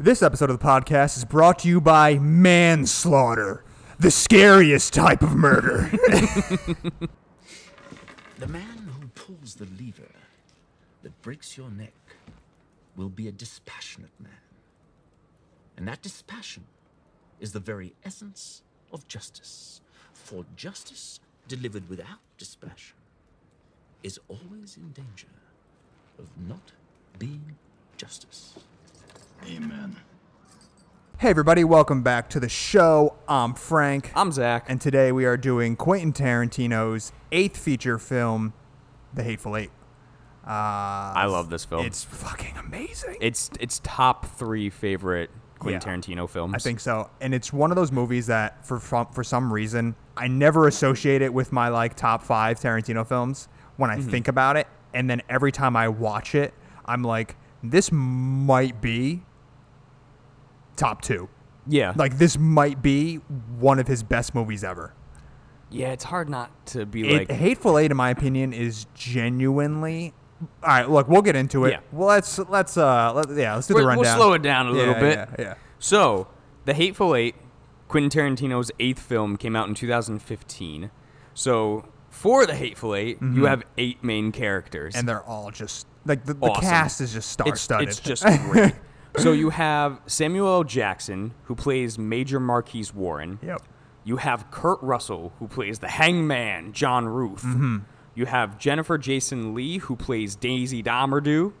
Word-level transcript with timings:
This 0.00 0.22
episode 0.22 0.48
of 0.48 0.60
the 0.60 0.64
podcast 0.64 1.16
is 1.16 1.24
brought 1.24 1.58
to 1.60 1.68
you 1.68 1.80
by 1.80 2.20
manslaughter, 2.20 3.64
the 3.98 4.12
scariest 4.12 4.94
type 4.94 5.22
of 5.22 5.34
murder. 5.34 5.90
The 8.38 8.46
man 8.46 8.92
who 9.00 9.08
pulls 9.08 9.56
the 9.56 9.66
lever 9.66 10.12
that 11.02 11.20
breaks 11.22 11.56
your 11.56 11.68
neck 11.68 11.92
will 12.94 13.08
be 13.08 13.26
a 13.26 13.32
dispassionate 13.32 14.12
man. 14.20 14.30
And 15.76 15.88
that 15.88 16.02
dispassion 16.02 16.62
is 17.40 17.50
the 17.50 17.58
very 17.58 17.94
essence 18.04 18.62
of 18.92 19.08
justice. 19.08 19.80
For 20.12 20.44
justice 20.54 21.18
delivered 21.48 21.88
without 21.88 22.20
dispassion 22.38 22.94
is 24.04 24.20
always 24.28 24.76
in 24.76 24.92
danger 24.92 25.34
of 26.20 26.28
not 26.48 26.70
being 27.18 27.56
justice. 27.96 28.54
Amen. 29.46 29.96
hey, 31.18 31.30
everybody, 31.30 31.64
welcome 31.64 32.02
back 32.02 32.28
to 32.30 32.40
the 32.40 32.48
show. 32.48 33.14
I'm 33.28 33.54
Frank. 33.54 34.10
I'm 34.14 34.30
Zach. 34.32 34.66
and 34.68 34.80
today 34.80 35.10
we 35.12 35.24
are 35.24 35.36
doing 35.36 35.76
Quentin 35.76 36.12
Tarantino's 36.12 37.12
eighth 37.32 37.56
feature 37.56 37.98
film, 37.98 38.52
The 39.14 39.22
Hateful 39.22 39.56
Eight. 39.56 39.70
Uh, 40.46 40.50
I 40.50 41.26
love 41.26 41.50
this 41.50 41.64
film. 41.64 41.84
It's 41.86 42.04
fucking 42.04 42.56
amazing. 42.58 43.16
it's 43.20 43.50
it's 43.60 43.80
top 43.84 44.26
three 44.36 44.70
favorite 44.70 45.30
Quentin 45.58 45.80
Yeah. 45.82 45.96
Tarantino 45.96 46.28
films. 46.28 46.54
I 46.54 46.58
think 46.58 46.80
so, 46.80 47.10
and 47.20 47.34
it's 47.34 47.52
one 47.52 47.70
of 47.70 47.76
those 47.76 47.92
movies 47.92 48.26
that, 48.28 48.64
for 48.66 48.78
for 48.78 49.06
for 49.12 49.22
some 49.24 49.52
reason, 49.52 49.94
I 50.16 50.28
never 50.28 50.66
associate 50.66 51.20
it 51.22 51.32
with 51.34 51.52
my 51.52 51.68
like 51.68 51.96
top 51.96 52.22
five 52.22 52.58
Tarantino 52.60 53.06
films 53.06 53.48
when 53.76 53.90
I 53.90 53.96
Mm-hmm. 53.98 54.10
think 54.10 54.28
about 54.28 54.56
it, 54.56 54.66
and 54.94 55.08
then 55.10 55.22
every 55.28 55.52
time 55.52 55.76
I 55.76 55.88
watch 55.88 56.34
it, 56.34 56.54
I'm 56.86 57.02
like, 57.02 57.36
this 57.62 57.90
might 57.92 58.80
be 58.80 59.22
top 60.78 61.02
two. 61.02 61.28
Yeah, 61.70 61.92
Like 61.96 62.16
this 62.16 62.38
might 62.38 62.80
be 62.80 63.16
one 63.58 63.78
of 63.78 63.86
his 63.86 64.02
best 64.02 64.34
movies 64.34 64.64
ever. 64.64 64.94
yeah, 65.70 65.88
it's 65.92 66.04
hard 66.04 66.30
not 66.30 66.50
to 66.68 66.86
be 66.86 67.06
It, 67.06 67.28
like. 67.28 67.30
Hateful 67.30 67.76
Eight, 67.76 67.90
in 67.90 67.96
my 67.98 68.08
opinion, 68.08 68.54
is 68.54 68.86
genuinely. 68.94 70.14
All 70.62 70.68
right, 70.68 70.88
look, 70.88 71.08
we'll 71.08 71.20
get 71.22 71.36
into 71.36 71.64
it. 71.66 71.72
Yeah. 71.72 71.80
Well, 71.92 72.08
let's 72.08 72.38
let's 72.38 72.76
uh, 72.78 73.12
let, 73.12 73.28
yeah, 73.36 73.54
let's 73.56 73.66
do 73.66 73.74
We're- 73.74 73.82
the 73.84 73.88
rundown. 73.88 74.04
we'll 74.04 74.16
slow 74.16 74.32
it 74.32 74.42
down 74.42 74.68
a 74.68 74.70
little 74.70 74.94
Yeah, 74.94 75.00
bit. 75.00 75.18
Yeah, 75.18 75.34
yeah. 75.38 75.54
So, 75.78 76.28
The 76.64 76.72
Hateful 76.74 77.14
Eight, 77.14 77.34
Quentin 77.88 78.08
Tarantino's 78.10 78.70
eighth 78.80 79.00
film, 79.00 79.36
came 79.36 79.54
out 79.54 79.68
in 79.68 79.74
2015. 79.74 80.90
So, 81.34 81.84
for 82.10 82.46
The 82.46 82.54
Hateful 82.54 82.94
8 82.94 83.18
you 83.34 83.44
have 83.44 83.62
eight 83.76 84.02
main 84.02 84.32
characters. 84.32 84.94
Mm-hmm. 84.94 84.98
and 85.00 85.08
they're 85.08 85.22
all 85.22 85.50
just 85.50 85.86
like 86.06 86.24
the, 86.24 86.34
the 86.34 86.46
Awesome. 86.46 86.62
cast 86.64 87.00
is 87.00 87.12
just 87.12 87.28
star 87.30 87.48
it's, 87.48 87.60
studded. 87.60 87.88
it's 87.90 88.00
just 88.00 88.24
great. 88.50 88.74
So, 89.16 89.32
you 89.32 89.50
have 89.50 90.00
Samuel 90.06 90.48
L. 90.48 90.64
Jackson, 90.64 91.34
who 91.44 91.54
plays 91.54 91.98
Major 91.98 92.38
Marquis 92.38 92.86
Warren. 92.94 93.38
yep. 93.42 93.62
You 94.04 94.16
have 94.16 94.50
Kurt 94.50 94.80
Russell, 94.82 95.32
who 95.38 95.48
plays 95.48 95.80
the 95.80 95.88
hangman, 95.88 96.72
John 96.72 97.06
Ruth. 97.06 97.42
Mm-hmm. 97.42 97.78
You 98.14 98.26
have 98.26 98.58
Jennifer 98.58 98.96
Jason 98.96 99.54
Lee, 99.54 99.78
who 99.78 99.96
plays 99.96 100.34
Daisy 100.34 100.82
Domergue. 100.82 101.52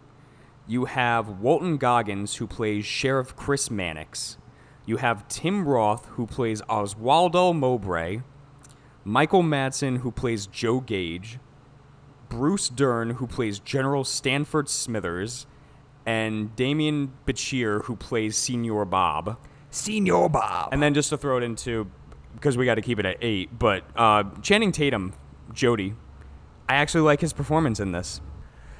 You 0.66 0.86
have 0.86 1.28
Walton 1.40 1.76
Goggins, 1.76 2.36
who 2.36 2.46
plays 2.46 2.86
Sheriff 2.86 3.36
Chris 3.36 3.70
Mannix. 3.70 4.38
You 4.86 4.96
have 4.96 5.28
Tim 5.28 5.68
Roth, 5.68 6.06
who 6.12 6.26
plays 6.26 6.62
Oswaldo 6.62 7.54
Mowbray. 7.54 8.20
Michael 9.04 9.42
Madsen, 9.42 9.98
who 9.98 10.10
plays 10.10 10.46
Joe 10.46 10.80
Gage. 10.80 11.38
Bruce 12.28 12.68
Dern, 12.68 13.10
who 13.10 13.26
plays 13.26 13.58
General 13.58 14.04
Stanford 14.04 14.68
Smithers. 14.68 15.46
And 16.08 16.56
Demián 16.56 17.10
Bichir, 17.26 17.84
who 17.84 17.94
plays 17.94 18.34
Senor 18.34 18.86
Bob. 18.86 19.36
Senior 19.70 20.30
Bob. 20.30 20.70
And 20.72 20.82
then 20.82 20.94
just 20.94 21.10
to 21.10 21.18
throw 21.18 21.36
it 21.36 21.42
into, 21.42 21.90
because 22.34 22.56
we 22.56 22.64
got 22.64 22.76
to 22.76 22.80
keep 22.80 22.98
it 22.98 23.04
at 23.04 23.18
eight, 23.20 23.50
but 23.58 23.84
uh, 23.94 24.24
Channing 24.40 24.72
Tatum, 24.72 25.12
Jody, 25.52 25.94
I 26.66 26.76
actually 26.76 27.02
like 27.02 27.20
his 27.20 27.34
performance 27.34 27.78
in 27.78 27.92
this. 27.92 28.22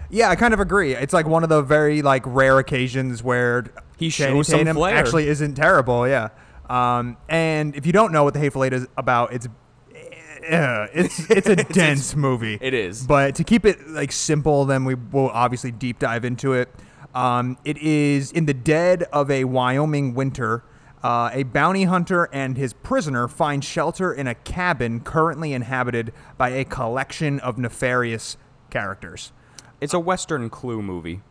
yeah, 0.09 0.31
I 0.31 0.37
kind 0.37 0.55
of 0.55 0.61
agree. 0.61 0.95
It's 0.95 1.13
like 1.13 1.27
one 1.27 1.43
of 1.43 1.51
the 1.51 1.61
very 1.61 2.01
like 2.01 2.23
rare 2.25 2.59
occasions 2.59 3.23
where 3.23 3.67
He 3.99 4.09
Channing 4.09 4.37
shows 4.37 4.49
some 4.49 4.67
flair. 4.75 4.97
actually 4.97 5.29
isn't 5.29 5.55
terrible. 5.55 6.09
Yeah. 6.09 6.31
Um, 6.71 7.19
and 7.29 7.77
if 7.77 7.85
you 7.85 7.93
don't 7.93 8.11
know 8.11 8.25
what 8.25 8.33
the 8.33 8.41
Hateful 8.41 8.65
Eight 8.65 8.73
is 8.73 8.87
about, 8.97 9.35
it's 9.35 9.47
uh, 9.47 10.87
it's 10.95 11.19
it's 11.31 11.49
a 11.49 11.57
dense 11.57 12.17
movie. 12.17 12.57
It 12.59 12.73
is. 12.73 13.07
But 13.07 13.35
to 13.35 13.45
keep 13.45 13.67
it 13.67 13.87
like 13.89 14.13
simple, 14.13 14.65
then 14.65 14.87
we 14.87 14.95
will 14.95 15.29
obviously 15.29 15.73
deep 15.73 15.99
dive 15.99 16.25
into 16.25 16.55
it. 16.55 16.71
Um, 17.19 17.59
it 17.65 17.79
is 17.79 18.31
in 18.31 18.47
the 18.47 18.55
dead 18.55 19.03
of 19.13 19.29
a 19.29 19.43
Wyoming 19.43 20.15
winter. 20.15 20.63
Uh, 21.03 21.31
a 21.33 21.43
bounty 21.43 21.83
hunter 21.83 22.29
and 22.33 22.57
his 22.57 22.73
prisoner 22.73 23.27
find 23.27 23.65
shelter 23.65 24.13
in 24.13 24.29
a 24.29 24.37
cabin 24.37 25.01
currently 25.01 25.53
inhabited 25.53 26.13
by 26.37 26.51
a 26.51 26.65
collection 26.65 27.41
of 27.41 27.59
nefarious 27.59 28.37
characters. 28.71 29.33
It's 29.81 29.95
a 29.95 29.99
Western 29.99 30.49
Clue 30.49 30.81
movie. 30.81 31.23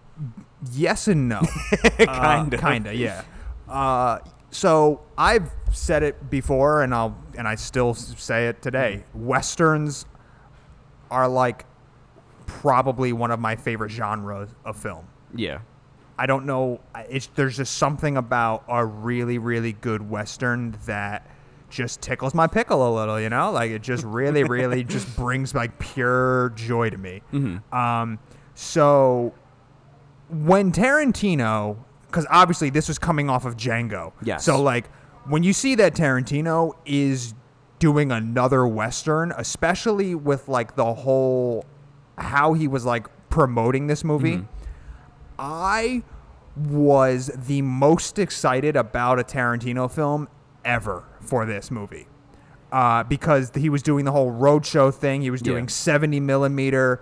Yes 0.73 1.07
and 1.07 1.29
no. 1.29 1.41
kind 1.99 2.53
of. 2.53 2.59
Kinda, 2.59 2.93
yeah. 2.93 3.23
Uh, 3.69 4.19
so 4.51 5.01
I've 5.17 5.51
said 5.71 6.03
it 6.03 6.29
before, 6.29 6.83
and 6.83 6.93
I'll 6.93 7.17
and 7.37 7.47
I 7.47 7.55
still 7.55 7.93
say 7.93 8.47
it 8.47 8.61
today. 8.61 9.05
Westerns 9.13 10.05
are 11.11 11.29
like 11.29 11.65
probably 12.45 13.13
one 13.13 13.31
of 13.31 13.39
my 13.39 13.55
favorite 13.55 13.91
genres 13.91 14.49
of 14.65 14.75
film. 14.75 15.07
Yeah. 15.33 15.59
I 16.17 16.25
don't 16.25 16.45
know. 16.45 16.79
It's 17.09 17.27
there's 17.35 17.57
just 17.57 17.77
something 17.77 18.17
about 18.17 18.63
a 18.67 18.85
really 18.85 19.37
really 19.37 19.73
good 19.73 20.09
western 20.09 20.77
that 20.85 21.29
just 21.69 22.01
tickles 22.01 22.33
my 22.33 22.47
pickle 22.47 22.87
a 22.87 22.91
little. 22.95 23.19
You 23.19 23.29
know, 23.29 23.51
like 23.51 23.71
it 23.71 23.81
just 23.81 24.03
really 24.03 24.43
really 24.43 24.83
just 24.95 25.15
brings 25.15 25.53
like 25.53 25.77
pure 25.79 26.51
joy 26.55 26.89
to 26.89 26.97
me. 26.97 27.21
Um, 27.71 28.19
so 28.55 29.33
when 30.29 30.71
Tarantino, 30.71 31.77
because 32.07 32.25
obviously 32.29 32.69
this 32.69 32.87
was 32.87 32.97
coming 32.97 33.29
off 33.29 33.45
of 33.45 33.55
Django. 33.57 34.13
Yes. 34.23 34.43
So 34.43 34.61
like 34.61 34.89
when 35.27 35.43
you 35.43 35.53
see 35.53 35.75
that 35.75 35.93
Tarantino 35.93 36.73
is 36.85 37.33
doing 37.79 38.11
another 38.11 38.65
western, 38.67 39.31
especially 39.37 40.15
with 40.15 40.47
like 40.47 40.75
the 40.75 40.93
whole 40.93 41.65
how 42.17 42.53
he 42.53 42.67
was 42.67 42.85
like 42.85 43.07
promoting 43.29 43.87
this 43.87 44.03
movie. 44.03 44.43
I 45.39 46.03
was 46.55 47.27
the 47.35 47.61
most 47.61 48.17
excited 48.17 48.75
about 48.75 49.19
a 49.19 49.23
Tarantino 49.23 49.89
film 49.91 50.27
ever 50.65 51.03
for 51.21 51.45
this 51.45 51.69
movie. 51.71 52.07
Uh, 52.71 53.03
because 53.03 53.51
he 53.55 53.69
was 53.69 53.81
doing 53.81 54.03
the 54.05 54.11
whole 54.11 54.31
roadshow 54.31 54.93
thing. 54.93 55.21
He 55.21 55.29
was 55.29 55.41
doing 55.41 55.65
Yeah. 55.65 55.69
70 55.69 56.19
millimeter 56.19 56.99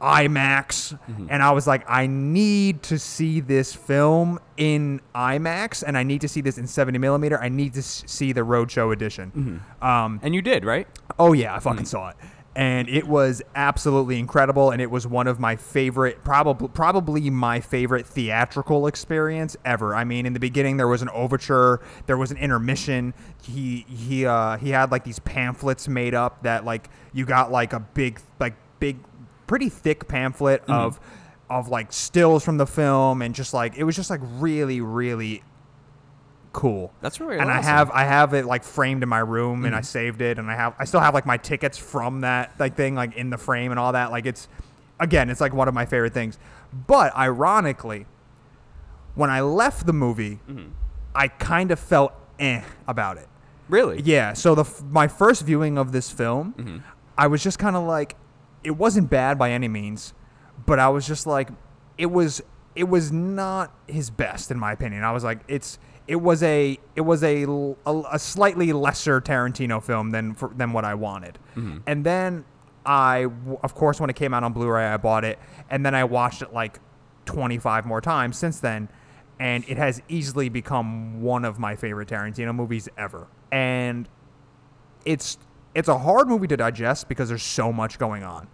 IMAX. 0.00 0.96
And 1.28 1.42
I 1.42 1.50
was 1.50 1.66
like, 1.66 1.84
I 1.88 2.06
need 2.06 2.84
to 2.84 2.98
see 3.00 3.40
this 3.40 3.74
film 3.74 4.38
in 4.56 5.00
IMAX 5.14 5.82
and 5.84 5.98
I 5.98 6.04
need 6.04 6.20
to 6.20 6.28
see 6.28 6.40
this 6.40 6.56
in 6.56 6.68
70 6.68 6.98
millimeter. 6.98 7.40
I 7.40 7.48
need 7.48 7.72
to 7.74 7.80
s- 7.80 8.04
see 8.06 8.32
the 8.32 8.42
roadshow 8.42 8.92
edition. 8.92 9.60
Um, 9.82 10.20
And 10.22 10.34
you 10.36 10.42
did, 10.42 10.64
right? 10.64 10.86
Oh 11.18 11.32
yeah, 11.32 11.52
I 11.54 11.58
fucking 11.58 11.86
saw 11.86 12.10
it, 12.10 12.16
and 12.58 12.88
it 12.88 13.06
was 13.06 13.40
absolutely 13.54 14.18
incredible. 14.18 14.72
And 14.72 14.82
it 14.82 14.90
was 14.90 15.06
one 15.06 15.28
of 15.28 15.38
my 15.38 15.54
favorite, 15.54 16.24
probably 16.24 16.66
probably 16.66 17.30
my 17.30 17.60
favorite 17.60 18.04
theatrical 18.04 18.88
experience 18.88 19.56
ever. 19.64 19.94
I 19.94 20.02
mean, 20.02 20.26
in 20.26 20.32
the 20.32 20.40
beginning 20.40 20.76
there 20.76 20.88
was 20.88 21.00
an 21.00 21.08
overture, 21.10 21.80
there 22.06 22.16
was 22.16 22.32
an 22.32 22.36
intermission. 22.36 23.14
He 23.44 23.86
he 23.88 24.26
uh, 24.26 24.56
he 24.56 24.70
had 24.70 24.90
like 24.90 25.04
these 25.04 25.20
pamphlets 25.20 25.86
made 25.86 26.14
up 26.14 26.42
that 26.42 26.64
like 26.64 26.90
you 27.12 27.24
got 27.24 27.52
like 27.52 27.72
a 27.72 27.78
big 27.78 28.20
like 28.40 28.56
big, 28.80 28.98
pretty 29.46 29.68
thick 29.68 30.08
pamphlet 30.08 30.64
of 30.66 30.98
of 31.48 31.68
like 31.68 31.92
stills 31.92 32.44
from 32.44 32.56
the 32.56 32.66
film 32.66 33.22
and 33.22 33.36
just 33.36 33.54
like 33.54 33.76
it 33.76 33.84
was 33.84 33.94
just 33.94 34.10
like 34.10 34.20
really 34.22 34.80
really 34.80 35.44
cool. 36.52 36.92
That's 37.00 37.20
really 37.20 37.38
and 37.38 37.50
I 37.50 37.62
have 37.62 37.90
I 37.90 38.04
have 38.04 38.34
it 38.34 38.44
like 38.46 38.64
framed 38.64 39.02
in 39.02 39.08
my 39.08 39.18
room 39.20 39.58
Mm-hmm. 39.58 39.66
and 39.66 39.76
I 39.76 39.80
saved 39.82 40.20
it 40.22 40.38
and 40.38 40.50
I 40.50 40.54
have 40.56 40.74
I 40.78 40.84
still 40.84 41.00
have 41.00 41.14
like 41.14 41.26
my 41.26 41.36
tickets 41.36 41.76
from 41.78 42.22
that 42.22 42.52
like 42.58 42.74
thing 42.76 42.94
like 42.94 43.14
in 43.16 43.30
the 43.30 43.38
frame 43.38 43.70
and 43.70 43.78
all 43.78 43.92
that 43.92 44.10
like 44.10 44.26
it's 44.26 44.48
again 45.00 45.30
it's 45.30 45.40
like 45.40 45.52
one 45.54 45.68
of 45.68 45.74
my 45.74 45.86
favorite 45.86 46.14
things. 46.14 46.38
But 46.86 47.14
ironically, 47.16 48.06
when 49.14 49.30
I 49.30 49.40
left 49.40 49.86
the 49.86 49.92
movie, 49.92 50.40
Mm-hmm. 50.48 50.70
I 51.14 51.28
kind 51.28 51.70
of 51.70 51.80
felt 51.80 52.12
eh 52.38 52.62
about 52.86 53.16
it. 53.16 53.28
Really? 53.68 54.00
Yeah. 54.02 54.32
So 54.34 54.54
the 54.54 54.62
f- 54.62 54.82
my 54.82 55.08
first 55.08 55.42
viewing 55.44 55.76
of 55.78 55.92
this 55.92 56.10
film, 56.10 56.54
Mm-hmm. 56.56 56.78
I 57.16 57.26
was 57.26 57.42
just 57.42 57.58
kind 57.58 57.74
of 57.74 57.82
like, 57.82 58.14
it 58.62 58.70
wasn't 58.72 59.10
bad 59.10 59.38
by 59.38 59.50
any 59.50 59.66
means, 59.66 60.14
but 60.66 60.78
I 60.78 60.88
was 60.88 61.06
just 61.06 61.26
like, 61.26 61.48
it 61.96 62.06
was 62.06 62.40
it 62.76 62.88
was 62.88 63.10
not 63.10 63.72
his 63.88 64.08
best 64.10 64.52
in 64.52 64.58
my 64.58 64.70
opinion. 64.72 65.02
I 65.02 65.10
was 65.10 65.24
like, 65.24 65.40
it's 65.48 65.78
it 66.08 66.16
was 66.16 66.42
a 66.42 66.78
it 66.96 67.02
was 67.02 67.22
a 67.22 67.44
a, 67.44 68.02
a 68.12 68.18
slightly 68.18 68.72
lesser 68.72 69.20
Tarantino 69.20 69.80
film 69.82 70.10
than 70.10 70.34
for, 70.34 70.48
than 70.56 70.72
what 70.72 70.84
I 70.84 70.94
wanted. 70.94 71.38
And 71.86 72.04
then 72.04 72.44
I 72.84 73.26
of 73.62 73.74
course 73.74 74.00
when 74.00 74.10
it 74.10 74.16
came 74.16 74.32
out 74.34 74.42
on 74.42 74.52
Blu-ray 74.52 74.86
I 74.86 74.96
bought 74.96 75.24
it 75.24 75.38
and 75.70 75.84
then 75.84 75.94
I 75.94 76.04
watched 76.04 76.42
it 76.42 76.52
like 76.52 76.80
25 77.26 77.84
more 77.84 78.00
times 78.00 78.38
since 78.38 78.58
then 78.58 78.88
and 79.38 79.64
it 79.68 79.76
has 79.76 80.02
easily 80.08 80.48
become 80.48 81.20
one 81.22 81.44
of 81.44 81.58
my 81.58 81.76
favorite 81.76 82.08
Tarantino 82.08 82.54
movies 82.54 82.88
ever. 82.96 83.28
And 83.52 84.08
it's 85.04 85.38
it's 85.74 85.88
a 85.88 85.98
hard 85.98 86.28
movie 86.28 86.46
to 86.48 86.56
digest 86.56 87.08
because 87.08 87.28
there's 87.28 87.42
so 87.42 87.72
much 87.72 87.98
going 87.98 88.24
on. 88.24 88.48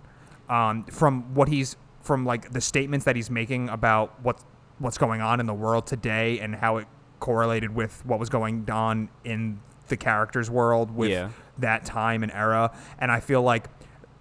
Um, 0.49 0.85
from 0.85 1.35
what 1.35 1.49
he's 1.49 1.77
from 2.03 2.27
like 2.27 2.53
the 2.53 2.61
statements 2.61 3.07
that 3.07 3.17
he's 3.17 3.31
making 3.31 3.69
about 3.69 4.21
what 4.23 4.43
what's 4.79 4.99
going 4.99 5.21
on 5.21 5.41
in 5.41 5.47
the 5.47 5.55
world 5.55 5.87
today 5.87 6.41
and 6.41 6.57
how 6.57 6.79
it 6.79 6.87
correlated 7.25 7.75
with 7.75 8.05
what 8.05 8.21
was 8.21 8.29
going 8.29 8.69
on 8.71 9.09
in 9.25 9.59
the 9.89 9.97
character's 9.97 10.51
world 10.51 10.95
with 10.95 11.11
Yeah. 11.11 11.31
that 11.57 11.87
time 11.87 12.23
and 12.23 12.31
era. 12.31 12.71
And 12.99 13.11
I 13.11 13.21
feel 13.21 13.41
like 13.41 13.71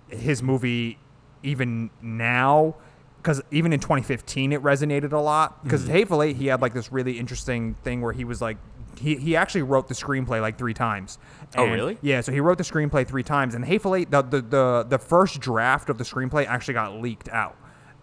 his 0.07 0.41
movie, 0.41 0.97
even 1.43 1.89
now, 2.01 2.75
because 3.17 3.41
even 3.51 3.73
in 3.73 3.81
2015 3.81 4.53
it 4.53 4.63
resonated 4.63 5.11
a 5.11 5.17
lot. 5.17 5.61
Because 5.65 5.83
mm-hmm. 5.83 5.91
Hateful 5.91 6.23
Eight, 6.23 6.37
he 6.37 6.47
had 6.47 6.61
like 6.61 6.73
this 6.73 6.93
really 6.93 7.19
interesting 7.19 7.75
thing 7.83 7.99
where 7.99 8.13
he 8.13 8.23
was 8.23 8.41
like, 8.41 8.55
he, 8.97 9.17
he 9.17 9.35
actually 9.35 9.63
wrote 9.63 9.89
the 9.89 9.95
screenplay 9.95 10.39
like 10.39 10.57
three 10.57 10.73
times. 10.73 11.17
Oh, 11.57 11.65
really? 11.65 11.97
Yeah, 12.01 12.21
so 12.21 12.31
he 12.31 12.39
wrote 12.39 12.57
the 12.57 12.63
screenplay 12.63 13.05
three 13.05 13.23
times, 13.23 13.53
and 13.53 13.65
Hateful 13.65 13.95
Eight, 13.95 14.11
the, 14.11 14.21
the 14.21 14.41
the 14.41 14.85
the 14.87 14.97
first 14.97 15.41
draft 15.41 15.89
of 15.89 15.97
the 15.97 16.05
screenplay 16.05 16.45
actually 16.45 16.75
got 16.75 17.01
leaked 17.01 17.27
out, 17.29 17.57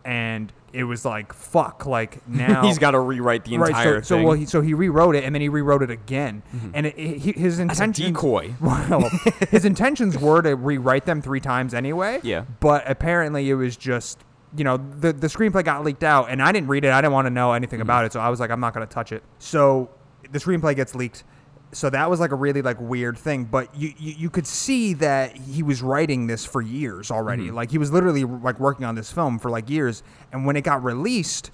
and 0.05 0.53
it 0.73 0.85
was 0.85 1.05
like 1.05 1.33
fuck, 1.33 1.85
like 1.87 2.27
now 2.29 2.63
He's 2.63 2.79
got 2.79 2.93
to 2.93 3.01
rewrite 3.01 3.45
the 3.45 3.55
entire 3.55 3.97
right, 3.97 4.07
so, 4.07 4.17
thing. 4.17 4.23
So 4.23 4.29
well, 4.29 4.37
he, 4.37 4.47
so 4.47 4.61
he 4.61 4.75
rewrote 4.75 5.17
it, 5.17 5.25
and 5.25 5.35
then 5.35 5.43
he 5.43 5.49
rewrote 5.49 5.83
it 5.83 5.91
again, 5.91 6.43
and 6.75 6.87
it, 6.87 6.97
his 6.97 7.59
intentions 7.59 7.97
decoy. 8.07 8.55
well, 8.61 9.11
his 9.51 9.65
intentions 9.65 10.17
were 10.19 10.43
to 10.43 10.55
rewrite 10.57 11.07
them 11.07 11.21
three 11.23 11.41
times 11.41 11.75
anyway. 11.75 12.21
Yeah. 12.23 12.45
But 12.61 12.89
apparently 12.89 13.51
it 13.51 13.55
was 13.55 13.77
just, 13.77 14.19
you 14.57 14.65
know, 14.65 14.77
the 14.77 15.13
the 15.13 15.27
screenplay 15.27 15.65
got 15.65 15.85
leaked 15.85 16.05
out, 16.05 16.31
and 16.31 16.41
I 16.43 16.53
didn't 16.53 16.69
read 16.69 16.85
it. 16.85 16.93
I 16.93 17.01
didn't 17.01 17.15
want 17.15 17.27
to 17.27 17.31
know 17.31 17.53
anything 17.53 17.79
Mm-hmm. 17.79 17.83
about 17.83 18.05
it, 18.05 18.13
so 18.13 18.21
I 18.21 18.29
was 18.29 18.39
like, 18.41 18.51
I'm 18.51 18.61
not 18.61 18.73
going 18.75 18.87
to 18.87 18.93
touch 18.93 19.11
it. 19.13 19.23
So 19.39 19.91
the 20.31 20.39
screenplay 20.39 20.77
gets 20.77 20.95
leaked. 20.95 21.25
So 21.73 21.89
that 21.91 22.11
was 22.11 22.19
like 22.19 22.33
a 22.33 22.37
really 22.37 22.63
like 22.63 22.81
weird 22.81 23.17
thing, 23.17 23.45
but 23.45 23.73
you, 23.77 23.93
you 23.99 24.15
you 24.19 24.31
could 24.31 24.47
see 24.47 24.93
that 24.95 25.37
he 25.37 25.63
was 25.63 25.83
writing 25.83 26.27
this 26.27 26.45
for 26.45 26.61
years 26.61 27.11
already. 27.13 27.45
Mm-hmm. 27.47 27.55
Like 27.55 27.71
he 27.71 27.79
was 27.79 27.93
literally 27.93 28.25
like 28.25 28.59
working 28.59 28.85
on 28.85 28.97
this 28.97 29.13
film 29.13 29.39
for 29.39 29.51
like 29.51 29.71
years, 29.71 30.03
and 30.33 30.45
when 30.45 30.57
it 30.57 30.63
got 30.63 30.83
released, 30.83 31.53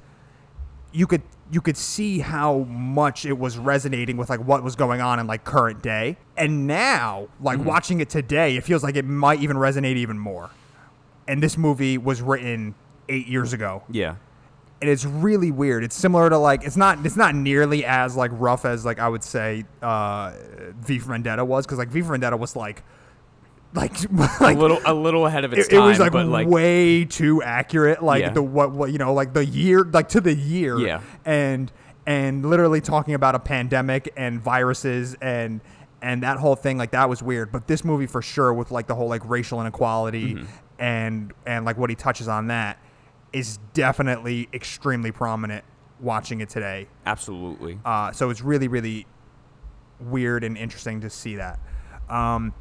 you 0.93 1.07
could 1.07 1.21
you 1.53 1.61
could 1.61 1.77
see 1.77 2.21
how 2.21 2.61
much 2.61 3.27
it 3.27 3.39
was 3.39 3.59
resonating 3.59 4.17
with 4.17 4.31
like 4.31 4.41
what 4.41 4.63
was 4.65 4.75
going 4.75 5.01
on 5.03 5.21
in 5.21 5.27
like 5.27 5.45
current 5.45 5.83
day 5.83 6.17
and 6.37 6.67
now 6.67 7.29
like 7.41 7.59
Mm-hmm. 7.59 7.69
watching 7.69 8.01
it 8.01 8.09
today 8.11 8.57
it 8.57 8.65
feels 8.65 8.83
like 8.83 8.97
it 8.97 9.05
might 9.05 9.41
even 9.41 9.57
resonate 9.57 9.95
even 9.95 10.19
more 10.19 10.51
and 11.29 11.41
this 11.41 11.57
movie 11.57 11.99
was 11.99 12.21
written 12.21 12.75
eight 13.09 13.29
years 13.29 13.53
ago 13.53 13.85
yeah. 13.91 14.17
And 14.83 14.91
it's 14.91 15.05
really 15.07 15.51
weird 15.51 15.83
it's 15.85 15.97
similar 15.97 16.29
to 16.29 16.37
like 16.39 16.63
it's 16.65 16.77
not 16.77 17.05
it's 17.07 17.17
not 17.17 17.35
nearly 17.35 17.85
as 17.85 18.15
like 18.17 18.31
rough 18.35 18.65
as 18.65 18.85
like 18.85 18.99
i 18.99 19.09
would 19.09 19.23
say 19.25 19.65
uh 19.83 20.33
v 20.81 20.99
for 20.99 21.13
vendetta 21.13 21.45
was 21.45 21.65
because 21.65 21.79
like 21.79 21.89
v 21.89 22.03
for 22.03 22.11
vendetta 22.13 22.37
was 22.37 22.55
like 22.55 22.83
like 23.75 23.93
like 24.41 24.57
a 24.57 24.61
little 24.61 24.79
a 24.85 24.95
little 24.95 25.27
ahead 25.27 25.45
of 25.45 25.53
its 25.53 25.69
it, 25.69 25.73
it 25.73 25.77
time, 25.79 25.89
was 25.89 25.99
like, 25.99 26.13
but 26.13 26.27
like 26.27 26.47
way 26.49 27.05
too 27.05 27.43
accurate 27.43 28.03
like 28.03 28.21
Yeah. 28.21 28.31
the 28.31 28.43
what, 28.43 28.71
what 28.73 28.93
you 28.93 28.99
know 28.99 29.13
like 29.15 29.33
the 29.33 29.45
year 29.45 29.83
like 29.85 30.09
to 30.11 30.21
the 30.21 30.35
year 30.35 30.79
Yeah. 30.79 31.01
and 31.25 31.71
and 32.07 32.45
literally 32.47 32.81
talking 32.81 33.15
about 33.15 33.35
a 33.35 33.39
pandemic 33.41 34.13
and 34.17 34.41
viruses 34.41 35.15
and 35.21 35.61
and 36.03 36.23
that 36.23 36.37
whole 36.39 36.55
thing 36.55 36.79
like 36.79 36.91
that 36.93 37.09
was 37.09 37.23
weird 37.23 37.51
but 37.51 37.67
this 37.67 37.85
movie 37.85 38.07
for 38.07 38.23
sure 38.23 38.53
with 38.53 38.71
like 38.71 38.87
the 38.87 38.95
whole 38.95 39.09
like 39.09 39.23
racial 39.29 39.61
inequality 39.61 40.35
Mm-hmm. 40.35 40.47
and 40.79 41.33
and 41.47 41.65
like 41.65 41.77
what 41.79 41.91
he 41.91 41.97
touches 41.97 42.29
on 42.29 42.49
that 42.49 42.79
is 43.33 43.59
definitely 43.75 44.49
extremely 44.53 45.13
prominent 45.13 45.65
watching 46.01 46.41
it 46.41 46.49
today 46.49 46.87
absolutely. 47.07 47.79
uh, 47.85 48.13
so 48.13 48.31
it's 48.31 48.43
really, 48.43 48.69
really 48.69 49.07
weird 50.01 50.45
and 50.45 50.57
interesting 50.57 51.01
to 51.01 51.11
see 51.11 51.37
that. 51.37 51.59
Um, 52.09 52.53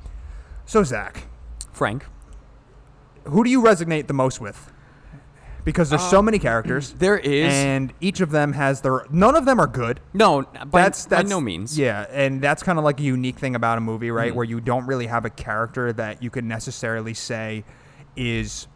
so 0.65 0.83
Zach, 0.83 1.27
Frank, 1.71 2.06
who 3.25 3.44
do 3.44 3.50
you 3.50 3.62
resonate 3.62 4.07
the 4.07 4.13
most 4.13 4.39
with? 4.39 4.71
Because 5.63 5.89
there's 5.89 6.07
so 6.07 6.21
many 6.21 6.38
characters. 6.38 6.94
Uh, 6.94 6.95
there 7.00 7.17
is 7.17 7.51
and 7.51 7.91
each 8.00 8.21
of 8.21 8.29
them 8.29 8.53
has 8.53 8.81
their. 8.81 9.06
None 9.09 9.35
of 9.35 9.45
them 9.45 9.59
are 9.59 9.67
good. 9.67 10.00
no 10.13 10.44
by, 10.44 10.83
That's 10.83 11.07
by 11.07 11.23
no 11.23 11.41
means. 11.41 11.77
Yeah, 11.77 12.06
and 12.12 12.39
that's 12.39 12.62
kind 12.62 12.77
of 12.77 12.85
like 12.85 13.00
a 13.00 13.03
unique 13.03 13.39
thing 13.39 13.56
about 13.56 13.79
a 13.79 13.81
movie, 13.81 14.12
right? 14.12 14.27
Mm-hmm. 14.27 14.38
Where 14.38 14.45
you 14.45 14.62
don't 14.62 14.85
really 14.85 15.07
have 15.07 15.25
a 15.25 15.31
character 15.31 15.91
that 15.94 16.21
you 16.21 16.29
could 16.29 16.45
necessarily 16.45 17.13
say 17.15 17.63
is. 18.15 18.67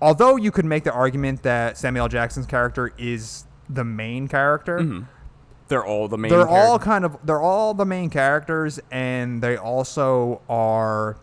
Although 0.00 0.36
you 0.36 0.50
could 0.50 0.64
make 0.64 0.84
the 0.84 0.92
argument 0.92 1.42
that 1.42 1.76
Samuel 1.76 2.04
L. 2.04 2.08
Jackson's 2.08 2.46
character 2.46 2.92
is 2.98 3.44
the 3.68 3.84
main 3.84 4.28
character, 4.28 5.04
They're 5.68 5.84
all 5.84 6.08
the 6.08 6.16
main. 6.16 6.30
they're 6.30 6.48
all 6.48 6.78
kind 6.78 7.04
of 7.04 7.18
they're 7.24 7.40
all 7.40 7.74
the 7.74 7.84
main 7.84 8.08
characters 8.10 8.80
and 8.90 9.42
they 9.42 9.56
also 9.56 10.40
are 10.48 11.18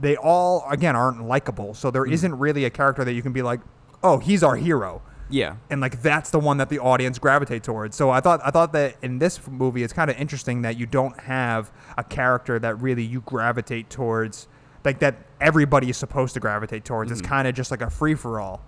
they 0.00 0.16
all 0.16 0.64
again 0.70 0.94
aren't 0.96 1.26
likable 1.26 1.74
so 1.74 1.90
there 1.90 2.04
Mm. 2.04 2.30
not 2.30 2.38
really 2.40 2.64
a 2.64 2.70
character 2.70 3.04
that 3.04 3.12
you 3.12 3.22
can 3.22 3.32
be 3.32 3.42
like 3.42 3.60
oh 4.02 4.18
he's 4.18 4.42
our 4.42 4.56
hero 4.56 5.02
yeah. 5.30 5.56
and 5.70 5.80
like 5.80 6.02
that's 6.02 6.30
the 6.30 6.38
one 6.38 6.58
that 6.58 6.68
the 6.68 6.78
audience 6.78 7.18
gravitate 7.18 7.62
towards 7.64 7.96
so 7.96 8.10
i 8.10 8.20
thought 8.20 8.40
i 8.44 8.50
thought 8.50 8.72
that 8.72 8.96
in 9.02 9.18
this 9.18 9.40
movie 9.48 9.82
it's 9.82 9.92
kind 9.92 10.10
of 10.10 10.16
interesting 10.18 10.62
that 10.62 10.76
you 10.76 10.86
don't 10.86 11.18
have 11.20 11.72
a 11.96 12.04
character 12.04 12.58
that 12.58 12.80
really 12.80 13.02
you 13.04 13.20
gravitate 13.22 13.88
towards 13.90 14.46
like 14.84 14.98
that 15.00 15.16
everybody 15.44 15.88
is 15.90 15.96
supposed 15.96 16.34
to 16.34 16.40
gravitate 16.40 16.84
towards 16.84 17.10
Mm-hmm. 17.10 17.20
it's 17.20 17.28
kind 17.28 17.46
of 17.48 17.54
just 17.54 17.70
like 17.70 17.82
a 17.82 17.90
free-for-all 17.90 18.64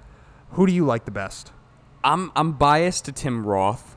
who 0.50 0.66
do 0.66 0.72
you 0.72 0.84
like 0.84 1.04
the 1.04 1.10
best 1.10 1.52
I'm 2.04 2.30
I'm 2.36 2.52
biased 2.52 3.06
to 3.06 3.12
Tim 3.12 3.44
Roth 3.44 3.96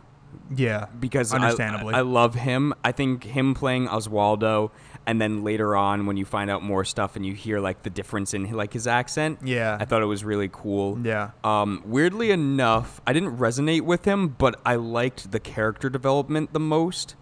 yeah 0.55 0.85
because 0.99 1.31
I- 1.33 1.37
understandably 1.37 1.93
I, 1.93 1.99
I 1.99 2.01
love 2.01 2.33
him. 2.35 2.73
I 2.83 2.91
think 2.91 3.23
him 3.23 3.53
playing 3.53 3.87
Oswaldo, 3.87 4.71
and 5.05 5.19
then 5.21 5.43
later 5.43 5.75
on 5.75 6.05
when 6.07 6.17
you 6.17 6.25
find 6.25 6.49
out 6.51 6.61
more 6.63 6.85
stuff 6.85 7.15
and 7.15 7.25
you 7.25 7.33
hear 7.33 7.59
like 7.59 7.83
the 7.83 7.89
difference 7.89 8.33
in 8.33 8.51
like 8.51 8.73
his 8.73 8.85
accent. 8.87 9.39
Yeah. 9.43 9.77
I 9.79 9.85
thought 9.85 10.01
it 10.01 10.05
was 10.07 10.23
really 10.23 10.49
cool. 10.51 10.99
Yeah. 11.03 11.31
Um, 11.43 11.83
weirdly 11.85 12.29
enough, 12.31 12.99
I 13.07 13.13
didn't 13.13 13.37
resonate 13.37 13.81
with 13.81 14.05
him, 14.05 14.29
but 14.29 14.59
I 14.65 14.75
liked 14.75 15.31
the 15.31 15.39
character 15.39 15.89
development 15.89 16.53
the 16.53 16.59
most. 16.59 17.15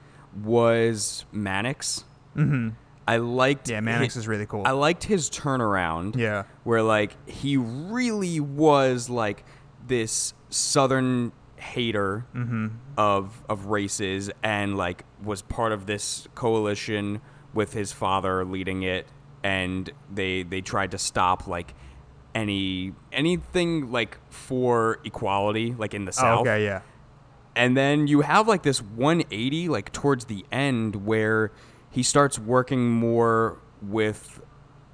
Was 0.43 1.25
Mannix? 1.31 2.03
Mm-hmm. 2.35 2.69
I 3.07 3.17
liked. 3.17 3.69
yeah 3.69 3.79
mannix 3.79 4.15
hi- 4.15 4.19
is 4.19 4.27
really 4.27 4.45
cool 4.45 4.63
I 4.65 4.71
liked 4.71 5.03
his 5.05 5.29
turnaround. 5.29 6.15
Yeah. 6.17 6.43
Where 6.63 6.81
like 6.83 7.15
he 7.29 7.55
really 7.57 8.39
was 8.39 9.09
like 9.09 9.43
this 9.85 10.33
southern 10.49 11.31
hater 11.55 12.25
Mm-hmm. 12.35 12.67
of 12.97 13.41
of 13.49 13.65
races 13.67 14.29
and 14.43 14.77
like 14.77 15.03
was 15.23 15.41
part 15.41 15.71
of 15.71 15.85
this 15.87 16.27
coalition 16.35 17.19
with 17.53 17.73
his 17.73 17.91
father 17.91 18.45
leading 18.45 18.83
it 18.83 19.07
and 19.43 19.89
they 20.13 20.43
they 20.43 20.61
tried 20.61 20.91
to 20.91 20.97
stop 20.99 21.47
like 21.47 21.73
any 22.35 22.93
anything 23.11 23.91
like 23.91 24.17
for 24.29 24.99
equality 25.03 25.73
like 25.77 25.93
in 25.95 26.05
the 26.05 26.11
Oh, 26.11 26.21
south 26.21 26.41
okay 26.41 26.63
yeah 26.65 26.81
and 27.55 27.75
then 27.75 28.05
you 28.05 28.21
have 28.21 28.47
like 28.47 28.61
this 28.61 28.79
180 28.81 29.69
like 29.69 29.91
towards 29.91 30.25
the 30.25 30.45
end 30.51 31.07
where 31.07 31.51
he 31.89 32.03
starts 32.03 32.37
working 32.39 32.89
more 32.89 33.57
with 33.81 34.41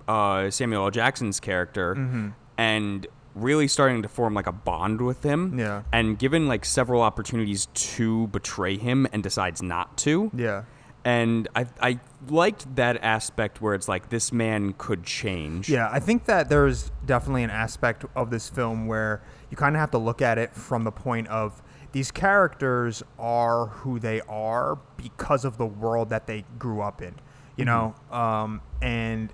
uh, 0.08 0.50
Samuel 0.50 0.86
L. 0.86 0.92
Jackson's 0.92 1.40
character 1.40 1.96
Mm-hmm. 1.96 2.30
and 2.58 3.08
really 3.36 3.68
starting 3.68 4.04
to 4.04 4.08
form 4.08 4.36
like 4.36 4.46
a 4.46 4.52
bond 4.52 5.02
with 5.02 5.24
him. 5.24 5.58
Yeah. 5.58 5.82
And 5.92 6.20
given 6.20 6.48
like 6.48 6.66
several 6.66 7.02
opportunities 7.02 7.66
to 7.74 8.28
betray 8.28 8.78
him 8.78 9.08
and 9.12 9.24
decides 9.24 9.62
not 9.64 9.98
to. 10.00 10.30
Yeah. 10.36 10.66
And 11.06 11.48
I 11.56 11.66
I 11.82 12.00
liked 12.30 12.76
that 12.76 13.04
aspect 13.04 13.60
where 13.60 13.74
it's 13.74 13.88
like 13.88 14.10
this 14.10 14.32
man 14.32 14.76
could 14.78 15.04
change. 15.04 15.68
Yeah, 15.68 15.90
I 15.92 16.00
think 16.00 16.26
that 16.26 16.48
there's 16.48 16.92
definitely 17.08 17.42
an 17.44 17.50
aspect 17.50 18.06
of 18.16 18.30
this 18.30 18.50
film 18.50 18.86
where 18.86 19.24
you 19.50 19.58
kind 19.58 19.76
of 19.76 19.80
have 19.80 19.92
to 19.92 19.98
look 19.98 20.22
at 20.22 20.38
it 20.38 20.54
from 20.54 20.84
the 20.84 20.92
point 20.92 21.28
of 21.30 21.60
these 21.94 22.12
characters 22.12 23.04
are 23.18 23.68
who 23.68 24.00
they 24.00 24.20
are 24.22 24.78
because 24.98 25.46
of 25.46 25.58
the 25.58 25.66
world 25.66 26.10
that 26.10 26.28
they 26.28 26.44
grew 26.58 26.82
up 26.82 27.02
in, 27.02 27.16
you 27.56 27.66
know, 27.66 27.96
um, 28.12 28.62
and 28.82 29.32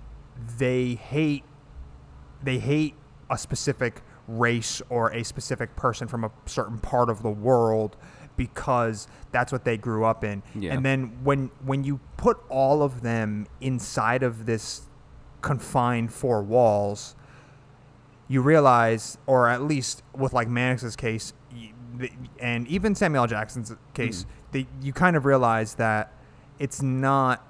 they 0.58 0.94
hate 0.94 1.42
they 2.42 2.58
hate 2.58 2.94
a 3.28 3.36
specific 3.36 4.02
race 4.28 4.80
or 4.88 5.12
a 5.12 5.24
specific 5.24 5.74
person 5.74 6.06
from 6.06 6.24
a 6.24 6.30
certain 6.46 6.78
part 6.78 7.10
of 7.10 7.22
the 7.22 7.30
world 7.30 7.96
because 8.36 9.08
that's 9.32 9.52
what 9.52 9.64
they 9.64 9.76
grew 9.76 10.04
up 10.04 10.22
in. 10.22 10.42
Yeah. 10.54 10.74
And 10.74 10.84
then 10.84 11.18
when 11.24 11.50
when 11.64 11.82
you 11.82 11.98
put 12.18 12.38
all 12.50 12.82
of 12.82 13.00
them 13.00 13.46
inside 13.62 14.22
of 14.22 14.44
this 14.44 14.82
confined 15.40 16.12
four 16.12 16.42
walls, 16.42 17.16
you 18.28 18.42
realize, 18.42 19.16
or 19.26 19.48
at 19.48 19.62
least 19.62 20.02
with 20.14 20.34
like 20.34 20.48
Mannix's 20.48 20.94
case, 20.94 21.32
and 22.38 22.66
even 22.68 22.94
Samuel 22.94 23.26
Jackson's 23.26 23.74
case, 23.94 24.22
mm-hmm. 24.22 24.30
they, 24.52 24.66
you 24.82 24.92
kind 24.92 25.16
of 25.16 25.24
realize 25.24 25.74
that 25.74 26.12
it's 26.58 26.82
not 26.82 27.46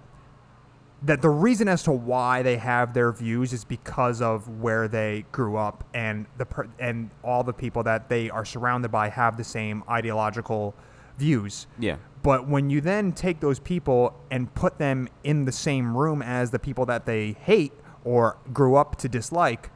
that 1.02 1.23
the 1.23 1.30
reason 1.30 1.66
as 1.66 1.82
to 1.82 1.92
why 1.92 2.42
they 2.42 2.59
have 2.59 2.92
their 2.92 3.11
views 3.11 3.52
is 3.52 3.64
because 3.64 4.20
of 4.20 4.61
where 4.61 4.87
they 4.87 5.25
grew 5.32 5.56
up 5.56 5.82
and 5.94 6.26
the 6.37 6.44
per- 6.44 6.68
and 6.78 7.11
all 7.25 7.42
the 7.42 7.52
people 7.52 7.82
that 7.82 8.09
they 8.09 8.28
are 8.28 8.44
surrounded 8.44 8.90
by 8.90 9.09
have 9.09 9.37
the 9.37 9.44
same 9.44 9.82
ideological 9.88 10.75
views. 11.18 11.66
Yeah. 11.78 11.97
But 12.23 12.47
when 12.47 12.68
you 12.68 12.82
then 12.82 13.12
take 13.12 13.40
those 13.40 13.59
people 13.59 14.14
and 14.30 14.54
put 14.54 14.78
them 14.78 15.09
in 15.25 15.47
the 15.47 15.52
same 15.52 15.97
room 15.97 16.20
as 16.20 16.50
the 16.50 16.59
people 16.59 16.85
that 16.87 17.06
they 17.06 17.32
hate 17.32 17.73
or 18.04 18.37
grew 18.52 18.76
up 18.76 18.97
to 18.97 19.09
dislike, 19.09 19.70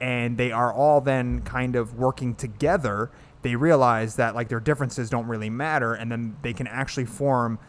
and 0.00 0.36
they 0.36 0.50
are 0.50 0.72
all 0.72 1.00
then 1.00 1.42
kind 1.42 1.76
of 1.76 1.94
working 1.94 2.34
together, 2.34 3.10
they 3.46 3.54
realize 3.54 4.16
that 4.16 4.34
like 4.34 4.48
their 4.48 4.58
differences 4.58 5.08
don't 5.08 5.28
really 5.28 5.50
matter, 5.50 5.94
and 5.94 6.10
then 6.10 6.36
they 6.42 6.52
can 6.52 6.66
actually 6.66 7.04
form 7.04 7.60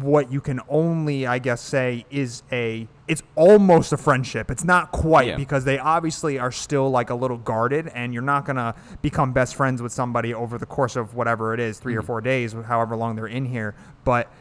what 0.00 0.32
you 0.32 0.40
can 0.40 0.58
only, 0.70 1.26
I 1.26 1.38
guess, 1.38 1.60
say 1.60 2.06
is 2.10 2.42
a. 2.50 2.88
It's 3.06 3.22
almost 3.34 3.92
a 3.92 3.98
friendship. 3.98 4.50
It's 4.50 4.64
not 4.64 4.92
quite 4.92 5.28
Yeah. 5.28 5.36
because 5.36 5.64
they 5.64 5.78
obviously 5.78 6.38
are 6.38 6.50
still 6.50 6.88
like 6.88 7.10
a 7.10 7.14
little 7.14 7.36
guarded, 7.36 7.88
and 7.88 8.14
you're 8.14 8.22
not 8.22 8.46
gonna 8.46 8.74
become 9.02 9.34
best 9.34 9.54
friends 9.54 9.82
with 9.82 9.92
somebody 9.92 10.32
over 10.32 10.56
the 10.56 10.64
course 10.64 10.96
of 10.96 11.14
whatever 11.14 11.52
it 11.52 11.60
is, 11.60 11.78
3 11.78 11.94
or 11.94 11.98
mm-hmm. 11.98 12.06
four 12.06 12.20
days, 12.22 12.54
however 12.54 12.96
long 12.96 13.16
they're 13.16 13.26
in 13.26 13.44
here. 13.44 13.74
But 14.02 14.32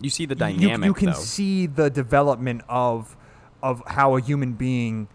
You 0.00 0.10
see 0.10 0.26
the 0.26 0.34
you- 0.34 0.40
dynamic 0.40 0.86
you, 0.88 0.94
can 0.94 1.06
though. 1.10 1.12
see 1.12 1.66
the 1.66 1.88
development 1.88 2.62
of 2.68 3.16
of 3.62 3.82
how 3.86 4.16
a 4.16 4.20
human 4.20 4.54
being 4.54 5.06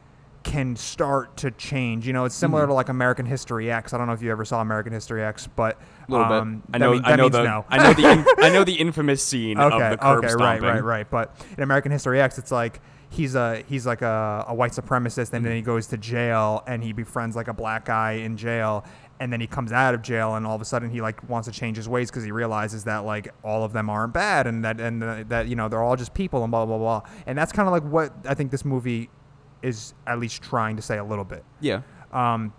can 0.43 0.75
start 0.75 1.37
to 1.37 1.51
change. 1.51 2.05
You 2.05 2.13
know, 2.13 2.25
it's 2.25 2.35
Mm-hmm. 2.35 2.39
similar 2.41 2.67
to 2.67 2.73
like 2.73 2.89
American 2.89 3.25
History 3.25 3.71
X. 3.71 3.93
I 3.93 3.97
don't 3.97 4.07
know 4.07 4.13
if 4.13 4.21
you 4.21 4.31
ever 4.31 4.43
saw 4.45 4.61
American 4.61 4.91
History 4.93 5.23
X, 5.23 5.47
but 5.55 5.79
a 6.07 6.11
little 6.11 6.25
um, 6.31 6.57
bit. 6.57 6.63
I 6.73 6.77
know. 6.79 6.91
mean- 6.91 7.05
I 7.05 7.09
that 7.11 7.15
know 7.17 7.23
means 7.23 7.33
the. 7.35 7.43
no. 7.43 7.65
I 7.69 7.77
know 7.77 7.93
the. 7.93 8.11
In, 8.11 8.25
I 8.45 8.49
know 8.49 8.63
the 8.63 8.73
infamous 8.79 9.23
scene 9.23 9.57
okay, 9.59 9.75
of 9.85 9.91
the 9.91 9.97
curb 9.97 10.17
okay, 10.19 10.27
stomping. 10.29 10.63
right, 10.63 10.73
right, 10.75 10.83
right. 10.83 11.09
But 11.09 11.35
in 11.57 11.63
American 11.63 11.91
History 11.91 12.19
X, 12.21 12.37
it's 12.37 12.51
like 12.51 12.81
he's 13.09 13.35
a 13.35 13.63
he's 13.69 13.85
like 13.85 14.01
a, 14.01 14.45
a 14.47 14.53
white 14.53 14.71
supremacist, 14.73 15.33
and 15.33 15.45
then 15.45 15.55
he 15.55 15.61
goes 15.61 15.87
to 15.87 15.97
jail 15.97 16.63
and 16.67 16.83
he 16.83 16.91
befriends 16.93 17.35
like 17.35 17.47
a 17.47 17.53
black 17.53 17.85
guy 17.85 18.13
in 18.13 18.35
jail. 18.37 18.83
And 19.19 19.31
then 19.31 19.39
he 19.39 19.47
comes 19.47 19.71
out 19.71 19.93
of 19.93 20.01
jail, 20.01 20.35
and 20.35 20.45
all 20.45 20.55
of 20.55 20.61
a 20.61 20.65
sudden 20.65 20.89
he 20.89 20.99
like 20.99 21.29
wants 21.29 21.47
to 21.47 21.53
change 21.53 21.77
his 21.77 21.87
ways 21.87 22.09
because 22.11 22.25
he 22.25 22.31
realizes 22.31 22.83
that 22.85 23.05
like 23.05 23.29
all 23.43 23.63
of 23.63 23.71
them 23.71 23.89
aren't 23.89 24.11
bad, 24.13 24.47
and 24.47 24.65
that 24.65 24.81
and 24.81 25.01
uh, 25.01 25.23
that 25.29 25.47
you 25.47 25.55
know 25.55 25.69
they're 25.69 25.83
all 25.83 25.95
just 25.95 26.13
people, 26.13 26.43
and 26.43 26.51
blah 26.51 26.65
blah 26.65 26.77
blah. 26.77 27.01
And 27.25 27.37
that's 27.37 27.53
kind 27.53 27.65
of 27.67 27.71
like 27.71 27.83
what 27.83 28.11
I 28.27 28.33
think 28.33 28.51
this 28.51 28.65
movie 28.65 29.09
is 29.63 29.93
at 30.05 30.19
least 30.19 30.43
trying 30.43 30.75
to 30.75 30.81
say 30.81 30.97
a 30.97 31.03
little 31.03 31.25
bit 31.25 31.43
Yeah. 31.61 31.81
Um, 32.11 32.53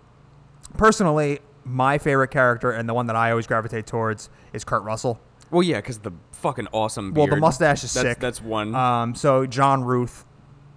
personally, 0.75 1.39
my 1.63 1.97
favorite 1.97 2.29
character 2.29 2.71
and 2.71 2.89
the 2.89 2.93
one 2.93 3.07
that 3.07 3.15
I 3.15 3.31
always 3.31 3.47
gravitate 3.47 3.87
towards 3.87 4.29
is 4.51 4.65
Kurt 4.65 4.83
Russell. 4.83 5.19
Well, 5.51 5.63
yeah, 5.63 5.77
because 5.77 5.99
the 5.99 6.11
fucking 6.31 6.67
awesome. 6.71 7.13
Well, 7.13 7.27
the 7.27 7.37
mustache 7.37 7.83
is 7.83 7.93
that's, 7.93 8.07
sick. 8.07 8.19
That's 8.19 8.41
one. 8.41 8.75
Um, 8.75 9.15
so 9.15 9.45
John 9.45 9.83
Ruth, 9.83 10.25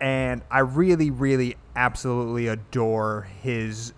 and 0.00 0.42
I 0.50 0.60
really, 0.60 1.10
really, 1.10 1.56
absolutely 1.74 2.46
adore 2.46 3.28
his 3.42 3.92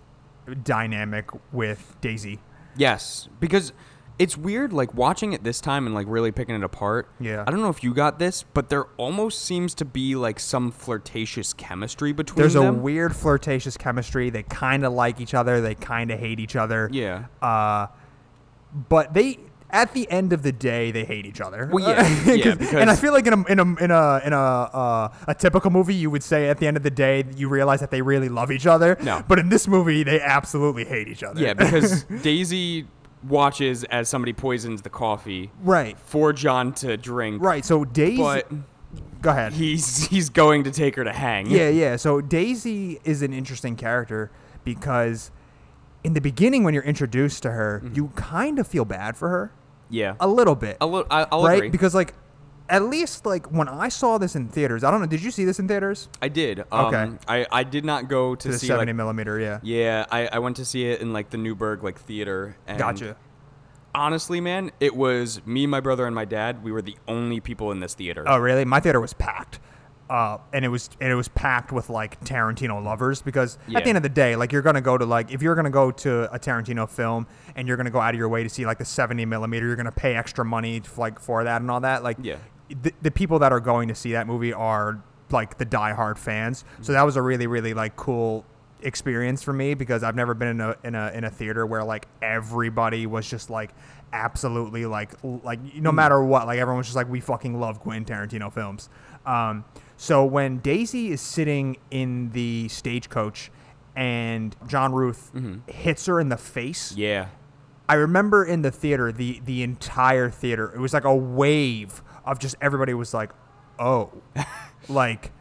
dynamic 0.63 1.29
with 1.53 1.97
Daisy. 2.01 2.39
Yes, 2.75 3.27
because 3.39 3.73
it's 4.21 4.37
weird, 4.37 4.71
like 4.71 4.93
watching 4.93 5.33
it 5.33 5.43
this 5.43 5.59
time 5.59 5.87
and 5.87 5.95
like 5.95 6.05
really 6.07 6.31
picking 6.31 6.53
it 6.53 6.63
apart. 6.63 7.09
Yeah. 7.19 7.43
I 7.47 7.49
don't 7.49 7.59
know 7.59 7.69
if 7.69 7.83
you 7.83 7.91
got 7.91 8.19
this, 8.19 8.43
but 8.53 8.69
there 8.69 8.83
almost 8.97 9.43
seems 9.43 9.73
to 9.75 9.85
be 9.85 10.13
like 10.13 10.39
some 10.39 10.71
flirtatious 10.71 11.53
chemistry 11.53 12.11
between 12.11 12.35
them. 12.35 12.53
There's 12.53 12.55
a 12.55 12.71
weird 12.71 13.15
flirtatious 13.15 13.77
chemistry. 13.77 14.29
They 14.29 14.43
kind 14.43 14.85
of 14.85 14.93
like 14.93 15.19
each 15.19 15.33
other. 15.33 15.59
They 15.59 15.73
kind 15.73 16.11
of 16.11 16.19
hate 16.19 16.39
each 16.39 16.55
other. 16.55 16.87
Yeah. 16.93 17.25
Uh, 17.41 17.87
but 18.89 19.15
they. 19.15 19.39
At 19.73 19.93
the 19.93 20.11
end 20.11 20.33
of 20.33 20.43
the 20.43 20.51
day, 20.51 20.91
they 20.91 21.05
hate 21.05 21.25
each 21.25 21.39
other. 21.39 21.69
Well, 21.71 21.87
yeah, 21.87 22.25
yeah, 22.33 22.55
and 22.77 22.91
I 22.91 22.95
feel 22.97 23.13
like 23.13 23.25
in 23.25 23.31
a 23.31 23.45
in 23.45 23.57
a 23.57 23.63
in 23.81 23.89
a 23.89 24.21
in 24.25 24.33
a 24.33 24.37
uh, 24.37 25.13
a 25.29 25.33
typical 25.33 25.71
movie, 25.71 25.95
you 25.95 26.09
would 26.09 26.23
say 26.23 26.49
at 26.49 26.57
the 26.57 26.67
end 26.67 26.75
of 26.75 26.83
the 26.83 26.89
day, 26.91 27.23
you 27.37 27.47
realize 27.47 27.79
that 27.79 27.89
they 27.89 28.01
really 28.01 28.27
love 28.27 28.51
each 28.51 28.67
other. 28.67 28.97
No. 29.01 29.23
but 29.25 29.39
in 29.39 29.47
this 29.47 29.69
movie, 29.69 30.03
they 30.03 30.19
absolutely 30.19 30.83
hate 30.83 31.07
each 31.07 31.23
other. 31.23 31.39
Yeah, 31.39 31.53
because 31.53 32.03
Daisy 32.21 32.85
watches 33.27 33.83
as 33.85 34.09
somebody 34.09 34.33
poisons 34.33 34.81
the 34.81 34.89
coffee 34.89 35.51
right, 35.63 35.97
for 35.99 36.33
John 36.33 36.73
to 36.75 36.97
drink. 36.97 37.41
right. 37.41 37.63
So 37.63 37.85
Daisy, 37.85 38.17
But 38.17 38.51
go 39.21 39.29
ahead. 39.29 39.53
he's 39.53 40.07
he's 40.07 40.29
going 40.29 40.63
to 40.63 40.71
take 40.71 40.95
her 40.95 41.03
to 41.03 41.13
hang. 41.13 41.47
Yeah, 41.49 41.69
yeah. 41.69 41.95
So 41.97 42.21
Daisy 42.21 42.99
is 43.03 43.21
an 43.21 43.33
interesting 43.33 43.75
character 43.75 44.31
because 44.63 45.31
in 46.03 46.13
the 46.13 46.21
beginning, 46.21 46.63
when 46.63 46.73
you're 46.73 46.83
introduced 46.83 47.43
to 47.43 47.51
her, 47.51 47.81
Mm-hmm. 47.83 47.95
you 47.95 48.07
kind 48.15 48.57
of 48.59 48.65
feel 48.67 48.85
bad 48.85 49.15
for 49.15 49.29
her 49.29 49.51
Yeah. 49.89 50.15
a 50.19 50.27
little 50.27 50.55
bit, 50.55 50.77
A 50.81 50.85
little. 50.87 51.05
I, 51.11 51.27
I'll 51.31 51.43
right? 51.43 51.57
agree. 51.57 51.69
Because 51.69 51.93
like, 51.93 52.13
at 52.71 52.83
least 52.83 53.25
like 53.25 53.51
when 53.51 53.67
I 53.69 53.89
saw 53.89 54.17
this 54.17 54.35
in 54.35 54.47
theaters, 54.47 54.83
I 54.83 54.89
don't 54.89 55.01
know. 55.01 55.05
Did 55.07 55.21
you 55.21 55.29
see 55.29 55.45
this 55.45 55.59
in 55.59 55.67
theaters? 55.67 56.09
I 56.21 56.29
did. 56.29 56.61
Um, 56.71 56.85
Okay. 56.85 57.11
I, 57.27 57.45
I 57.51 57.63
did 57.63 57.85
not 57.85 58.07
go 58.07 58.33
to, 58.33 58.41
To 58.47 58.51
the 58.53 58.57
see 58.57 58.67
70 58.67 58.87
like 58.91 58.95
millimeter, 58.95 59.39
yeah. 59.39 59.59
yeah. 59.61 60.05
I, 60.09 60.27
I 60.27 60.39
went 60.39 60.55
to 60.55 60.65
see 60.65 60.85
it 60.85 61.01
in 61.01 61.13
like 61.13 61.29
the 61.29 61.37
Newburgh 61.37 61.83
like 61.83 61.99
theater. 61.99 62.55
And 62.65 62.79
Gotcha. 62.79 63.15
Honestly, 63.93 64.39
man, 64.39 64.71
it 64.79 64.95
was 64.95 65.45
me, 65.45 65.67
my 65.67 65.81
brother, 65.81 66.05
and 66.05 66.15
my 66.15 66.23
dad. 66.25 66.63
We 66.63 66.71
were 66.71 66.81
the 66.81 66.95
only 67.09 67.41
people 67.41 67.71
in 67.71 67.81
this 67.81 67.93
theater. 67.93 68.23
Oh, 68.25 68.37
really? 68.37 68.63
My 68.63 68.79
theater 68.79 69.01
was 69.01 69.13
packed. 69.13 69.59
Uh, 70.09 70.37
and 70.51 70.65
it 70.65 70.67
was 70.67 70.89
and 70.99 71.09
it 71.09 71.15
was 71.15 71.29
packed 71.29 71.71
with 71.71 71.89
like 71.89 72.19
Tarantino 72.25 72.83
lovers 72.83 73.21
because 73.21 73.57
at 73.73 73.83
the 73.85 73.89
end 73.89 73.95
of 73.97 74.03
the 74.03 74.09
day, 74.09 74.35
like 74.35 74.51
you're 74.51 74.61
gonna 74.61 74.81
go 74.81 74.97
to 74.97 75.05
like 75.05 75.31
if 75.31 75.41
you're 75.41 75.55
gonna 75.55 75.69
go 75.69 75.89
to 75.89 76.33
a 76.33 76.37
Tarantino 76.37 76.89
film 76.89 77.27
and 77.55 77.65
you're 77.65 77.77
gonna 77.77 77.89
go 77.91 77.99
out 78.01 78.13
of 78.13 78.17
your 78.19 78.27
way 78.27 78.43
to 78.43 78.49
see 78.49 78.65
like 78.65 78.77
the 78.77 78.83
70 78.83 79.23
millimeter, 79.25 79.65
you're 79.67 79.77
gonna 79.77 79.89
pay 79.89 80.15
extra 80.15 80.43
money 80.43 80.81
f- 80.83 80.97
like 80.97 81.17
for 81.17 81.45
that 81.45 81.61
and 81.61 81.71
all 81.71 81.79
that. 81.79 82.03
Like 82.03 82.17
Yeah. 82.21 82.35
The, 82.81 82.93
the 83.01 83.11
people 83.11 83.39
that 83.39 83.51
are 83.51 83.59
going 83.59 83.87
to 83.87 83.95
see 83.95 84.11
that 84.13 84.27
movie 84.27 84.53
are 84.53 85.03
like 85.31 85.57
the 85.57 85.65
diehard 85.65 86.17
fans. 86.17 86.59
So 86.59 86.65
mm-hmm. 86.65 86.93
that 86.93 87.03
was 87.03 87.15
a 87.15 87.21
really 87.21 87.47
really 87.47 87.73
like 87.73 87.95
cool 87.95 88.45
experience 88.83 89.43
for 89.43 89.53
me 89.53 89.73
because 89.73 90.03
I've 90.03 90.15
never 90.15 90.33
been 90.33 90.47
in 90.49 90.61
a 90.61 90.75
in 90.83 90.95
a 90.95 91.11
in 91.13 91.23
a 91.23 91.29
theater 91.29 91.65
where 91.65 91.83
like 91.83 92.07
everybody 92.21 93.05
was 93.05 93.29
just 93.29 93.49
like 93.49 93.71
absolutely 94.13 94.85
like 94.85 95.11
like 95.23 95.59
no 95.75 95.91
mm. 95.91 95.95
matter 95.95 96.23
what 96.23 96.45
like 96.47 96.59
everyone 96.59 96.79
was 96.79 96.87
just 96.87 96.95
like 96.95 97.09
we 97.09 97.19
fucking 97.19 97.59
love 97.59 97.79
Quentin 97.79 98.05
Tarantino 98.05 98.51
films. 98.51 98.89
Um, 99.25 99.65
so 99.97 100.25
when 100.25 100.57
Daisy 100.59 101.11
is 101.11 101.21
sitting 101.21 101.77
in 101.91 102.31
the 102.31 102.67
stagecoach 102.69 103.51
and 103.95 104.55
John 104.67 104.93
Ruth 104.93 105.31
mm-hmm. 105.35 105.69
hits 105.71 106.07
her 106.07 106.19
in 106.19 106.29
the 106.29 106.37
face, 106.37 106.91
Yeah. 106.93 107.27
I 107.87 107.95
remember 107.95 108.45
in 108.45 108.61
the 108.61 108.71
theater, 108.71 109.11
the 109.11 109.41
the 109.43 109.63
entire 109.63 110.29
theater, 110.29 110.71
it 110.73 110.79
was 110.79 110.93
like 110.93 111.03
a 111.03 111.15
wave 111.15 112.01
of 112.25 112.39
just 112.39 112.55
everybody 112.61 112.93
was 112.93 113.13
like, 113.13 113.31
"Oh," 113.79 114.11
like 114.89 115.31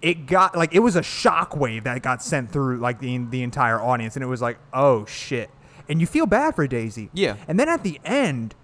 it 0.00 0.26
got 0.26 0.56
like 0.56 0.74
it 0.74 0.80
was 0.80 0.96
a 0.96 1.02
shock 1.02 1.56
wave 1.56 1.84
that 1.84 2.02
got 2.02 2.22
sent 2.22 2.50
through 2.50 2.78
like 2.78 2.98
the 2.98 3.18
the 3.30 3.42
entire 3.42 3.80
audience, 3.80 4.16
and 4.16 4.22
it 4.22 4.26
was 4.28 4.42
like, 4.42 4.58
"Oh 4.72 5.04
shit!" 5.06 5.50
And 5.88 6.00
you 6.00 6.06
feel 6.06 6.26
bad 6.26 6.54
for 6.54 6.66
Daisy, 6.66 7.10
Yeah. 7.12 7.36
And 7.48 7.58
then 7.58 7.68
at 7.68 7.82
the 7.82 8.00
end, 8.04 8.54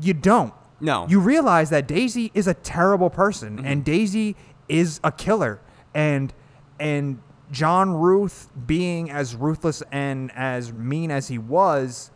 you 0.00 0.14
don't. 0.14 0.52
No. 0.80 1.06
you 1.08 1.20
realize 1.20 1.70
that 1.70 1.86
Daisy 1.86 2.32
is 2.34 2.48
a 2.48 2.54
terrible 2.54 3.08
person, 3.10 3.58
Mm-hmm. 3.58 3.66
and 3.66 3.84
Daisy 3.84 4.36
is 4.68 4.98
a 5.04 5.12
killer, 5.12 5.60
and 5.94 6.34
and 6.80 7.20
John 7.52 7.92
Ruth 7.94 8.48
being 8.66 9.10
as 9.10 9.36
ruthless 9.36 9.82
and 9.92 10.32
as 10.34 10.72
mean 10.72 11.10
as 11.10 11.28
he 11.28 11.38
was 11.38 12.10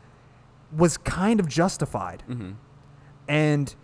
was 0.76 0.96
kind 0.96 1.38
of 1.38 1.46
justified. 1.49 2.25
Mm-hmm. 2.28 2.52
And 3.28 3.75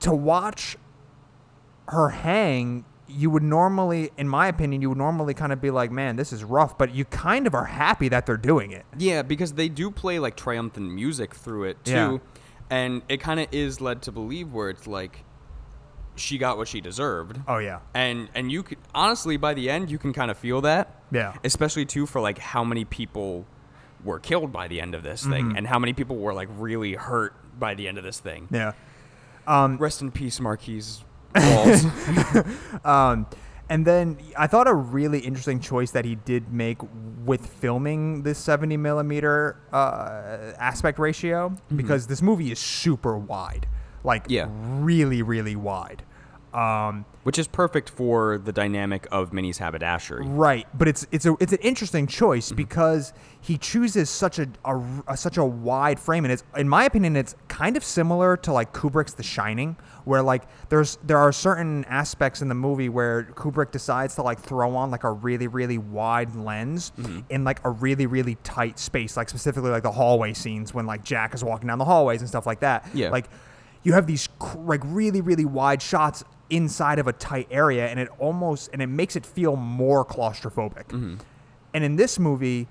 to 0.00 0.12
watch 0.14 0.76
her 1.88 2.08
hang, 2.10 2.84
you 3.08 3.30
would 3.30 3.42
normally, 3.42 4.10
in 4.16 4.28
my 4.28 4.48
opinion, 4.48 4.82
you 4.82 4.88
would 4.88 4.98
normally 4.98 5.34
kind 5.34 5.52
of 5.52 5.60
be 5.60 5.70
like, 5.70 5.90
man, 5.90 6.16
this 6.16 6.32
is 6.32 6.42
rough, 6.42 6.76
but 6.76 6.94
you 6.94 7.04
kind 7.04 7.46
of 7.46 7.54
are 7.54 7.66
happy 7.66 8.08
that 8.08 8.26
they're 8.26 8.36
doing 8.36 8.72
it. 8.72 8.84
Yeah, 8.98 9.22
because 9.22 9.52
they 9.52 9.68
do 9.68 9.90
play 9.90 10.18
like 10.18 10.36
triumphant 10.36 10.90
music 10.92 11.34
through 11.34 11.64
it 11.64 11.84
too. 11.84 11.92
Yeah. 11.92 12.18
And 12.68 13.02
it 13.08 13.20
kind 13.20 13.38
of 13.38 13.46
is 13.52 13.80
led 13.80 14.02
to 14.02 14.12
believe 14.12 14.52
where 14.52 14.70
it's 14.70 14.88
like 14.88 15.22
she 16.16 16.36
got 16.38 16.56
what 16.58 16.66
she 16.66 16.80
deserved. 16.80 17.38
Oh, 17.46 17.58
yeah. 17.58 17.78
And 17.94 18.28
and 18.34 18.50
you 18.50 18.64
could 18.64 18.78
honestly 18.92 19.36
by 19.36 19.54
the 19.54 19.70
end 19.70 19.88
you 19.90 19.98
can 19.98 20.12
kind 20.12 20.30
of 20.32 20.36
feel 20.38 20.60
that. 20.62 21.00
Yeah. 21.12 21.34
Especially 21.44 21.84
too 21.86 22.06
for 22.06 22.20
like 22.20 22.38
how 22.38 22.64
many 22.64 22.84
people 22.84 23.46
were 24.02 24.18
killed 24.18 24.50
by 24.52 24.66
the 24.66 24.80
end 24.80 24.94
of 24.96 25.02
this 25.04 25.24
thing 25.24 25.44
Mm-hmm. 25.46 25.56
and 25.58 25.66
how 25.68 25.78
many 25.78 25.92
people 25.92 26.16
were 26.16 26.34
like 26.34 26.48
really 26.58 26.94
hurt 26.94 27.34
by 27.58 27.74
the 27.74 27.86
end 27.86 27.98
of 27.98 28.04
this 28.04 28.18
thing. 28.18 28.48
Yeah. 28.50 28.72
Rest 29.46 30.02
in 30.02 30.10
peace, 30.10 30.40
Marquis 30.40 30.82
Walls. 31.36 31.84
Um, 32.84 33.26
and 33.68 33.84
then 33.84 34.18
I 34.38 34.46
thought 34.46 34.68
a 34.68 34.74
really 34.74 35.18
interesting 35.18 35.58
choice 35.58 35.90
that 35.90 36.04
he 36.04 36.14
did 36.14 36.52
make 36.52 36.78
with 37.24 37.44
filming 37.46 38.22
this 38.22 38.38
70 38.38 38.76
millimeter 38.76 39.56
uh, 39.72 40.52
aspect 40.58 41.00
ratio 41.00 41.52
because 41.74 42.06
this 42.06 42.22
movie 42.22 42.52
is 42.52 42.60
super 42.60 43.18
wide, 43.18 43.66
like 44.04 44.26
Yeah. 44.28 44.46
really, 44.50 45.20
really 45.22 45.56
wide. 45.56 46.04
Um, 46.56 47.04
Which 47.24 47.38
is 47.38 47.46
perfect 47.48 47.90
for 47.90 48.38
the 48.38 48.52
dynamic 48.52 49.06
of 49.12 49.32
Minnie's 49.32 49.58
haberdashery. 49.58 50.24
Right, 50.26 50.66
but 50.78 50.88
it's 50.88 51.06
it's 51.12 51.26
a 51.26 51.34
it's 51.38 51.52
an 51.52 51.58
interesting 51.60 52.06
choice 52.06 52.46
Mm-hmm. 52.48 52.56
because 52.56 53.12
he 53.40 53.58
chooses 53.58 54.08
such 54.10 54.38
a, 54.38 54.48
a, 54.64 54.82
a- 55.08 55.16
such 55.16 55.36
a 55.36 55.44
wide 55.44 56.00
frame, 56.00 56.24
and 56.24 56.32
it's 56.32 56.44
in 56.56 56.68
my 56.68 56.84
opinion, 56.84 57.14
it's 57.16 57.34
kind 57.48 57.76
of 57.76 57.84
similar 57.84 58.36
to 58.38 58.52
like 58.52 58.72
Kubrick's 58.72 59.14
The 59.14 59.22
Shining, 59.22 59.76
where 60.04 60.22
like 60.22 60.44
there's 60.70 60.96
there 61.04 61.18
are 61.18 61.30
certain 61.32 61.84
aspects 61.86 62.40
in 62.42 62.48
the 62.48 62.54
movie 62.54 62.88
where 62.88 63.24
Kubrick 63.34 63.70
decides 63.70 64.14
to 64.14 64.22
like 64.22 64.38
throw 64.40 64.74
on 64.76 64.90
like 64.90 65.04
a 65.04 65.12
really 65.12 65.48
really 65.48 65.78
wide 65.78 66.34
lens 66.34 66.92
Mm-hmm. 66.98 67.20
in 67.28 67.44
like 67.44 67.60
a 67.64 67.70
really 67.70 68.06
really 68.06 68.36
tight 68.44 68.78
space, 68.78 69.16
like 69.16 69.28
specifically 69.28 69.70
like 69.70 69.82
the 69.82 69.92
hallway 69.92 70.32
scenes 70.32 70.72
when 70.72 70.86
like 70.86 71.04
Jack 71.04 71.34
is 71.34 71.44
walking 71.44 71.66
down 71.68 71.78
the 71.78 71.84
hallways 71.84 72.20
and 72.22 72.28
stuff 72.28 72.46
like 72.46 72.60
that. 72.60 72.88
Yeah. 72.94 73.10
like 73.10 73.26
you 73.82 73.92
have 73.92 74.06
these 74.06 74.28
like 74.56 74.80
really 74.84 75.20
really 75.20 75.44
wide 75.44 75.80
shots 75.82 76.24
inside 76.50 76.98
of 76.98 77.06
a 77.06 77.12
tight 77.12 77.48
area 77.50 77.88
and 77.88 77.98
it 77.98 78.08
almost 78.18 78.70
and 78.72 78.80
it 78.80 78.86
makes 78.86 79.16
it 79.16 79.26
feel 79.26 79.56
more 79.56 80.04
claustrophobic. 80.04 80.86
Mm-hmm. 80.88 81.16
And 81.74 81.84
in 81.84 81.96
this 81.96 82.18
movie 82.18 82.68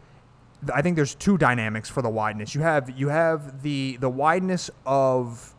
i 0.74 0.82
think 0.82 0.96
there's 0.96 1.16
two 1.16 1.38
dynamics 1.38 1.90
for 1.90 2.02
the 2.02 2.10
wideness. 2.10 2.56
You 2.56 2.62
have 2.62 2.90
you 2.90 3.10
have 3.10 3.62
the 3.62 3.98
the 3.98 4.10
wideness 4.10 4.70
of 4.86 5.54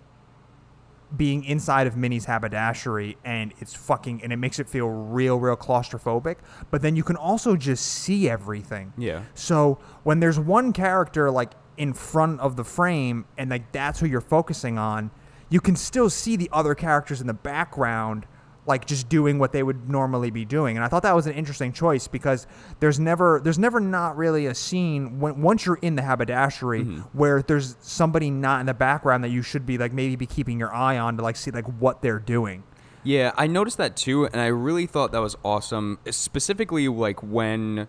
being 1.17 1.45
inside 1.45 1.87
of 1.87 1.97
Minnie's 1.97 2.25
haberdashery 2.25 3.17
and 3.25 3.53
it's 3.59 3.75
fucking 3.75 4.23
and 4.25 4.33
it 4.33 4.37
makes 4.39 4.59
it 4.59 4.69
feel 4.69 4.89
real 4.89 5.39
real 5.39 5.57
claustrophobic 5.57 6.37
but 6.71 6.83
then 6.83 6.97
you 6.97 7.05
can 7.05 7.15
also 7.17 7.55
just 7.57 7.87
see 7.87 8.29
everything. 8.29 8.93
Yeah. 8.99 9.23
so 9.35 9.79
when 10.03 10.19
there's 10.21 10.39
one 10.39 10.73
character 10.73 11.31
like 11.31 11.53
in 11.77 11.93
front 11.93 12.41
of 12.41 12.57
the 12.57 12.65
frame 12.65 13.27
and 13.39 13.51
like 13.51 13.71
that's 13.73 14.01
who 14.01 14.07
you're 14.07 14.21
focusing 14.21 14.79
on, 14.79 15.11
you 15.49 15.61
can 15.61 15.77
still 15.77 16.11
see 16.11 16.37
the 16.37 16.49
other 16.53 16.75
characters 16.75 17.21
in 17.21 17.27
the 17.27 17.35
background 17.35 18.27
like 18.67 18.85
just 18.85 19.09
doing 19.09 19.39
what 19.39 19.53
they 19.53 19.63
would 19.63 19.89
normally 19.89 20.31
be 20.31 20.45
doing. 20.45 20.77
And 20.77 20.85
I 20.85 20.89
thought 20.89 21.05
that 21.05 21.15
was 21.15 21.27
an 21.27 21.35
interesting 21.35 21.73
choice 21.73 22.09
because 22.09 22.47
there's 22.81 22.99
never 22.99 23.41
there's 23.43 23.59
never 23.59 23.81
not 23.81 24.17
really 24.17 24.47
a 24.47 24.55
scene 24.55 25.21
when 25.21 25.41
once 25.41 25.65
you're 25.65 25.77
in 25.77 25.95
the 25.95 26.03
haberdashery 26.03 26.83
mm-hmm. 26.83 27.01
where 27.17 27.43
there's 27.43 27.77
somebody 27.81 28.31
not 28.31 28.61
in 28.61 28.67
the 28.67 28.75
background 28.75 29.23
that 29.25 29.31
you 29.31 29.43
should 29.43 29.67
be 29.67 29.79
like 29.79 29.93
maybe 29.93 30.17
be 30.17 30.27
keeping 30.27 30.59
your 30.59 30.75
eye 30.75 30.99
on 30.99 31.17
to 31.17 31.23
like 31.23 31.37
see 31.37 31.51
like 31.51 31.67
what 31.81 32.03
they're 32.03 32.19
doing. 32.19 32.65
Yeah, 33.05 33.31
I 33.37 33.47
noticed 33.47 33.79
that 33.79 33.97
too, 33.97 34.27
and 34.27 34.41
I 34.41 34.47
really 34.47 34.87
thought 34.87 35.13
that 35.13 35.21
was 35.21 35.37
awesome. 35.45 36.01
Specifically, 36.11 36.89
like 36.89 37.23
when 37.23 37.87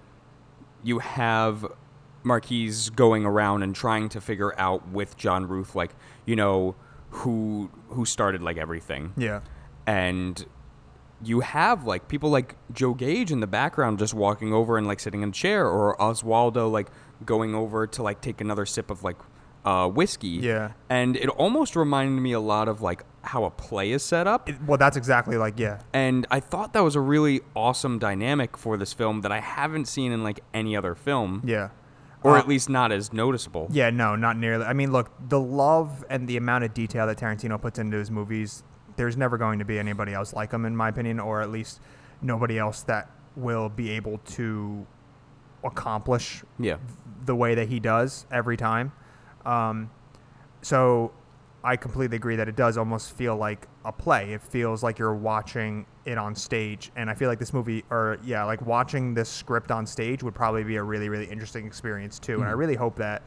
you 0.84 1.00
have 1.00 1.66
Marquis 2.22 2.92
going 2.96 3.26
around 3.26 3.64
and 3.64 3.74
trying 3.74 4.10
to 4.10 4.22
figure 4.22 4.54
out 4.60 4.88
with 4.90 5.18
John 5.18 5.48
Ruth, 5.48 5.74
like 5.74 5.96
you 6.28 6.36
know 6.36 6.76
who 7.20 7.70
who 7.90 8.06
started 8.06 8.42
like 8.42 8.58
everything, 8.58 9.14
Yeah. 9.18 9.42
and 9.86 10.46
you 11.24 11.40
have 11.40 11.84
like 11.86 12.08
people 12.08 12.30
like 12.30 12.56
Joe 12.72 12.94
Gage 12.94 13.32
in 13.32 13.40
the 13.40 13.48
background 13.48 13.98
just 14.00 14.14
walking 14.14 14.54
over 14.54 14.78
and 14.78 14.86
like 14.86 15.00
sitting 15.00 15.22
in 15.24 15.30
a 15.30 15.32
chair, 15.32 15.68
or 15.68 15.96
Oswaldo 15.98 16.72
like 16.72 16.90
going 17.26 17.56
over 17.56 17.88
to 17.88 18.04
like 18.04 18.22
take 18.22 18.40
another 18.42 18.66
sip 18.66 18.92
of 18.92 19.04
like 19.04 19.18
uh, 19.66 19.88
whiskey. 19.88 20.28
Yeah. 20.52 20.72
and 20.90 21.16
it 21.18 21.28
almost 21.30 21.76
reminded 21.76 22.22
me 22.22 22.32
a 22.34 22.40
lot 22.40 22.68
of 22.70 22.82
like 22.82 23.04
how 23.24 23.44
a 23.46 23.52
play 23.52 23.92
is 23.92 24.04
set 24.04 24.28
up. 24.28 24.48
It- 24.48 24.62
well, 24.64 24.78
that's 24.78 24.96
exactly 24.96 25.38
like 25.38 25.58
yeah. 25.60 25.82
And 25.94 26.28
I 26.32 26.40
thought 26.40 26.74
that 26.74 26.84
was 26.84 26.96
a 26.96 27.02
really 27.02 27.42
awesome 27.56 27.98
dynamic 28.00 28.56
for 28.56 28.78
this 28.78 28.94
film 28.94 29.22
that 29.22 29.32
I 29.32 29.40
haven't 29.40 29.86
seen 29.86 30.12
in 30.12 30.24
like 30.24 30.40
any 30.54 30.78
other 30.78 30.94
film, 30.96 31.42
Yeah. 31.44 31.70
Or 32.24 32.36
Uh, 32.36 32.40
at 32.40 32.48
least 32.48 32.70
not 32.70 32.92
as 32.92 33.14
noticeable. 33.14 33.68
Yeah, 33.72 33.90
no, 33.90 34.16
not 34.16 34.38
nearly. 34.38 34.66
I 34.66 34.74
mean, 34.74 34.92
look, 34.92 35.12
the 35.30 35.40
love 35.40 36.04
and 36.10 36.28
the 36.28 36.38
amount 36.38 36.64
of 36.64 36.74
detail 36.74 37.06
that 37.08 37.18
Tarantino 37.18 37.62
puts 37.62 37.78
into 37.80 37.98
his 37.98 38.10
movies, 38.12 38.64
there's 38.96 39.16
never 39.16 39.38
going 39.38 39.60
to 39.60 39.66
be 39.66 39.78
anybody 39.78 40.14
else 40.14 40.34
like 40.34 40.52
him, 40.52 40.66
in 40.66 40.76
my 40.76 40.90
opinion, 40.90 41.20
or 41.20 41.42
at 41.42 41.52
least 41.52 41.80
nobody 42.22 42.58
else 42.58 42.82
that 42.84 43.10
will 43.36 43.70
be 43.70 43.92
able 43.92 44.18
to 44.26 44.86
accomplish 45.64 46.44
Yeah. 46.60 46.78
the 47.26 47.36
way 47.36 47.56
that 47.56 47.68
he 47.68 47.80
does 47.80 48.26
every 48.32 48.58
time. 48.58 48.92
Um, 49.46 49.90
so 50.62 51.12
I 51.64 51.76
completely 51.76 52.16
agree 52.18 52.36
that 52.36 52.48
it 52.48 52.56
does 52.56 52.78
almost 52.78 53.12
feel 53.16 53.36
like 53.36 53.68
a 53.88 53.92
play. 53.92 54.34
It 54.34 54.42
feels 54.44 54.84
like 54.84 55.00
you're 55.00 55.16
watching 55.16 55.86
it 56.06 56.18
on 56.18 56.36
stage, 56.36 56.92
and 56.96 57.10
I 57.10 57.14
feel 57.16 57.30
like 57.30 57.40
this 57.40 57.54
movie, 57.54 57.84
or 57.90 58.18
yeah, 58.24 58.44
like 58.44 58.62
watching 58.62 59.14
this 59.14 59.30
script 59.30 59.72
on 59.72 59.86
stage 59.86 60.22
would 60.24 60.36
probably 60.36 60.64
be 60.64 60.76
a 60.76 60.84
really, 60.84 61.10
really 61.10 61.26
interesting 61.26 61.66
experience 61.66 62.20
too. 62.20 62.42
And 62.42 62.50
I 62.50 62.52
really 62.52 62.76
hope 62.76 62.98
that 62.98 63.24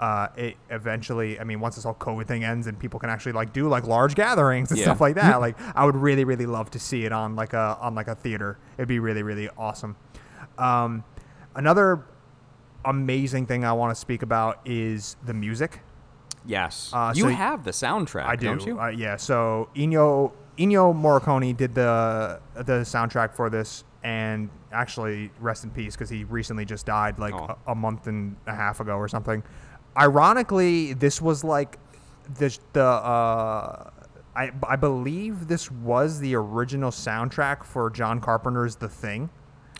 uh, 0.00 0.26
it 0.36 0.56
eventually, 0.70 1.38
I 1.38 1.44
mean, 1.44 1.60
once 1.60 1.76
this 1.76 1.84
whole 1.84 1.94
COVID 1.94 2.26
thing 2.26 2.42
ends 2.42 2.66
and 2.66 2.76
people 2.76 2.98
can 2.98 3.08
actually 3.08 3.32
like 3.32 3.52
do 3.52 3.68
like 3.68 3.86
large 3.86 4.16
gatherings 4.16 4.70
and 4.72 4.78
Yeah. 4.78 4.86
stuff 4.86 5.00
like 5.00 5.14
that, 5.14 5.40
like 5.46 5.56
I 5.76 5.84
would 5.84 5.94
really, 5.96 6.24
really 6.24 6.46
love 6.46 6.70
to 6.72 6.80
see 6.80 7.04
it 7.04 7.12
on 7.12 7.36
like 7.36 7.52
a 7.52 7.78
on 7.80 7.94
like 7.94 8.08
a 8.08 8.16
theater. 8.16 8.58
It'd 8.76 8.88
be 8.88 8.98
really, 8.98 9.22
really 9.22 9.48
awesome. 9.56 9.94
Um, 10.58 11.04
another 11.54 12.04
amazing 12.84 13.46
thing 13.46 13.64
I 13.64 13.72
want 13.72 13.92
to 13.94 14.00
speak 14.00 14.22
about 14.22 14.58
is 14.64 15.16
the 15.24 15.34
music. 15.34 15.80
Yes. 16.46 16.90
Uh, 16.92 17.12
you 17.14 17.24
so- 17.24 17.28
have 17.30 17.64
the 17.64 17.70
soundtrack, 17.70 18.26
I 18.26 18.36
do. 18.36 18.46
don't 18.46 18.66
you? 18.66 18.80
Uh, 18.80 18.88
yeah. 18.88 19.16
So 19.16 19.68
Ennio 19.74 20.32
Ennio 20.58 20.94
Morricone 20.94 21.56
did 21.56 21.74
the 21.74 22.40
the 22.54 22.82
soundtrack 22.82 23.34
for 23.34 23.50
this, 23.50 23.84
and 24.02 24.50
actually, 24.72 25.30
rest 25.40 25.64
in 25.64 25.70
peace 25.70 25.94
because 25.94 26.10
he 26.10 26.24
recently 26.24 26.64
just 26.64 26.86
died 26.86 27.18
like 27.18 27.34
Aw. 27.34 27.56
a, 27.66 27.72
a 27.72 27.74
month 27.74 28.06
and 28.06 28.36
a 28.46 28.54
half 28.54 28.80
ago 28.80 28.96
or 28.96 29.08
something. 29.08 29.42
Ironically, 29.96 30.94
this 30.94 31.20
was 31.22 31.44
like 31.44 31.78
the 32.38 32.56
the 32.72 32.84
uh, 32.84 33.90
I 34.34 34.50
I 34.66 34.76
believe 34.76 35.48
this 35.48 35.70
was 35.70 36.18
the 36.20 36.34
original 36.34 36.90
soundtrack 36.90 37.64
for 37.64 37.90
John 37.90 38.20
Carpenter's 38.20 38.76
The 38.76 38.88
Thing 38.88 39.30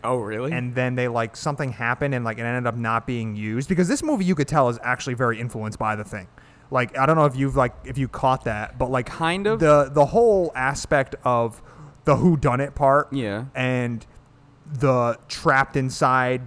oh, 0.05 0.17
really? 0.19 0.53
and 0.53 0.75
then 0.75 0.95
they 0.95 1.09
like 1.09 1.37
something 1.37 1.73
happened 1.73 2.15
and 2.15 2.25
like 2.25 2.39
it 2.39 2.43
ended 2.43 2.67
up 2.67 2.77
not 2.77 3.07
being 3.07 3.35
used 3.37 3.69
because 3.69 3.89
this 3.89 4.03
movie 4.03 4.25
you 4.25 4.35
could 4.35 4.49
tell 4.49 4.69
is 4.69 4.79
actually 4.83 5.15
very 5.15 5.41
influenced 5.41 5.79
by 5.79 5.97
the 5.97 6.05
thing 6.05 6.29
like 6.73 6.97
i 6.99 7.07
don't 7.07 7.17
know 7.17 7.27
if 7.27 7.37
you've 7.37 7.55
like 7.55 7.75
if 7.85 7.97
you 7.99 8.09
caught 8.09 8.45
that 8.45 8.79
but 8.79 8.91
like 8.91 9.07
Kind 9.07 9.47
of. 9.47 9.61
the 9.61 9.91
the 9.93 10.07
whole 10.07 10.51
aspect 10.57 11.15
of 11.25 11.63
the 12.05 12.17
who 12.17 12.37
done 12.37 12.61
it 12.61 12.75
part 12.75 13.13
Yeah. 13.13 13.45
and 13.55 14.05
the 14.81 15.19
trapped 15.29 15.77
inside 15.77 16.43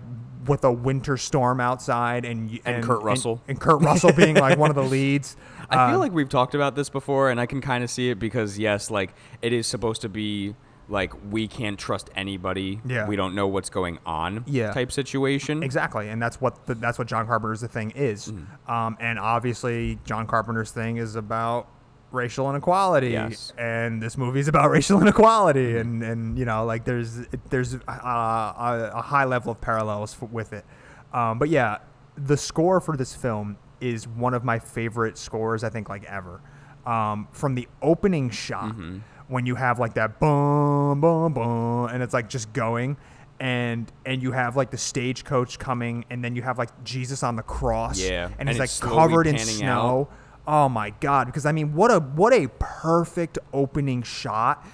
with 0.48 0.64
a 0.64 0.72
winter 0.72 1.18
storm 1.18 1.60
outside 1.62 2.26
and 2.26 2.50
y- 2.52 2.60
And 2.66 2.84
Kurt 2.84 3.02
Russell. 3.04 3.42
and, 3.48 3.60
Kurt 3.60 3.82
Russell 3.82 4.14
being 4.14 4.36
like 4.36 4.58
one 4.58 4.70
of 4.70 4.76
the 4.76 4.84
leads 4.98 5.38
I 5.70 5.88
feel 5.88 5.96
Um, 5.96 6.00
like 6.02 6.12
we've 6.12 6.30
talked 6.30 6.54
about 6.54 6.76
this 6.76 6.90
before, 6.90 7.32
and 7.32 7.40
I 7.40 7.48
can 7.48 7.60
kind 7.60 7.84
of 7.84 7.90
see 7.90 8.12
it 8.12 8.20
because 8.20 8.60
yes, 8.60 8.92
like 8.92 9.16
it 9.42 9.52
is 9.54 9.66
supposed 9.66 10.02
to 10.04 10.10
be 10.10 10.54
like 10.88 11.14
we 11.32 11.48
can't 11.48 11.80
trust 11.80 12.10
anybody. 12.16 12.80
Yeah. 12.86 13.08
We 13.08 13.16
don't 13.16 13.34
know 13.36 13.48
what's 13.48 13.70
going 13.70 14.00
on. 14.06 14.44
Yeah. 14.48 14.72
Type 14.72 14.92
situation. 14.92 15.64
Exactly, 15.64 16.10
and 16.10 16.22
that's 16.22 16.40
what 16.40 16.66
the, 16.68 16.76
that's 16.76 16.98
what 17.00 17.08
John 17.08 17.26
Carpenter's 17.28 17.62
the 17.62 17.68
thing 17.68 17.92
is, 17.92 18.32
Mm. 18.32 18.70
um, 18.70 18.98
and 19.00 19.18
obviously 19.20 20.00
John 20.06 20.28
Carpenter's 20.28 20.72
thing 20.72 20.98
is 20.98 21.16
about 21.16 21.68
racial 22.12 22.50
inequality, 22.50 23.10
Yes. 23.10 23.52
and 23.58 24.02
this 24.02 24.18
movie 24.18 24.40
is 24.40 24.48
about 24.48 24.70
racial 24.78 25.02
inequality, 25.02 25.78
and 25.78 26.04
and 26.04 26.38
you 26.38 26.46
know 26.46 26.66
like 26.66 26.86
there's 26.86 27.26
there's 27.50 27.76
uh, 27.76 27.80
a, 27.90 28.92
a 28.96 29.02
high 29.02 29.26
level 29.26 29.52
of 29.52 29.60
parallels 29.62 30.14
f 30.22 30.30
with 30.30 30.54
it, 30.54 30.66
um, 31.14 31.40
but 31.40 31.50
yeah, 31.50 31.80
the 32.16 32.38
score 32.38 32.80
for 32.80 32.96
this 32.96 33.14
film 33.16 33.58
is 33.82 34.08
one 34.08 34.34
of 34.34 34.44
my 34.44 34.58
favorite 34.60 35.18
scores 35.18 35.64
I 35.64 35.70
think 35.70 35.90
like 35.90 36.06
ever, 36.06 36.42
um, 36.86 37.28
from 37.32 37.56
the 37.56 37.68
opening 37.82 38.30
shot 38.30 38.72
Mm-hmm. 38.74 39.00
When 39.28 39.46
you 39.46 39.56
have 39.56 39.80
like 39.80 39.96
that 39.96 40.20
boom 40.20 41.02
boom 41.02 41.34
boom 41.34 41.86
and 41.92 42.04
it's 42.04 42.14
like 42.14 42.30
just 42.30 42.54
going 42.54 42.96
and 43.40 43.92
and 44.06 44.22
you 44.22 44.32
have 44.32 44.56
like 44.56 44.72
the 44.72 44.78
stagecoach 44.78 45.58
coming 45.60 46.06
and 46.10 46.24
then 46.24 46.36
you 46.36 46.42
have 46.42 46.58
like 46.58 46.84
Jesus 46.84 47.24
on 47.24 47.36
the 47.36 47.42
cross 47.44 48.00
Yeah, 48.00 48.26
and, 48.26 48.48
and 48.48 48.50
he's 48.50 48.60
like 48.60 48.80
covered 48.80 49.28
in 49.28 49.38
snow. 49.40 50.10
oh 50.48 50.70
my 50.70 50.92
god 51.02 51.26
because 51.28 51.46
I 51.46 51.52
mean 51.52 51.74
what 51.74 51.92
a 51.92 52.00
what 52.00 52.34
a 52.34 52.48
perfect 52.60 53.38
opening 53.52 54.04
shot. 54.04 54.66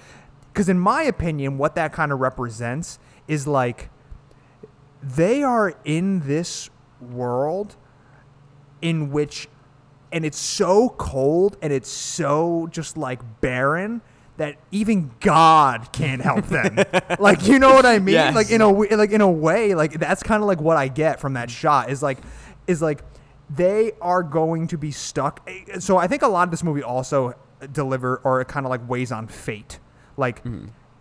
Because 0.52 0.68
in 0.68 0.78
my 0.78 1.02
opinion 1.04 1.56
what 1.58 1.74
that 1.76 1.92
kind 1.92 2.12
of 2.12 2.20
represents 2.20 2.98
is 3.26 3.46
like 3.46 3.88
they 5.02 5.42
are 5.42 5.74
in 5.84 6.20
this 6.28 6.68
world 7.00 7.74
in 8.80 9.10
which 9.10 9.48
and 10.12 10.24
it's 10.26 10.38
so 10.38 10.90
cold 10.90 11.56
and 11.62 11.72
it's 11.72 11.88
so 11.88 12.68
just 12.70 12.96
like 12.96 13.40
barren 13.40 14.02
that 14.38 14.56
even 14.70 15.10
God 15.20 15.92
can't 15.92 16.22
help 16.22 16.46
them. 16.46 16.78
like 17.18 17.46
you 17.46 17.58
know 17.58 17.74
what 17.74 17.86
I 17.86 17.98
mean? 17.98 18.14
Yes. 18.14 18.34
Like 18.34 18.50
in 18.50 18.60
a 18.60 18.68
like 18.68 19.10
in 19.10 19.20
a 19.20 19.30
way, 19.30 19.74
like 19.74 19.92
that's 19.94 20.22
kind 20.22 20.42
of 20.42 20.46
like 20.48 20.60
what 20.60 20.76
I 20.76 20.88
get 20.88 21.20
from 21.20 21.34
that 21.34 21.50
shot 21.50 21.90
is 21.90 22.02
like 22.02 22.18
is 22.66 22.80
like 22.80 23.02
they 23.50 23.92
are 24.00 24.22
going 24.22 24.68
to 24.68 24.78
be 24.78 24.90
stuck. 24.90 25.40
Eh, 25.46 25.78
So 25.78 25.98
I 25.98 26.06
think 26.06 26.22
a 26.22 26.28
lot 26.28 26.44
of 26.44 26.50
this 26.50 26.62
movie 26.62 26.82
also 26.82 27.34
deliver 27.70 28.20
or 28.24 28.40
it 28.40 28.48
kind 28.48 28.64
of 28.66 28.70
like 28.70 28.88
weighs 28.88 29.12
on 29.12 29.28
fate. 29.28 29.78
Like 30.16 30.42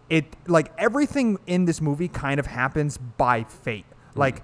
it 0.10 0.26
like 0.48 0.72
everything 0.78 1.40
in 1.48 1.66
this 1.66 1.80
movie 1.82 2.08
kind 2.10 2.40
of 2.40 2.48
happens 2.48 2.98
by 2.98 3.44
fate. 3.46 3.86
Like 4.16 4.44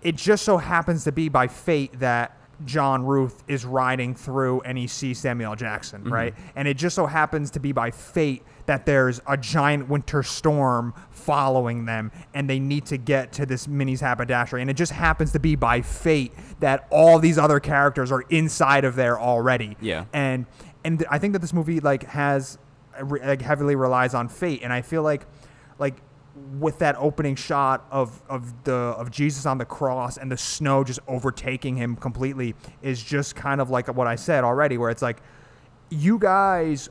it 0.00 0.14
just 0.16 0.44
so 0.44 0.58
happens 0.58 1.04
to 1.04 1.12
be 1.12 1.28
by 1.28 1.48
fate 1.48 1.98
that 1.98 2.38
John 2.64 3.04
Ruth 3.04 3.42
is 3.48 3.64
riding 3.64 4.14
through 4.14 4.60
and 4.62 4.76
he 4.78 4.86
sees 4.86 5.18
Samuel 5.18 5.52
L. 5.52 5.56
Jackson, 5.56 6.02
mm-hmm. 6.02 6.12
right? 6.12 6.34
And 6.56 6.68
it 6.68 6.76
just 6.76 6.96
so 6.96 7.06
happens 7.06 7.50
to 7.52 7.60
be 7.60 7.72
by 7.72 7.90
fate 7.90 8.42
that 8.66 8.86
there's 8.86 9.20
a 9.26 9.36
giant 9.36 9.88
winter 9.88 10.22
storm 10.22 10.94
following 11.10 11.84
them 11.84 12.12
and 12.32 12.48
they 12.48 12.58
need 12.58 12.86
to 12.86 12.96
get 12.96 13.32
to 13.34 13.46
this 13.46 13.68
Minnie's 13.68 14.00
haberdashery. 14.00 14.60
And 14.60 14.70
it 14.70 14.74
just 14.74 14.92
happens 14.92 15.32
to 15.32 15.38
be 15.38 15.56
by 15.56 15.82
fate 15.82 16.32
that 16.60 16.86
all 16.90 17.18
these 17.18 17.38
other 17.38 17.60
characters 17.60 18.10
are 18.10 18.22
inside 18.30 18.84
of 18.84 18.96
there 18.96 19.18
already. 19.18 19.76
Yeah. 19.80 20.06
And 20.12 20.46
and 20.84 21.04
I 21.10 21.18
think 21.18 21.32
that 21.32 21.38
this 21.38 21.52
movie 21.52 21.80
like 21.80 22.04
has 22.04 22.58
like 23.02 23.42
heavily 23.42 23.74
relies 23.74 24.14
on 24.14 24.28
fate 24.28 24.60
and 24.62 24.72
I 24.72 24.82
feel 24.82 25.02
like 25.02 25.26
like 25.78 25.96
with 26.58 26.78
that 26.80 26.96
opening 26.98 27.36
shot 27.36 27.86
of 27.90 28.20
of 28.28 28.64
the 28.64 28.74
of 28.74 29.10
Jesus 29.10 29.46
on 29.46 29.58
the 29.58 29.64
cross 29.64 30.16
and 30.16 30.32
the 30.32 30.36
snow 30.36 30.82
just 30.82 30.98
overtaking 31.06 31.76
him 31.76 31.94
completely 31.94 32.54
is 32.82 33.02
just 33.02 33.36
kind 33.36 33.60
of 33.60 33.70
like 33.70 33.86
what 33.94 34.06
I 34.06 34.16
said 34.16 34.42
already 34.42 34.76
where 34.76 34.90
it's 34.90 35.02
like 35.02 35.22
you 35.90 36.18
guys 36.18 36.88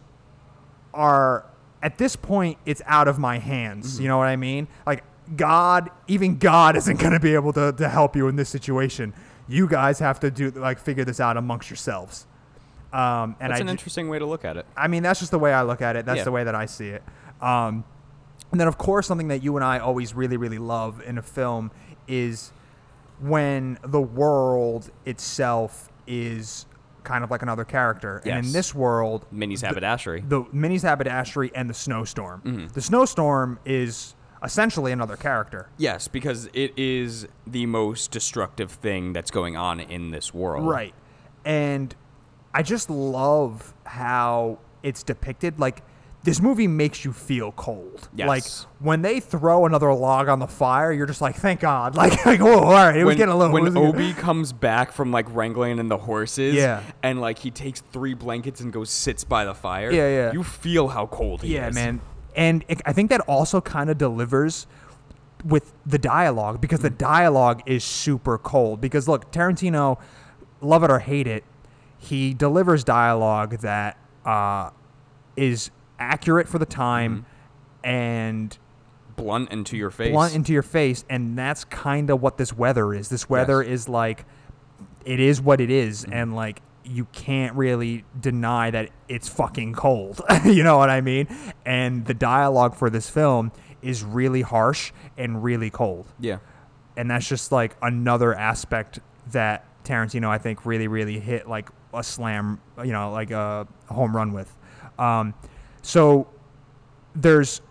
are 0.93 1.45
at 1.81 1.97
this 1.97 2.15
point 2.15 2.57
it's 2.65 2.81
out 2.85 3.07
of 3.07 3.19
my 3.19 3.37
hands. 3.39 3.99
You 3.99 4.07
know 4.07 4.17
what 4.17 4.27
i 4.27 4.35
mean? 4.35 4.67
Like 4.85 5.03
god 5.35 5.89
even 6.07 6.37
god 6.37 6.75
isn't 6.77 6.99
going 6.99 7.13
to 7.13 7.19
be 7.19 7.33
able 7.33 7.53
to, 7.53 7.73
to 7.73 7.89
help 7.89 8.15
you 8.15 8.27
in 8.29 8.35
this 8.37 8.49
situation. 8.49 9.13
You 9.47 9.67
guys 9.67 9.99
have 9.99 10.21
to 10.21 10.31
do 10.31 10.51
like 10.51 10.79
figure 10.79 11.03
this 11.03 11.19
out 11.19 11.35
amongst 11.35 11.69
yourselves. 11.69 12.27
Um, 12.93 13.35
and 13.39 13.49
That's 13.51 13.59
I, 13.59 13.63
an 13.63 13.69
interesting 13.69 14.07
way 14.07 14.19
to 14.19 14.25
look 14.25 14.45
at 14.45 14.55
it. 14.55 14.65
I 14.77 14.87
mean 14.87 15.03
that's 15.03 15.19
just 15.19 15.31
the 15.31 15.39
way 15.39 15.51
i 15.51 15.63
look 15.63 15.81
at 15.81 15.95
it. 15.97 16.05
That's 16.05 16.19
Yeah. 16.19 16.23
the 16.23 16.31
way 16.31 16.45
that 16.45 16.55
i 16.55 16.65
see 16.65 16.89
it. 16.89 17.03
Um, 17.41 17.83
and 18.53 18.59
then 18.61 18.67
of 18.69 18.77
course 18.77 19.07
something 19.07 19.27
that 19.27 19.43
you 19.43 19.55
and 19.57 19.65
i 19.65 19.79
always 19.79 20.13
really 20.13 20.37
really 20.37 20.59
love 20.59 21.01
in 21.05 21.17
a 21.17 21.21
film 21.21 21.71
is 22.07 22.53
when 23.19 23.77
the 23.83 23.99
world 24.01 24.89
itself 25.05 25.89
is 26.07 26.65
kind 27.03 27.23
of 27.23 27.31
like 27.31 27.41
another 27.41 27.65
character 27.65 28.21
and 28.25 28.45
in 28.45 28.51
this 28.53 28.73
world 28.73 29.25
Minnie's 29.31 29.61
the- 29.61 29.67
haberdashery. 29.67 30.23
the 30.27 30.45
Minnie's 30.53 30.83
haberdashery 30.83 31.51
and 31.53 31.69
the 31.69 31.73
snowstorm. 31.73 32.41
Mm-hmm. 32.45 32.67
The 32.67 32.81
snowstorm 32.81 33.59
is 33.65 34.15
essentially 34.41 34.91
another 34.91 35.15
character. 35.17 35.67
Yes, 35.77 36.07
because 36.07 36.49
it 36.53 36.77
is 36.77 37.27
the 37.47 37.65
most 37.65 38.11
destructive 38.11 38.71
thing 38.71 39.11
that's 39.13 39.31
going 39.31 39.57
on 39.57 39.79
in 39.81 40.11
this 40.11 40.33
world. 40.33 40.65
Right. 40.65 40.93
And 41.43 41.93
I 42.53 42.63
just 42.63 42.89
love 42.89 43.73
how 43.85 44.59
it's 44.81 45.03
depicted. 45.03 45.59
Like, 45.59 45.81
this 46.23 46.41
movie 46.41 46.67
makes 46.67 47.03
you 47.03 47.11
feel 47.11 47.51
cold. 47.51 48.07
Yes. 48.15 48.27
Like, 48.27 48.43
when 48.79 49.01
they 49.01 49.19
throw 49.19 49.65
another 49.65 49.93
log 49.93 50.29
on 50.29 50.39
the 50.39 50.47
fire, 50.47 50.91
you're 50.93 51.05
just 51.05 51.19
like, 51.21 51.35
thank 51.35 51.59
God. 51.59 51.95
Like, 52.03 52.25
like 52.25 52.39
whoa, 52.39 52.59
all 52.59 52.71
right, 52.71 52.95
it 52.95 53.03
was 53.03 53.15
getting 53.15 53.33
a 53.33 53.37
little. 53.37 53.53
when 53.53 53.63
it 53.63 53.65
was 53.65 53.73
getting- 53.73 53.89
O.B. 53.89 54.13
comes 54.13 54.53
back 54.53 54.91
from 54.93 55.11
like 55.11 55.25
wrangling 55.35 55.79
in 55.79 55.89
the 55.89 55.97
horses, 55.97 56.55
Yeah. 56.55 56.81
and 57.03 57.19
like 57.19 57.39
he 57.39 57.51
takes 57.51 57.81
three 57.91 58.13
blankets 58.13 58.61
and 58.61 58.71
goes 58.71 58.89
sits 58.89 59.23
by 59.25 59.43
the 59.45 59.53
fire, 59.53 59.91
Yeah, 59.91 60.07
yeah. 60.07 60.31
you 60.33 60.43
feel 60.43 60.87
how 60.89 61.07
cold 61.07 61.41
he 61.43 61.55
Yeah, 61.55 61.67
is. 61.67 61.75
man. 61.75 61.99
And 62.35 62.63
it, 62.67 62.81
I 62.85 62.93
think 62.93 63.09
that 63.09 63.19
also 63.21 63.59
kind 63.61 63.89
of 63.89 63.97
delivers 63.97 64.65
with 65.45 65.73
the 65.85 65.97
dialogue 65.99 66.61
because 66.61 66.79
the 66.79 66.89
dialogue 66.89 67.61
is 67.65 67.83
super 67.83 68.37
cold. 68.37 68.79
Because 68.79 69.07
look, 69.09 69.29
Tarantino, 69.31 69.99
love 70.61 70.83
it 70.85 70.89
or 70.89 70.99
hate 70.99 71.27
it, 71.27 71.43
he 71.97 72.33
delivers 72.33 72.83
dialogue 72.85 73.57
that 73.59 73.97
uh, 74.25 74.69
is 75.35 75.69
accurate 75.99 76.47
for 76.47 76.59
the 76.59 76.65
time 76.65 77.25
and 77.83 78.57
blunt 79.15 79.51
into 79.51 79.77
your 79.77 79.89
face. 79.91 80.11
blunt 80.11 80.35
into 80.35 80.53
your 80.53 80.63
face. 80.63 81.05
And 81.09 81.37
that's 81.37 81.63
kind 81.65 82.09
of 82.09 82.21
what 82.21 82.37
this 82.37 82.53
weather 82.53 82.93
is. 82.93 83.09
This 83.09 83.29
weather 83.29 83.61
is 83.61 83.87
like, 83.87 84.25
it 85.05 85.19
is 85.19 85.41
what 85.41 85.59
it 85.59 85.69
is, 85.69 86.05
and 86.05 86.35
like 86.35 86.61
you 86.85 87.05
can't 87.13 87.55
really 87.55 88.03
deny 88.19 88.69
that 88.71 88.89
it's 89.07 89.27
fucking 89.27 89.73
cold. 89.73 90.21
you 90.45 90.63
know 90.63 90.77
what 90.77 90.89
I 90.89 91.01
mean? 91.01 91.27
And 91.65 92.05
the 92.05 92.13
dialogue 92.13 92.75
for 92.75 92.89
this 92.89 93.09
film 93.09 93.51
is 93.81 94.03
really 94.03 94.41
harsh 94.41 94.91
and 95.17 95.43
really 95.43 95.69
cold. 95.69 96.07
yeah, 96.19 96.39
And 96.97 97.09
that's 97.09 97.27
just 97.27 97.51
like 97.51 97.75
another 97.81 98.33
aspect 98.33 98.99
that 99.31 99.65
Tarantino 99.83 100.27
I 100.27 100.37
think 100.37 100.65
really 100.65 100.87
really 100.87 101.19
hit 101.19 101.47
like 101.47 101.69
a 101.93 102.03
slam, 102.03 102.61
you 102.79 102.91
know, 102.91 103.11
like 103.11 103.31
a 103.31 103.67
home 103.87 104.15
run 104.15 104.33
with. 104.33 104.53
Um, 104.97 105.33
so 105.83 106.27
there's 107.15 107.61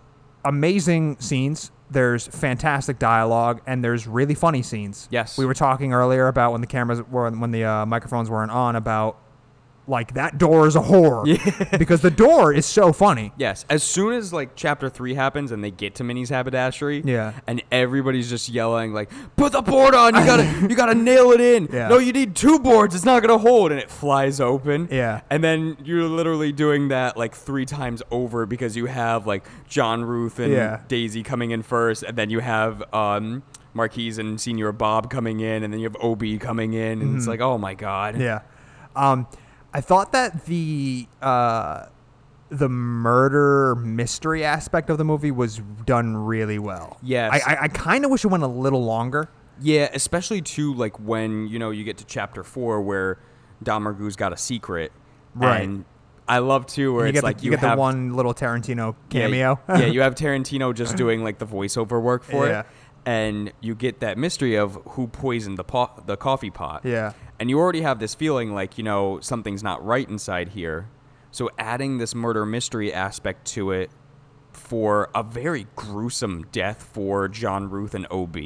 amazing 0.45 1.17
scenes. 1.19 1.71
There's 1.89 2.25
fantastic 2.27 2.97
dialogue, 2.97 3.61
and 3.67 3.83
there's 3.83 4.07
really 4.07 4.33
funny 4.33 4.61
scenes. 4.61 5.07
Yes. 5.11 5.37
we 5.37 5.45
were 5.45 5.53
talking 5.53 5.93
earlier 5.93 6.27
about 6.27 6.51
when 6.53 6.61
the 6.61 6.67
cameras 6.67 7.01
were 7.03 7.29
when 7.29 7.51
the 7.51 7.65
uh, 7.65 7.85
microphones 7.85 8.29
weren't 8.29 8.51
on 8.51 8.75
about 8.75 9.19
like 9.85 10.13
that 10.13 10.37
door 10.37 10.65
is 10.67 10.75
a 10.77 10.81
horror 10.81 11.25
because 11.77 12.01
the 12.01 12.09
door 12.11 12.53
is 12.53 12.65
so 12.65 12.93
funny. 12.93 13.33
yes. 13.37 13.65
As 13.69 13.83
soon 13.83 14.13
as 14.13 14.31
like 14.31 14.51
chapter 14.55 14.89
three 14.89 15.13
happens 15.13 15.51
and 15.51 15.61
they 15.63 15.71
get 15.71 15.95
to 15.95 16.03
Minnie's 16.03 16.29
haberdashery, 16.29 17.01
Yeah. 17.05 17.33
and 17.47 17.61
everybody's 17.71 18.29
just 18.29 18.47
yelling 18.49 18.93
like, 18.93 19.11
"Put 19.35 19.51
the 19.51 19.61
board 19.61 19.93
on! 19.93 20.15
You 20.15 20.25
gotta, 20.25 20.43
you 20.69 20.75
gotta 20.75 20.95
nail 20.95 21.31
it 21.31 21.41
in! 21.41 21.67
Yeah. 21.71 21.89
No, 21.89 21.97
you 21.97 22.13
need 22.13 22.35
two 22.35 22.59
boards. 22.59 22.95
It's 22.95 23.03
not 23.05 23.21
gonna 23.21 23.37
hold." 23.37 23.71
And 23.71 23.79
it 23.81 23.91
flies 23.91 24.39
open. 24.39 24.87
Yeah. 24.89 25.21
And 25.29 25.43
then 25.43 25.75
you're 25.83 26.03
literally 26.07 26.51
doing 26.53 26.87
that 26.87 27.17
like 27.17 27.35
three 27.35 27.65
times 27.65 28.01
over 28.11 28.45
because 28.45 28.77
you 28.77 28.85
have 28.85 29.27
like 29.27 29.43
John 29.67 30.05
Ruth 30.05 30.39
and 30.39 30.53
Yeah. 30.53 30.79
Daisy 30.87 31.23
coming 31.23 31.51
in 31.51 31.61
first, 31.61 32.03
and 32.03 32.17
then 32.17 32.29
you 32.29 32.39
have 32.39 32.81
um, 32.93 33.43
Marquis 33.73 34.17
and 34.19 34.39
Senior 34.39 34.71
Bob 34.71 35.09
coming 35.09 35.39
in, 35.41 35.63
and 35.63 35.73
then 35.73 35.79
you 35.81 35.85
have 35.87 35.97
O.B. 35.99 36.37
coming 36.37 36.73
in, 36.73 37.01
and 37.01 37.17
it's 37.17 37.27
like, 37.27 37.41
oh 37.41 37.57
my 37.57 37.73
god. 37.73 38.13
Mm-hmm. 38.13 38.23
Yeah. 38.23 38.39
Um, 38.95 39.27
I 39.73 39.81
thought 39.81 40.11
that 40.11 40.45
the 40.45 41.07
uh, 41.21 41.85
the 42.49 42.69
murder 42.69 43.75
mystery 43.75 44.43
aspect 44.43 44.89
of 44.89 44.97
the 44.97 45.03
movie 45.05 45.31
was 45.31 45.59
done 45.85 46.15
really 46.15 46.59
well. 46.59 46.97
Yes. 47.01 47.41
I, 47.45 47.53
I, 47.53 47.57
I 47.63 47.67
kind 47.67 48.05
of 48.05 48.11
wish 48.11 48.23
it 48.23 48.27
went 48.27 48.43
a 48.43 48.47
little 48.47 48.83
longer. 48.83 49.29
Yeah, 49.59 49.89
especially 49.93 50.41
too 50.41 50.73
like 50.73 50.99
when 50.99 51.47
you 51.47 51.59
know 51.59 51.71
you 51.71 51.83
get 51.83 51.97
to 51.97 52.05
chapter 52.05 52.43
four 52.43 52.81
where 52.81 53.19
Domergue's 53.63 54.15
got 54.15 54.33
a 54.33 54.37
secret, 54.37 54.91
Right. 55.35 55.61
And 55.63 55.85
I 56.27 56.37
love 56.39 56.65
too 56.67 56.93
where 56.93 57.05
you 57.07 57.13
it's 57.13 57.23
like 57.23 57.37
the, 57.39 57.43
you, 57.45 57.51
you 57.51 57.57
get 57.57 57.67
have 57.67 57.77
the 57.77 57.81
one 57.81 58.13
little 58.13 58.33
Tarantino 58.33 58.95
yeah, 59.11 59.21
cameo. 59.21 59.59
yeah, 59.69 59.85
you 59.87 60.01
have 60.01 60.15
Tarantino 60.15 60.73
just 60.73 60.95
doing 60.95 61.23
like 61.23 61.37
the 61.37 61.45
voiceover 61.45 62.01
work 62.01 62.23
for 62.23 62.47
Yeah. 62.47 62.59
it, 62.61 62.65
and 63.05 63.51
you 63.61 63.75
get 63.75 63.99
that 63.99 64.17
mystery 64.17 64.55
of 64.55 64.77
who 64.89 65.07
poisoned 65.07 65.57
the 65.57 65.89
the 66.05 66.17
coffee 66.17 66.49
pot. 66.49 66.81
Yeah. 66.85 67.13
and 67.39 67.49
you 67.49 67.59
already 67.59 67.81
have 67.81 67.99
this 67.99 68.15
feeling 68.15 68.53
like 68.53 68.77
you 68.77 68.83
know 68.83 69.19
something's 69.19 69.63
not 69.63 69.83
right 69.85 70.07
inside 70.09 70.49
here. 70.49 70.89
So 71.31 71.49
adding 71.57 71.97
this 71.97 72.13
murder 72.15 72.45
mystery 72.45 72.93
aspect 72.93 73.45
to 73.53 73.71
it 73.71 73.89
for 74.51 75.09
a 75.15 75.23
very 75.23 75.65
gruesome 75.75 76.45
death 76.51 76.83
for 76.93 77.27
John 77.27 77.69
Ruth 77.71 77.95
and 77.95 78.05
Ob 78.11 78.37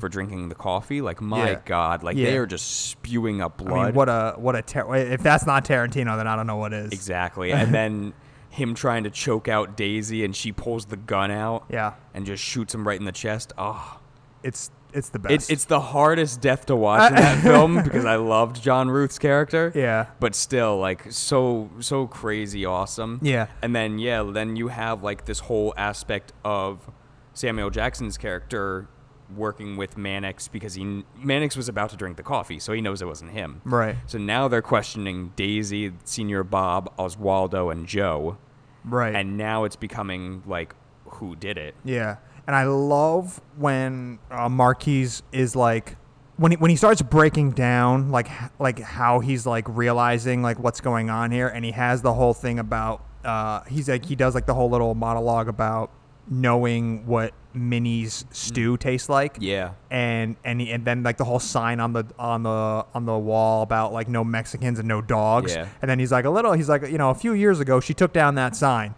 for 0.00 0.08
drinking 0.08 0.48
the 0.48 0.54
coffee. 0.54 1.00
Like 1.02 1.20
my 1.20 1.36
Mm-hmm. 1.36 1.46
Yeah. 1.48 1.60
God, 1.66 2.02
like 2.02 2.16
Yeah. 2.16 2.30
they 2.30 2.38
are 2.38 2.46
just 2.46 2.86
spewing 2.88 3.42
up 3.42 3.60
I 3.60 3.64
blood. 3.64 3.84
mean, 3.86 3.94
what 3.94 4.08
a 4.08 4.34
what 4.38 4.56
a 4.56 4.62
ter- 4.62 4.94
if 4.96 5.22
that's 5.22 5.44
not 5.46 5.64
Tarantino, 5.66 6.16
then 6.16 6.26
I 6.26 6.36
don't 6.36 6.46
know 6.46 6.56
what 6.56 6.72
is. 6.72 6.90
exactly, 6.92 7.52
and 7.52 7.72
then 7.80 8.14
him 8.56 8.74
trying 8.74 9.04
to 9.04 9.10
choke 9.10 9.48
out 9.48 9.76
Daisy, 9.76 10.24
and 10.24 10.34
she 10.34 10.50
pulls 10.52 10.86
the 10.86 10.96
gun 10.96 11.30
out. 11.30 11.64
Yeah. 11.70 11.94
and 12.14 12.26
just 12.26 12.42
shoots 12.42 12.74
him 12.74 12.86
right 12.86 12.98
in 12.98 13.04
the 13.06 13.12
chest. 13.12 13.52
Oh, 13.58 14.00
It's 14.42 14.70
it's 14.92 15.10
the 15.10 15.18
best. 15.18 15.50
it, 15.50 15.52
it's 15.52 15.64
the 15.66 15.80
hardest 15.80 16.40
death 16.40 16.66
to 16.66 16.76
watch 16.76 17.10
in 17.10 17.16
that 17.16 17.42
film 17.42 17.82
because 17.82 18.04
I 18.06 18.16
loved 18.16 18.62
John 18.62 18.88
Ruth's 18.90 19.18
character. 19.18 19.70
Yeah. 19.74 20.06
but 20.20 20.34
still, 20.34 20.78
like 20.78 21.12
so 21.12 21.68
so 21.80 22.06
crazy 22.06 22.64
awesome. 22.64 23.18
Yeah. 23.22 23.48
and 23.62 23.74
then 23.76 23.98
yeah, 23.98 24.22
then 24.22 24.56
you 24.56 24.68
have 24.68 25.02
like 25.02 25.26
this 25.26 25.40
whole 25.40 25.74
aspect 25.76 26.32
of 26.44 26.88
Samuel 27.34 27.68
Jackson's 27.70 28.16
character 28.16 28.88
working 29.34 29.76
with 29.76 29.98
Mannix 29.98 30.46
because 30.48 30.74
he 30.74 31.02
Mannix 31.18 31.56
was 31.56 31.68
about 31.68 31.90
to 31.90 31.96
drink 31.96 32.16
the 32.16 32.22
coffee, 32.22 32.58
so 32.60 32.72
he 32.72 32.80
knows 32.80 33.02
it 33.02 33.06
wasn't 33.06 33.32
him. 33.32 33.60
Right. 33.64 33.96
So 34.06 34.16
now 34.18 34.46
they're 34.48 34.62
questioning 34.62 35.32
Daisy, 35.36 35.92
Senior 36.04 36.44
Bob, 36.44 36.96
Oswaldo, 36.96 37.70
and 37.72 37.86
Joe, 37.86 38.38
right. 38.86 39.14
and 39.14 39.36
now 39.36 39.64
it's 39.64 39.76
becoming 39.76 40.42
like 40.46 40.74
who 41.04 41.36
did 41.36 41.58
it. 41.58 41.74
Yeah, 41.84 42.16
and 42.46 42.56
I 42.56 42.64
love 42.64 43.40
when 43.56 44.18
uh, 44.30 44.48
Marquis 44.48 45.08
is 45.32 45.56
like 45.56 45.96
when 46.36 46.52
he, 46.52 46.56
when 46.56 46.70
he 46.70 46.76
starts 46.76 47.02
breaking 47.02 47.52
down 47.52 48.10
like 48.10 48.28
like 48.58 48.78
how 48.78 49.20
he's 49.20 49.46
like 49.46 49.66
realizing 49.68 50.42
like 50.42 50.58
what's 50.58 50.80
going 50.80 51.10
on 51.10 51.30
here, 51.30 51.48
and 51.48 51.64
he 51.64 51.72
has 51.72 52.02
the 52.02 52.14
whole 52.14 52.34
thing 52.34 52.58
about 52.58 53.04
uh, 53.24 53.62
he's 53.64 53.88
like 53.88 54.04
he 54.04 54.16
does 54.16 54.34
like 54.34 54.46
the 54.46 54.54
whole 54.54 54.70
little 54.70 54.94
monologue 54.94 55.48
about 55.48 55.90
knowing 56.28 57.06
what 57.06 57.32
Minnie's 57.54 58.24
stew 58.30 58.76
tastes 58.76 59.08
like. 59.08 59.36
Yeah. 59.40 59.72
And 59.90 60.36
and 60.44 60.60
and 60.60 60.84
then 60.84 61.02
like 61.02 61.16
the 61.16 61.24
whole 61.24 61.38
sign 61.38 61.80
on 61.80 61.92
the 61.92 62.04
on 62.18 62.42
the 62.42 62.86
on 62.94 63.06
the 63.06 63.16
wall 63.18 63.62
about 63.62 63.92
like 63.92 64.08
no 64.08 64.24
Mexicans 64.24 64.78
and 64.78 64.86
no 64.88 65.00
dogs. 65.00 65.54
Yeah. 65.54 65.68
And 65.80 65.88
then 65.90 65.98
he's 65.98 66.12
like 66.12 66.24
a 66.24 66.30
little 66.30 66.52
he's 66.52 66.68
like 66.68 66.82
you 66.90 66.98
know 66.98 67.10
a 67.10 67.14
few 67.14 67.32
years 67.32 67.60
ago 67.60 67.80
she 67.80 67.94
took 67.94 68.12
down 68.12 68.34
that 68.34 68.54
sign, 68.56 68.94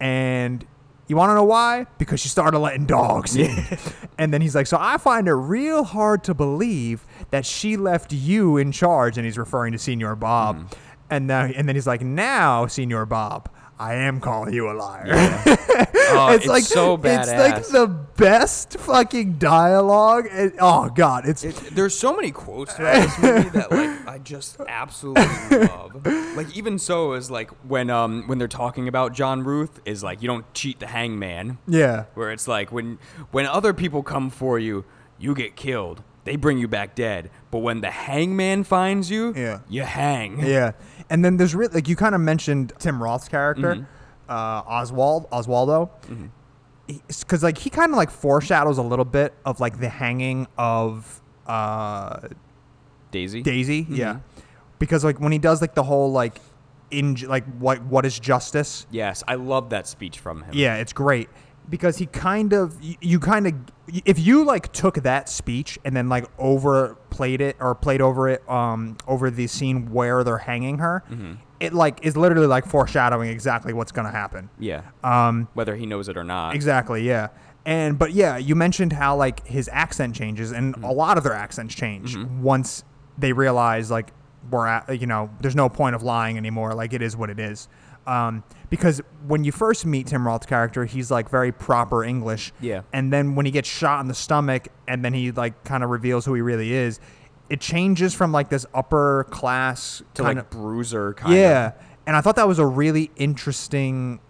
and 0.00 0.66
you 1.08 1.16
want 1.16 1.30
to 1.30 1.34
know 1.34 1.44
why? 1.44 1.86
Because 1.98 2.20
she 2.20 2.28
started 2.28 2.58
letting 2.58 2.86
dogs 2.86 3.36
in. 3.36 3.50
and 4.18 4.32
then 4.32 4.40
he's 4.40 4.54
like, 4.54 4.66
so 4.66 4.78
I 4.80 4.96
find 4.98 5.28
it 5.28 5.32
real 5.34 5.84
hard 5.84 6.24
to 6.24 6.34
believe 6.34 7.04
that 7.30 7.44
she 7.44 7.76
left 7.76 8.12
you 8.12 8.56
in 8.56 8.72
charge, 8.72 9.18
and 9.18 9.24
he's 9.26 9.36
referring 9.38 9.72
to 9.72 9.78
Senior 9.78 10.14
Bob, 10.16 10.56
Mm-hmm. 10.56 10.66
and 11.10 11.26
now 11.26 11.44
and 11.44 11.68
then 11.68 11.76
he's 11.76 11.86
like, 11.86 12.00
now 12.02 12.66
Senior 12.66 13.04
Bob, 13.06 13.48
I 13.78 13.94
am 13.94 14.20
calling 14.20 14.54
you 14.54 14.70
a 14.70 14.74
liar. 14.74 15.42
Oh, 16.14 16.28
it's, 16.34 16.44
so 16.68 16.98
badass. 16.98 17.22
It's 17.22 17.32
like 17.32 17.66
the 17.68 17.86
best 17.86 18.78
fucking 18.78 19.38
dialogue. 19.38 20.26
and- 20.30 20.52
oh 20.60 20.90
god, 20.90 21.26
it's 21.26 21.42
It, 21.42 21.54
there's 21.72 21.98
so 21.98 22.14
many 22.14 22.30
quotes 22.30 22.74
throughout 22.74 23.00
this 23.06 23.18
movie 23.22 23.48
that 23.50 23.72
like 23.72 24.06
I 24.06 24.18
just 24.18 24.60
absolutely 24.68 25.24
love. 25.58 26.04
Like 26.36 26.54
even 26.54 26.78
so 26.78 27.14
is 27.14 27.30
like 27.30 27.50
when 27.66 27.88
um 27.88 28.24
when 28.26 28.36
they're 28.36 28.46
talking 28.46 28.88
about 28.88 29.14
John 29.14 29.42
Ruth 29.42 29.80
is 29.86 30.02
like 30.04 30.20
you 30.20 30.28
don't 30.28 30.44
cheat 30.52 30.80
the 30.80 30.86
hangman. 30.86 31.56
yeah. 31.66 32.04
Where 32.12 32.30
it's 32.30 32.46
like 32.46 32.70
when 32.70 32.98
when 33.30 33.46
other 33.46 33.72
people 33.72 34.02
come 34.02 34.28
for 34.28 34.58
you, 34.58 34.84
you 35.18 35.34
get 35.34 35.56
killed. 35.56 36.02
They 36.24 36.36
bring 36.36 36.58
you 36.58 36.68
back 36.68 36.94
dead. 36.94 37.30
But 37.50 37.60
when 37.60 37.80
the 37.80 37.90
hangman 37.90 38.62
finds 38.64 39.10
you, 39.10 39.32
Yeah. 39.34 39.60
you 39.68 39.82
hang. 39.82 40.38
Yeah, 40.46 40.72
and 41.12 41.22
then 41.24 41.36
there's 41.36 41.54
really 41.54 41.74
like 41.74 41.88
you 41.88 41.94
kind 41.96 42.14
of 42.14 42.20
mentioned 42.20 42.72
Tim 42.78 43.02
Roth's 43.02 43.28
character, 43.28 43.74
Mm-hmm. 43.74 43.84
uh, 44.28 44.62
Oswald 44.78 45.28
Oswaldo, 45.30 45.90
because 47.18 47.42
like 47.42 47.58
he 47.58 47.70
kind 47.70 47.90
of 47.92 47.96
like 47.96 48.10
foreshadows 48.10 48.78
a 48.78 48.82
little 48.82 49.04
bit 49.04 49.32
of 49.44 49.60
like 49.60 49.78
the 49.78 49.88
hanging 49.88 50.46
of 50.58 51.20
uh, 51.46 52.28
Daisy. 53.10 53.42
Daisy. 53.42 53.82
Mm-hmm. 53.84 53.94
Yeah, 53.94 54.20
because 54.78 55.04
like 55.04 55.20
when 55.20 55.32
he 55.32 55.38
does 55.38 55.60
like 55.60 55.74
the 55.74 55.82
whole 55.84 56.10
like 56.10 56.38
in 56.90 57.14
like 57.26 57.44
what 57.58 57.82
what 57.84 58.04
is 58.06 58.18
justice. 58.18 58.86
Yes, 58.90 59.22
I 59.28 59.34
love 59.36 59.70
that 59.70 59.86
speech 59.86 60.18
from 60.18 60.42
him. 60.42 60.50
Yeah, 60.54 60.76
it's 60.76 60.92
great 60.92 61.28
because 61.68 61.96
he 61.98 62.06
kind 62.06 62.52
of 62.52 62.76
you, 62.82 63.18
kind 63.20 63.46
of 63.46 63.54
if 64.04 64.18
you 64.18 64.44
like 64.44 64.72
took 64.72 64.96
that 64.96 65.28
speech 65.28 65.78
and 65.84 65.96
then 65.96 66.08
like 66.08 66.26
overplayed 66.38 67.40
it 67.40 67.56
or 67.60 67.74
played 67.74 68.00
over 68.00 68.28
it 68.28 68.48
um 68.48 68.96
over 69.06 69.30
the 69.30 69.46
scene 69.46 69.90
where 69.92 70.24
they're 70.24 70.38
hanging 70.38 70.78
her, 70.78 71.02
Mm-hmm. 71.10 71.32
it 71.60 71.72
like 71.72 72.04
is 72.04 72.16
literally 72.16 72.46
like 72.46 72.66
foreshadowing 72.66 73.30
exactly 73.30 73.72
what's 73.72 73.92
gonna 73.92 74.10
happen. 74.10 74.50
Yeah. 74.58 74.82
Um, 75.04 75.48
Whether 75.54 75.76
he 75.76 75.86
knows 75.86 76.08
it 76.08 76.16
or 76.16 76.24
not. 76.24 76.54
exactly, 76.54 77.02
yeah. 77.06 77.28
And 77.64 77.98
but 77.98 78.12
yeah, 78.12 78.36
you 78.38 78.54
mentioned 78.56 78.92
how 78.92 79.16
like 79.16 79.46
his 79.46 79.68
accent 79.72 80.14
changes, 80.16 80.50
and 80.52 80.74
Mm-hmm. 80.74 80.84
a 80.84 80.92
lot 80.92 81.16
of 81.18 81.24
their 81.24 81.32
accents 81.34 81.74
change 81.74 82.16
once 82.16 82.84
they 83.18 83.32
realize 83.32 83.90
like 83.90 84.12
we're 84.50 84.66
at 84.66 85.00
you 85.00 85.06
know 85.06 85.30
there's 85.40 85.54
no 85.54 85.68
point 85.68 85.94
of 85.94 86.02
lying 86.02 86.36
anymore. 86.36 86.74
Like 86.74 86.92
it 86.92 87.02
is 87.02 87.16
what 87.16 87.30
it 87.30 87.38
is. 87.38 87.68
Um, 88.06 88.42
because 88.68 89.00
when 89.26 89.44
you 89.44 89.52
first 89.52 89.86
meet 89.86 90.08
Tim 90.08 90.26
Roth's 90.26 90.46
character, 90.46 90.84
he's 90.84 91.10
like 91.10 91.28
very 91.28 91.52
proper 91.52 92.02
English. 92.04 92.52
Yeah. 92.60 92.82
And 92.92 93.12
then 93.12 93.34
when 93.34 93.46
he 93.46 93.52
gets 93.52 93.68
shot 93.68 94.00
in 94.00 94.08
the 94.08 94.14
stomach, 94.14 94.68
and 94.88 95.04
then 95.04 95.12
he 95.12 95.30
like 95.30 95.62
kind 95.64 95.84
of 95.84 95.90
reveals 95.90 96.24
who 96.24 96.34
he 96.34 96.40
really 96.40 96.72
is, 96.72 96.98
it 97.48 97.60
changes 97.60 98.14
from 98.14 98.32
like 98.32 98.48
this 98.48 98.66
upper 98.74 99.26
class 99.30 100.02
to 100.14 100.22
kind 100.22 100.36
like 100.38 100.44
of 100.46 100.50
bruiser 100.50 101.14
kind 101.14 101.34
of 101.34 101.38
yeah, 101.38 101.66
of. 101.66 101.74
and 102.06 102.16
I 102.16 102.20
thought 102.20 102.36
that 102.36 102.48
was 102.48 102.58
a 102.58 102.66
really 102.66 103.10
interesting. 103.16 104.20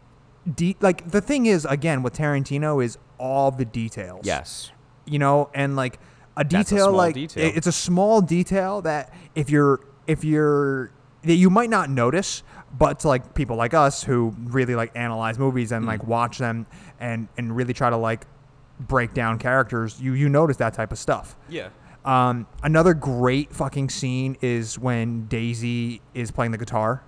De- 0.52 0.76
like 0.80 1.08
the 1.10 1.20
thing 1.20 1.46
is, 1.46 1.64
again, 1.64 2.02
with 2.02 2.14
Tarantino 2.14 2.84
is 2.84 2.98
all 3.18 3.52
the 3.52 3.64
details. 3.64 4.26
Yes. 4.26 4.72
you 5.06 5.18
know, 5.20 5.50
and 5.54 5.76
like 5.76 6.00
a 6.36 6.40
a 6.40 6.44
detail 6.44 6.86
small 6.86 6.92
like 6.92 7.14
detail. 7.14 7.52
it's 7.54 7.66
a 7.66 7.72
small 7.72 8.20
detail 8.20 8.82
that 8.82 9.12
if 9.34 9.50
you're 9.50 9.80
if 10.06 10.24
you're 10.24 10.90
that 11.22 11.34
you 11.34 11.48
might 11.50 11.70
not 11.70 11.88
notice, 11.90 12.42
but 12.72 13.00
to 13.00 13.08
like 13.08 13.34
people 13.34 13.56
like 13.56 13.74
us 13.74 14.02
who 14.02 14.34
really 14.38 14.74
like 14.74 14.92
analyze 14.94 15.38
movies 15.38 15.72
and 15.72 15.84
Mm. 15.84 15.88
like 15.88 16.06
watch 16.06 16.38
them 16.38 16.66
and 17.00 17.28
and 17.36 17.54
really 17.54 17.74
try 17.74 17.90
to 17.90 17.96
like 17.96 18.26
break 18.80 19.14
down 19.14 19.38
characters, 19.38 20.00
you 20.00 20.14
you 20.14 20.28
notice 20.28 20.56
that 20.58 20.74
type 20.74 20.92
of 20.92 20.98
stuff. 20.98 21.36
Yeah. 21.48 21.68
Um, 22.04 22.46
another 22.64 22.94
great 22.94 23.54
fucking 23.54 23.90
scene 23.90 24.36
is 24.40 24.76
when 24.78 25.26
Daisy 25.26 26.00
is 26.14 26.30
playing 26.32 26.50
the 26.50 26.58
guitar. 26.58 27.04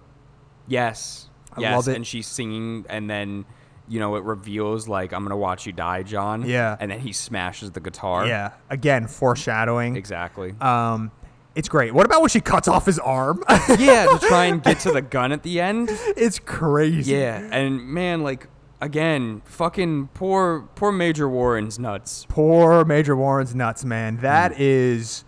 Yes. 0.68 1.28
I 1.56 1.60
yes. 1.62 1.74
love 1.74 1.88
it. 1.88 1.96
And 1.96 2.06
she's 2.06 2.26
singing, 2.26 2.86
and 2.88 3.10
then, 3.10 3.44
you 3.88 3.98
know, 4.00 4.14
it 4.16 4.22
reveals, 4.24 4.86
like, 4.88 5.12
I'm 5.12 5.20
going 5.20 5.30
to 5.30 5.36
watch 5.36 5.66
you 5.66 5.72
die, 5.72 6.02
John. 6.04 6.42
Yeah. 6.46 6.76
And 6.78 6.90
then 6.90 7.00
he 7.00 7.12
smashes 7.12 7.72
the 7.72 7.80
guitar. 7.80 8.26
Yeah, 8.26 8.52
again 8.70 9.06
foreshadowing. 9.08 9.96
Exactly. 9.96 10.54
Um, 10.60 11.10
it's 11.54 11.68
great. 11.68 11.94
What 11.94 12.04
about 12.06 12.20
when 12.20 12.30
she 12.30 12.40
cuts 12.40 12.68
off 12.68 12.86
his 12.86 12.98
arm? 12.98 13.42
yeah, 13.78 14.06
to 14.06 14.18
try 14.26 14.46
and 14.46 14.62
get 14.62 14.80
to 14.80 14.92
the 14.92 15.02
gun 15.16 15.32
at 15.32 15.42
the 15.42 15.60
end. 15.60 15.88
it's 16.16 16.38
crazy. 16.38 17.12
Yeah. 17.12 17.48
And, 17.50 17.86
man, 17.86 18.22
like, 18.22 18.48
again, 18.80 19.42
fucking 19.44 20.08
poor, 20.14 20.68
poor 20.74 20.90
Major 20.92 21.28
Warren's 21.28 21.78
nuts. 21.78 22.26
Poor 22.28 22.84
Major 22.84 23.14
Warren's 23.14 23.54
nuts, 23.54 23.84
man. 23.84 24.16
That 24.18 24.52
mm. 24.52 24.56
is. 24.58 25.24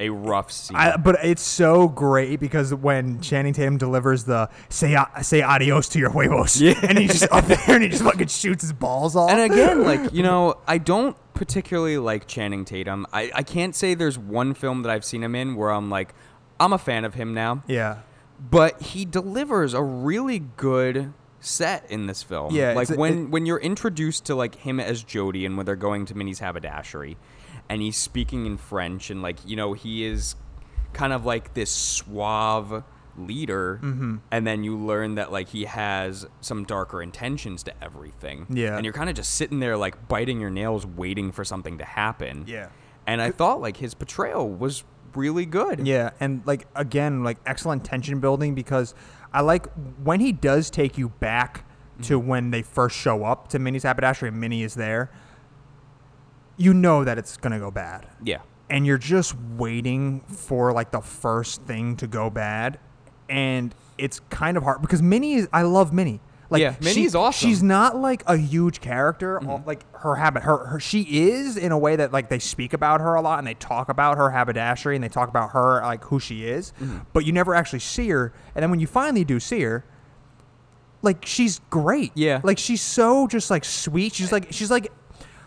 A 0.00 0.08
rough 0.08 0.50
scene. 0.50 0.76
I, 0.76 0.96
but 0.96 1.16
it's 1.22 1.42
so 1.42 1.86
great 1.86 2.40
because 2.40 2.74
when 2.74 3.20
Channing 3.20 3.52
Tatum 3.52 3.76
delivers 3.78 4.24
the 4.24 4.48
say 4.68 4.96
uh, 4.96 5.04
say 5.20 5.42
adios 5.42 5.88
to 5.90 5.98
your 6.00 6.10
huevos, 6.10 6.60
Yeah. 6.60 6.74
and 6.82 6.98
he's 6.98 7.20
just 7.20 7.30
up 7.30 7.44
there 7.46 7.58
and 7.68 7.82
he 7.84 7.88
just 7.88 8.02
fucking 8.02 8.26
shoots 8.26 8.62
his 8.62 8.72
balls 8.72 9.14
off. 9.14 9.30
and 9.30 9.52
again, 9.52 9.84
like, 9.84 10.12
you 10.12 10.24
know, 10.24 10.56
I 10.66 10.78
don't 10.78 11.16
particularly 11.34 11.98
like 11.98 12.26
Channing 12.26 12.64
Tatum. 12.64 13.06
I, 13.12 13.30
I 13.34 13.42
can't 13.42 13.74
say 13.74 13.94
there's 13.94 14.18
one 14.18 14.54
film 14.54 14.82
that 14.82 14.90
I've 14.90 15.04
seen 15.04 15.22
him 15.22 15.34
in 15.34 15.54
where 15.56 15.70
I'm 15.70 15.90
like, 15.90 16.14
I'm 16.60 16.72
a 16.72 16.78
fan 16.78 17.04
of 17.04 17.14
him 17.14 17.34
now. 17.34 17.62
yeah, 17.66 17.98
but 18.50 18.80
he 18.82 19.04
delivers 19.04 19.72
a 19.74 19.82
really 19.82 20.40
good 20.56 21.12
set 21.40 21.88
in 21.90 22.06
this 22.06 22.22
film. 22.22 22.54
Yeah, 22.54 22.72
like 22.74 22.88
when 22.90 23.12
it- 23.26 23.30
when 23.30 23.46
you're 23.46 23.58
introduced 23.60 24.24
to 24.26 24.34
like 24.34 24.54
him 24.56 24.78
as 24.80 25.02
Jody 25.02 25.44
and 25.46 25.56
when 25.56 25.66
they're 25.66 25.76
going 25.76 26.06
to 26.06 26.16
Minnie's 26.16 26.38
haberdashery, 26.40 27.16
and 27.68 27.80
he's 27.82 27.96
speaking 27.96 28.46
in 28.46 28.56
French 28.56 29.10
and 29.10 29.22
like 29.22 29.38
you 29.46 29.56
know 29.56 29.72
he 29.72 30.04
is 30.04 30.34
kind 30.92 31.12
of 31.12 31.24
like 31.24 31.54
this 31.54 31.70
suave 31.70 32.82
leader, 33.16 33.80
Mm-hmm. 33.82 34.16
and 34.30 34.46
then 34.46 34.64
you 34.64 34.76
learn 34.76 35.14
that 35.16 35.30
like 35.32 35.48
he 35.48 35.64
has 35.64 36.26
some 36.40 36.64
darker 36.64 37.02
intentions 37.02 37.62
to 37.64 37.72
everything. 37.82 38.46
Yeah. 38.50 38.76
and 38.76 38.84
you're 38.84 38.94
kind 38.94 39.10
of 39.10 39.16
just 39.16 39.34
sitting 39.34 39.60
there 39.60 39.76
like 39.76 40.08
biting 40.08 40.40
your 40.40 40.50
nails, 40.50 40.86
waiting 40.86 41.32
for 41.32 41.44
something 41.44 41.78
to 41.78 41.84
happen. 41.84 42.44
Yeah. 42.46 42.68
and 43.06 43.20
I 43.20 43.30
thought 43.30 43.60
like 43.60 43.76
his 43.78 43.94
portrayal 43.94 44.48
was 44.48 44.84
really 45.14 45.44
good. 45.46 45.86
Yeah, 45.86 46.10
and 46.20 46.42
like 46.46 46.66
again, 46.74 47.22
like 47.24 47.38
excellent 47.44 47.84
tension 47.84 48.20
building 48.20 48.54
because 48.54 48.94
I 49.32 49.40
like 49.42 49.66
when 50.02 50.20
he 50.20 50.32
does 50.32 50.70
take 50.70 50.96
you 50.98 51.08
back 51.10 51.64
to 52.02 52.18
Mm-hmm. 52.18 52.28
when 52.28 52.50
they 52.50 52.62
first 52.62 52.96
show 52.96 53.24
up 53.24 53.48
to 53.48 53.58
Minnie's 53.58 53.82
haberdashery 53.82 54.28
and 54.30 54.40
Minnie 54.40 54.62
is 54.62 54.74
there. 54.74 55.10
You 56.56 56.74
know 56.74 57.04
that 57.04 57.18
it's 57.18 57.36
gonna 57.36 57.58
go 57.58 57.70
bad, 57.70 58.06
yeah. 58.24 58.38
and 58.70 58.86
you're 58.86 58.98
just 58.98 59.34
waiting 59.56 60.20
for 60.20 60.72
like 60.72 60.90
the 60.90 61.00
first 61.00 61.62
thing 61.62 61.96
to 61.96 62.06
go 62.06 62.30
bad, 62.30 62.78
and 63.32 63.74
it's 63.98 64.20
kind 64.30 64.56
of 64.56 64.62
hard 64.62 64.80
because 64.82 65.02
Minnie 65.02 65.34
is. 65.34 65.48
I 65.52 65.62
love 65.62 65.92
Minnie. 65.92 66.20
Like 66.50 66.60
Yeah, 66.60 66.74
she- 66.78 66.84
Minnie's 66.84 67.14
awesome. 67.14 67.48
She's 67.48 67.62
not 67.62 67.96
like 67.96 68.22
a 68.26 68.36
huge 68.36 68.80
character. 68.82 69.40
Like 69.64 69.90
her 69.96 70.16
habit, 70.16 70.42
her, 70.42 70.66
her 70.66 70.80
she 70.80 71.00
is 71.30 71.56
in 71.56 71.72
a 71.72 71.78
way 71.78 71.96
that 71.96 72.12
like 72.12 72.28
they 72.28 72.38
speak 72.38 72.74
about 72.74 73.00
her 73.00 73.14
a 73.14 73.22
lot 73.22 73.38
and 73.38 73.46
they 73.46 73.54
talk 73.54 73.88
about 73.88 74.18
her 74.18 74.30
haberdashery 74.30 74.94
and 74.94 75.02
they 75.02 75.08
talk 75.08 75.30
about 75.30 75.52
her 75.52 75.80
like 75.80 76.04
who 76.04 76.20
she 76.20 76.44
is, 76.44 76.72
Mm-hmm. 76.78 76.98
but 77.14 77.24
you 77.24 77.32
never 77.32 77.54
actually 77.54 77.78
see 77.78 78.08
her. 78.10 78.34
And 78.54 78.62
then 78.62 78.70
when 78.70 78.80
you 78.80 78.86
finally 78.86 79.24
do 79.24 79.40
see 79.40 79.62
her, 79.62 79.84
like 81.00 81.24
she's 81.26 81.60
great. 81.70 82.12
Yeah. 82.14 82.40
like 82.44 82.58
she's 82.58 82.82
so 82.82 83.26
just 83.26 83.50
like 83.50 83.64
sweet. 83.64 84.14
She's 84.14 84.30
like 84.30 84.48
she's 84.52 84.70
like 84.70 84.92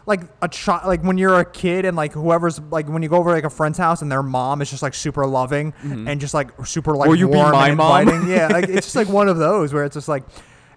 like 0.08 0.22
a 0.42 0.48
child 0.48 0.86
like 0.86 1.02
when 1.04 1.18
you're 1.18 1.40
a 1.40 1.46
kid 1.46 1.84
and 1.86 1.98
like 1.98 2.14
whoever's 2.14 2.60
like 2.72 2.88
when 2.88 3.02
you 3.02 3.10
go 3.10 3.18
over 3.18 3.32
like 3.32 3.44
a 3.44 3.50
friend's 3.50 3.78
house 3.78 4.02
and 4.02 4.12
their 4.12 4.22
mom 4.24 4.62
is 4.62 4.70
just 4.70 4.84
like 4.84 4.94
super 4.94 5.26
loving 5.26 5.74
and 5.84 6.22
just 6.22 6.34
like 6.34 6.50
super 6.66 6.96
like 6.96 7.10
Will 7.10 7.16
you 7.16 7.28
be 7.28 7.36
warm 7.36 7.52
my 7.52 7.70
and 7.70 7.78
mom? 7.78 8.02
inviting. 8.08 8.30
yeah 8.30 8.48
like 8.48 8.66
it's 8.70 8.86
just 8.88 8.96
like 8.96 9.10
one 9.10 9.28
of 9.28 9.38
those 9.38 9.74
where 9.74 9.84
it's 9.84 9.96
just 9.96 10.08
like 10.08 10.24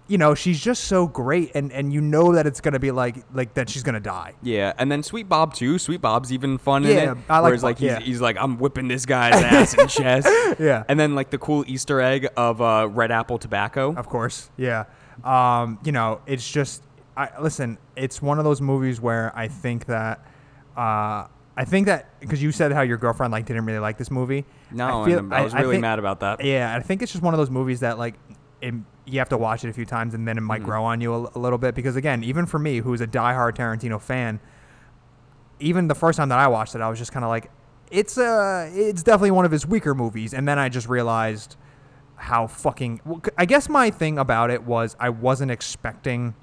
you 0.06 0.16
know 0.16 0.34
she's 0.34 0.58
just 0.58 0.84
so 0.84 1.06
great 1.06 1.50
and 1.54 1.70
and 1.72 1.92
you 1.92 2.00
know 2.00 2.32
that 2.32 2.46
it's 2.46 2.62
gonna 2.62 2.78
be 2.78 2.90
like 2.90 3.16
like 3.34 3.52
that 3.52 3.68
she's 3.68 3.82
gonna 3.82 4.00
die 4.00 4.32
Yeah, 4.40 4.72
and 4.78 4.90
then 4.90 5.02
Sweet 5.02 5.28
Bob 5.28 5.52
too. 5.52 5.78
Sweet 5.78 6.00
Bob's 6.00 6.32
even 6.32 6.56
fun 6.56 6.86
in 6.86 6.96
Yeah, 6.96 7.12
it. 7.12 7.18
I 7.28 7.40
like 7.40 7.48
Whereas 7.50 7.62
like 7.62 7.78
he's, 7.78 7.90
yeah. 7.90 8.00
he's 8.00 8.20
like 8.22 8.38
I'm 8.40 8.56
whipping 8.56 8.88
this 8.88 9.04
guy's 9.04 9.34
ass 9.34 9.74
and 9.74 9.90
chest. 9.98 10.26
Yeah. 10.58 10.84
and 10.88 10.98
then 10.98 11.14
like 11.14 11.28
the 11.28 11.36
cool 11.36 11.62
Easter 11.66 12.00
egg 12.00 12.26
of 12.38 12.62
uh, 12.62 12.88
Red 12.90 13.10
Apple 13.12 13.36
Tobacco. 13.36 13.94
Of 13.94 14.08
course, 14.08 14.48
yeah. 14.56 14.84
Um, 15.24 15.78
you 15.84 15.92
know, 15.92 16.22
it's 16.26 16.50
just 16.50 16.82
I 17.18 17.40
listen. 17.40 17.78
It's 17.96 18.22
one 18.22 18.38
of 18.38 18.44
those 18.44 18.60
movies 18.60 19.00
where 19.00 19.32
I 19.36 19.48
think 19.48 19.86
that 19.86 20.24
uh, 20.76 21.26
I 21.56 21.64
think 21.66 21.86
that 21.86 22.20
because 22.20 22.40
you 22.42 22.52
said 22.52 22.70
how 22.72 22.82
your 22.82 22.96
girlfriend 22.96 23.32
like 23.32 23.44
didn't 23.46 23.64
really 23.66 23.80
like 23.80 23.98
this 23.98 24.10
movie. 24.10 24.44
No, 24.70 25.02
I, 25.02 25.06
feel- 25.06 25.34
I 25.34 25.42
was 25.42 25.52
really 25.54 25.74
think- 25.74 25.82
mad 25.82 25.98
about 25.98 26.20
that. 26.20 26.44
Yeah, 26.44 26.74
I 26.74 26.80
think 26.80 27.02
it's 27.02 27.10
just 27.12 27.22
one 27.24 27.34
of 27.34 27.38
those 27.38 27.50
movies 27.50 27.80
that 27.80 27.98
like 27.98 28.14
it, 28.62 28.74
you 29.04 29.18
have 29.18 29.28
to 29.30 29.38
watch 29.38 29.64
it 29.64 29.68
a 29.68 29.72
few 29.72 29.84
times 29.84 30.14
and 30.14 30.26
then 30.28 30.36
it 30.36 30.40
Mm-hmm. 30.40 30.46
might 30.46 30.62
grow 30.62 30.84
on 30.84 31.00
you 31.00 31.12
a, 31.14 31.30
a 31.34 31.38
little 31.40 31.58
bit 31.58 31.74
because 31.74 31.96
again, 31.96 32.22
even 32.22 32.46
for 32.46 32.58
me 32.60 32.78
who's 32.78 33.00
a 33.00 33.06
diehard 33.06 33.56
Tarantino 33.56 34.00
fan, 34.00 34.38
even 35.60 35.88
the 35.88 35.94
first 35.94 36.16
time 36.18 36.28
that 36.28 36.38
I 36.38 36.46
watched 36.48 36.74
it, 36.74 36.80
I 36.80 36.88
was 36.88 36.98
just 36.98 37.12
kind 37.12 37.24
of 37.24 37.28
like, 37.30 37.50
it's 37.90 38.18
uh 38.18 38.70
it's 38.72 39.02
definitely 39.02 39.30
one 39.32 39.44
of 39.46 39.50
his 39.50 39.66
weaker 39.66 39.94
movies, 39.94 40.34
and 40.34 40.46
then 40.46 40.58
I 40.58 40.68
just 40.68 40.88
realized 40.88 41.56
how 42.16 42.46
fucking. 42.46 43.00
I 43.38 43.46
guess 43.46 43.68
my 43.68 43.90
thing 43.90 44.18
about 44.18 44.50
it 44.50 44.62
was 44.64 44.94
I 45.00 45.08
wasn't 45.08 45.50
expecting. 45.50 46.34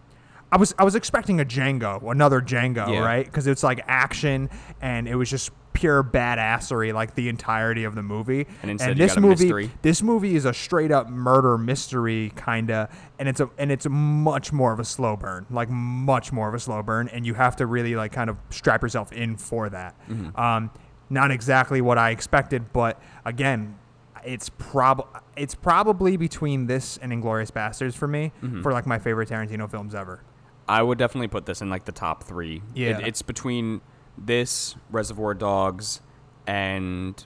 I 0.51 0.57
was 0.57 0.73
I 0.77 0.83
was 0.83 0.95
expecting 0.95 1.39
a 1.41 1.45
Django, 1.45 2.09
another 2.11 2.39
Django, 2.41 2.87
Yeah. 2.93 2.99
right? 3.05 3.25
Because 3.25 3.47
it's 3.47 3.63
like 3.63 3.81
action, 3.87 4.49
and 4.81 5.07
it 5.07 5.15
was 5.15 5.29
just 5.29 5.51
pure 5.73 6.01
badassery 6.01 6.93
like 6.93 7.15
the 7.15 7.27
entirety 7.27 7.83
of 7.83 7.95
the 7.95 8.01
movie. 8.03 8.47
And 8.61 8.71
instead 8.71 8.97
you 8.97 9.05
this 9.07 9.17
movie, 9.17 9.43
mystery. 9.45 9.71
this 9.81 10.01
movie 10.01 10.35
is 10.35 10.45
a 10.45 10.53
straight 10.53 10.91
up 10.91 11.09
murder 11.09 11.57
mystery 11.57 12.31
kinda, 12.37 12.89
and 13.19 13.27
it's 13.27 13.41
a 13.41 13.49
and 13.57 13.71
it's 13.71 13.85
much 13.89 14.53
more 14.53 14.71
of 14.71 14.79
a 14.79 14.85
slow 14.85 15.17
burn, 15.17 15.45
like 15.49 15.69
much 15.69 16.31
more 16.31 16.47
of 16.47 16.53
a 16.53 16.59
slow 16.59 16.81
burn, 16.81 17.09
and 17.09 17.25
you 17.25 17.33
have 17.33 17.55
to 17.57 17.65
really 17.65 17.95
like 17.95 18.13
kind 18.13 18.29
of 18.29 18.37
strap 18.51 18.81
yourself 18.81 19.11
in 19.11 19.35
for 19.35 19.67
that. 19.69 19.95
Mm-hmm. 20.09 20.39
Um, 20.39 20.71
not 21.09 21.29
exactly 21.31 21.81
what 21.81 21.97
I 21.97 22.11
expected, 22.11 22.71
but 22.71 23.01
again, 23.25 23.77
it's 24.23 24.47
prob 24.49 25.05
it's 25.35 25.55
probably 25.55 26.15
between 26.15 26.67
this 26.67 26.97
and 27.01 27.11
Inglourious 27.11 27.51
Basterds 27.51 27.95
for 27.95 28.07
me 28.07 28.31
Mm-hmm. 28.41 28.61
for 28.61 28.71
like 28.71 28.85
my 28.85 28.99
favorite 28.99 29.27
Tarantino 29.27 29.69
films 29.69 29.93
ever. 29.93 30.21
I 30.67 30.81
would 30.81 30.97
definitely 30.97 31.27
put 31.27 31.45
this 31.45 31.61
in 31.61 31.69
like 31.69 31.85
the 31.85 31.91
top 31.91 32.23
three. 32.23 32.61
Yeah. 32.73 32.99
It, 32.99 33.07
it's 33.07 33.21
between 33.21 33.81
this, 34.17 34.75
Reservoir 34.89 35.33
Dogs, 35.33 36.01
and 36.47 37.23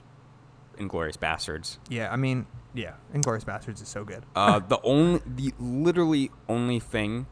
Inglourious 0.76 1.16
Basterds. 1.16 1.78
Yeah, 1.88 2.12
I 2.12 2.16
mean, 2.16 2.46
yeah, 2.74 2.94
Inglourious 3.14 3.44
Basterds 3.44 3.82
is 3.82 3.88
so 3.88 4.04
good. 4.04 4.24
Uh, 4.34 4.58
the 4.60 4.80
only, 4.82 5.20
the 5.26 5.52
literally 5.58 6.30
only 6.48 6.80
thing 6.80 7.26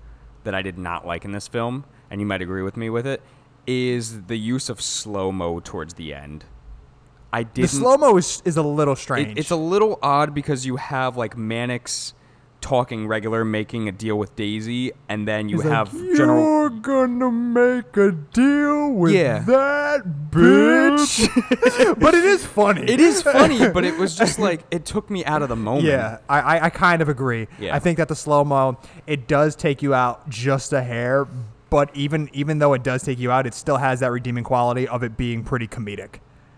that 0.44 0.54
I 0.54 0.62
did 0.62 0.78
not 0.78 1.06
like 1.06 1.24
in 1.24 1.32
this 1.32 1.48
film, 1.48 1.84
and 2.10 2.20
you 2.20 2.26
might 2.26 2.42
agree 2.42 2.62
with 2.62 2.76
me 2.76 2.90
with 2.90 3.06
it, 3.06 3.22
is 3.66 4.24
the 4.26 4.38
use 4.38 4.68
of 4.68 4.80
slow 4.80 5.30
mo 5.30 5.60
towards 5.60 5.94
the 5.94 6.14
end. 6.14 6.44
I 7.32 7.42
didn't. 7.42 7.70
The 7.70 7.76
slow 7.76 7.96
mo 7.98 8.16
is, 8.16 8.42
is 8.46 8.56
a 8.56 8.62
little 8.62 8.94
it- 8.94 8.98
strange. 8.98 9.38
it's 9.38 9.50
a 9.50 9.56
little 9.56 9.98
odd 10.02 10.34
because 10.34 10.64
you 10.64 10.76
have 10.76 11.16
like 11.16 11.36
Mannix 11.36 12.14
talking 12.60 13.06
regular, 13.06 13.44
making 13.44 13.88
a 13.88 13.92
deal 13.92 14.18
with 14.18 14.34
Daisy, 14.36 14.92
and 15.08 15.26
then 15.26 15.48
you 15.48 15.56
He's 15.56 15.64
like, 15.66 15.74
have 15.74 15.92
General. 16.16 16.42
You're 16.42 16.70
gonna 16.70 17.30
make 17.30 17.96
a 17.96 18.12
deal 18.12 18.90
with 18.92 19.12
Yeah. 19.14 19.40
that 19.40 20.02
bitch. 20.30 21.28
but 22.00 22.14
it 22.14 22.24
is 22.24 22.44
funny. 22.44 22.82
It 22.82 23.00
is 23.00 23.22
funny, 23.22 23.68
but 23.72 23.84
it 23.84 23.96
was 23.96 24.16
just 24.16 24.38
like 24.38 24.64
it 24.70 24.84
took 24.84 25.08
me 25.10 25.24
out 25.24 25.42
of 25.42 25.48
the 25.48 25.56
moment. 25.56 25.86
Yeah, 25.86 26.18
I, 26.28 26.40
I, 26.40 26.64
I 26.66 26.70
kind 26.70 27.02
of 27.02 27.08
agree. 27.08 27.48
Yeah. 27.58 27.74
I 27.74 27.78
think 27.78 27.98
that 27.98 28.08
the 28.08 28.16
slow 28.16 28.44
mo 28.44 28.78
it 29.06 29.26
does 29.28 29.54
take 29.56 29.82
you 29.82 29.94
out 29.94 30.28
just 30.28 30.72
a 30.72 30.82
hair, 30.82 31.26
but 31.70 31.94
even 31.94 32.28
even 32.32 32.58
though 32.58 32.72
it 32.74 32.82
does 32.82 33.02
take 33.02 33.18
you 33.18 33.30
out, 33.30 33.46
it 33.46 33.54
still 33.54 33.76
has 33.76 34.00
that 34.00 34.10
redeeming 34.10 34.44
quality 34.44 34.86
of 34.88 35.02
it 35.02 35.16
being 35.16 35.44
pretty 35.44 35.66
comedic. 35.68 36.16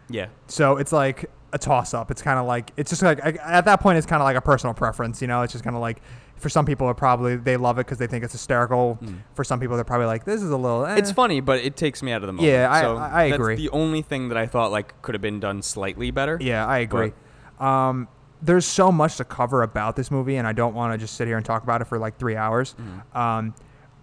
Yeah. 0.09 0.27
So 0.49 0.77
it's 0.77 0.93
like 0.93 1.31
a 1.53 1.59
toss 1.59 1.95
up. 1.95 2.11
It's 2.11 2.23
kind 2.23 2.39
of 2.39 2.47
like 2.47 2.71
it's 2.77 2.91
just 2.91 3.03
like 3.03 3.25
I- 3.25 3.39
at 3.59 3.65
that 3.65 3.81
point 3.81 3.99
it's 3.99 4.07
kind 4.07 4.23
of 4.23 4.25
like 4.25 4.37
a 4.37 4.41
personal 4.41 4.75
preference. 4.75 5.21
You 5.21 5.29
know, 5.29 5.43
it's 5.43 5.53
just 5.53 5.65
kind 5.65 5.75
of 5.77 5.83
like 5.83 6.01
for 6.37 6.49
some 6.49 6.65
people 6.65 6.89
it 6.91 6.97
probably 6.97 7.37
they 7.37 7.57
love 7.57 7.79
it 7.79 7.87
because 7.87 7.99
they 7.99 8.07
think 8.07 8.25
it's 8.25 8.33
hysterical. 8.33 8.99
For 9.35 9.45
some 9.45 9.59
people 9.61 9.77
they're 9.77 9.85
probably 9.85 10.07
like 10.07 10.25
this 10.25 10.43
is 10.43 10.51
a 10.51 10.57
little. 10.57 10.87
Eh. 10.87 10.95
Mm. 10.95 10.99
It's 10.99 11.11
funny, 11.13 11.41
but 11.41 11.59
it 11.61 11.77
takes 11.77 12.03
me 12.03 12.13
out 12.13 12.23
of 12.23 12.29
the 12.29 12.33
moment. 12.33 12.53
Yeah, 12.53 12.71
I- 12.71 12.81
so 12.81 12.97
I- 12.97 13.23
I 13.25 13.31
that's 13.31 13.41
agree. 13.41 13.57
the 13.57 13.71
only 13.71 14.03
thing 14.03 14.29
that 14.29 14.39
I 14.39 14.47
thought 14.47 14.71
like 14.71 15.01
could 15.03 15.15
have 15.15 15.23
been 15.23 15.41
done 15.41 15.61
slightly 15.63 16.11
better. 16.11 16.39
Yeah, 16.41 16.67
I 16.67 16.79
agree. 16.79 17.13
Um, 17.59 18.09
there's 18.43 18.65
so 18.65 18.91
much 18.91 19.17
to 19.19 19.25
cover 19.25 19.63
about 19.63 19.97
this 19.97 20.11
movie, 20.11 20.37
and 20.37 20.47
I 20.47 20.53
don't 20.53 20.75
want 20.75 20.95
to 20.95 20.99
just 20.99 21.15
sit 21.17 21.27
here 21.27 21.37
and 21.37 21.45
talk 21.45 21.63
about 21.63 21.83
it 21.83 21.87
for 21.87 21.99
like 21.99 22.19
three 22.19 22.37
hours. 22.37 22.75
Mm-hmm. 22.81 23.19
Um, 23.19 23.55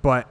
but 0.04 0.28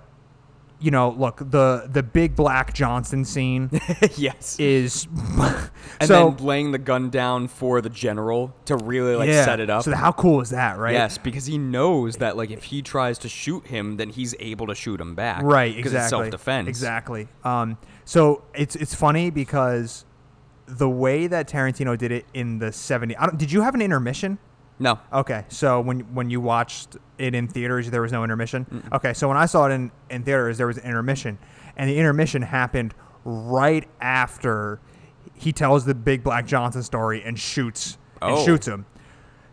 you 0.78 0.90
know, 0.90 1.10
look 1.10 1.38
the 1.38 1.88
the 1.90 2.02
big 2.02 2.36
black 2.36 2.74
Johnson 2.74 3.24
scene 3.24 3.70
yes. 4.16 4.58
is 4.58 5.06
and 5.38 5.70
so 6.08 6.30
then 6.30 6.46
laying 6.46 6.72
the 6.72 6.78
gun 6.78 7.10
down 7.10 7.48
for 7.48 7.80
the 7.80 7.88
general 7.88 8.54
to 8.66 8.76
really 8.76 9.16
like 9.16 9.28
yeah. 9.28 9.44
set 9.44 9.60
it 9.60 9.70
up. 9.70 9.84
So 9.84 9.94
how 9.94 10.12
cool 10.12 10.40
is 10.40 10.50
that, 10.50 10.78
right? 10.78 10.92
Yes, 10.92 11.18
because 11.18 11.46
he 11.46 11.58
knows 11.58 12.16
that 12.16 12.36
like 12.36 12.50
if 12.50 12.64
he 12.64 12.82
tries 12.82 13.18
to 13.20 13.28
shoot 13.28 13.66
him, 13.66 13.96
then 13.96 14.10
he's 14.10 14.34
able 14.38 14.66
to 14.66 14.74
shoot 14.74 15.00
him 15.00 15.14
back. 15.14 15.42
right 15.42 15.74
Because 15.74 15.92
exactly 15.92 16.04
it's 16.04 16.10
self 16.10 16.30
defense. 16.30 16.68
exactly 16.68 17.28
um 17.44 17.78
so 18.04 18.44
it's 18.54 18.76
it's 18.76 18.94
funny 18.94 19.30
because 19.30 20.04
the 20.66 20.88
way 20.88 21.26
that 21.26 21.48
tarantino 21.48 21.96
did 21.96 22.10
it 22.12 22.26
in 22.34 22.58
the 22.58 22.66
70s 22.66 23.14
I 23.18 23.26
don't, 23.26 23.38
did 23.38 23.52
you 23.52 23.62
have 23.62 23.74
an 23.74 23.80
intermission 23.82 24.38
No. 24.78 24.98
okay 25.12 25.44
so 25.48 25.80
when 25.80 26.00
when 26.14 26.28
you 26.30 26.40
watched 26.40 26.96
it 27.18 27.34
in 27.34 27.48
theaters 27.48 27.90
there 27.90 28.02
was 28.02 28.12
no 28.12 28.22
intermission 28.24 28.82
okay 28.92 29.14
so 29.14 29.26
when 29.28 29.36
i 29.38 29.46
saw 29.46 29.66
it 29.66 29.72
in 29.72 29.90
in 30.10 30.22
theaters 30.22 30.58
there 30.58 30.66
was 30.66 30.76
an 30.78 30.84
intermission 30.84 31.38
and 31.76 31.88
the 31.88 31.96
intermission 31.98 32.42
happened 32.42 32.92
right 33.24 33.88
after 34.00 34.78
he 35.34 35.52
tells 35.52 35.84
the 35.86 35.94
big 35.94 36.22
black 36.22 36.46
johnson 36.46 36.82
story 36.82 37.22
and 37.24 37.38
shoots 37.38 37.96
and 38.20 38.32
Oh. 38.32 38.44
shoots 38.44 38.66
him 38.68 38.86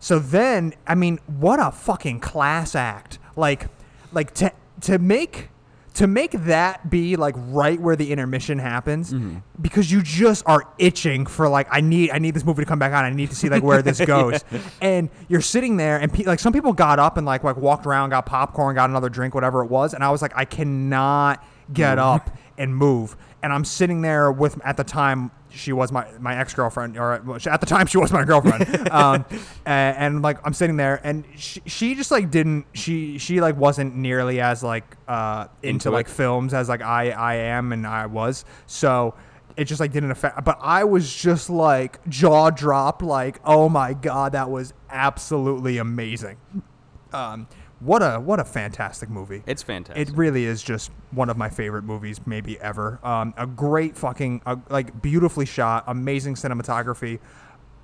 so 0.00 0.18
then, 0.18 0.74
I 0.86 0.94
mean, 0.94 1.18
what 1.26 1.58
a 1.58 1.70
fucking 1.72 2.20
class 2.20 2.74
act! 2.74 3.18
Like, 3.36 3.68
like 4.12 4.34
to 4.34 4.52
to 4.82 4.98
make 4.98 5.48
to 5.94 6.08
make 6.08 6.32
that 6.32 6.90
be 6.90 7.14
like 7.14 7.34
right 7.36 7.80
where 7.80 7.94
the 7.94 8.10
intermission 8.10 8.58
happens, 8.58 9.12
mm-hmm. 9.12 9.38
because 9.60 9.90
you 9.90 10.02
just 10.02 10.42
are 10.46 10.68
itching 10.78 11.24
for 11.24 11.48
like 11.48 11.68
I 11.70 11.80
need 11.80 12.10
I 12.10 12.18
need 12.18 12.34
this 12.34 12.44
movie 12.44 12.62
to 12.62 12.68
come 12.68 12.80
back 12.80 12.92
on. 12.92 13.04
I 13.04 13.10
need 13.10 13.30
to 13.30 13.36
see 13.36 13.48
like 13.48 13.62
where 13.62 13.80
this 13.80 14.00
goes. 14.04 14.44
And 14.80 15.08
you're 15.28 15.40
sitting 15.40 15.76
there, 15.76 15.98
and 15.98 16.12
pe- 16.12 16.24
like 16.24 16.40
some 16.40 16.52
people 16.52 16.72
got 16.72 16.98
up 16.98 17.16
and 17.16 17.24
like 17.24 17.44
like 17.44 17.56
walked 17.56 17.86
around, 17.86 18.10
got 18.10 18.26
popcorn, 18.26 18.74
got 18.74 18.90
another 18.90 19.08
drink, 19.08 19.34
whatever 19.34 19.62
it 19.62 19.70
was, 19.70 19.94
and 19.94 20.02
I 20.02 20.10
was 20.10 20.20
like, 20.20 20.32
I 20.34 20.44
cannot 20.44 21.44
get 21.72 21.98
mm-hmm. 21.98 22.06
up 22.06 22.36
and 22.58 22.74
move. 22.74 23.16
And 23.42 23.52
I'm 23.52 23.64
sitting 23.64 24.02
there 24.02 24.32
with 24.32 24.60
at 24.64 24.76
the 24.76 24.84
time 24.84 25.30
she 25.54 25.72
was 25.72 25.92
my 25.92 26.06
my 26.18 26.36
ex 26.36 26.52
girlfriend, 26.54 26.96
or 26.98 27.22
well, 27.24 27.38
she- 27.38 27.50
at 27.50 27.60
the 27.60 27.66
time 27.66 27.86
she 27.86 27.98
was 27.98 28.12
my 28.12 28.24
girlfriend. 28.24 28.88
um, 28.90 29.24
and, 29.64 29.96
and 29.96 30.22
like 30.22 30.38
I'm 30.44 30.52
sitting 30.52 30.76
there, 30.76 31.00
and 31.04 31.24
she, 31.36 31.62
she 31.66 31.94
just 31.94 32.10
like 32.10 32.30
didn't 32.30 32.66
she 32.72 33.18
she 33.18 33.40
like 33.40 33.56
wasn't 33.56 33.96
nearly 33.96 34.40
as 34.40 34.62
like 34.62 34.96
uh 35.08 35.46
into, 35.62 35.88
Into 35.88 35.90
like 35.90 36.08
films 36.08 36.54
as 36.54 36.68
like 36.68 36.82
I 36.82 37.10
I 37.10 37.34
am 37.34 37.72
and 37.72 37.86
I 37.86 38.06
was. 38.06 38.44
So 38.66 39.14
it 39.56 39.64
just 39.64 39.80
like 39.80 39.92
didn't 39.92 40.10
affect. 40.10 40.44
But 40.44 40.58
I 40.60 40.84
was 40.84 41.14
just 41.14 41.48
like 41.48 42.06
jaw 42.08 42.50
dropped, 42.50 43.02
like 43.02 43.40
oh 43.44 43.68
my 43.68 43.92
god, 43.94 44.32
that 44.32 44.50
was 44.50 44.74
absolutely 44.90 45.78
amazing. 45.78 46.36
Um, 47.12 47.46
what 47.84 48.02
a 48.02 48.18
what 48.18 48.40
a 48.40 48.44
fantastic 48.44 49.10
movie. 49.10 49.42
It's 49.46 49.62
fantastic. 49.62 50.08
It 50.08 50.16
really 50.16 50.46
is 50.46 50.62
just 50.62 50.90
one 51.10 51.28
of 51.28 51.36
my 51.36 51.50
favorite 51.50 51.82
movies, 51.82 52.20
maybe 52.26 52.58
ever. 52.60 52.98
Um, 53.02 53.34
a 53.36 53.46
great 53.46 53.96
fucking, 53.96 54.42
uh, 54.46 54.56
like, 54.70 55.02
beautifully 55.02 55.46
shot, 55.46 55.84
amazing 55.86 56.34
cinematography, 56.34 57.20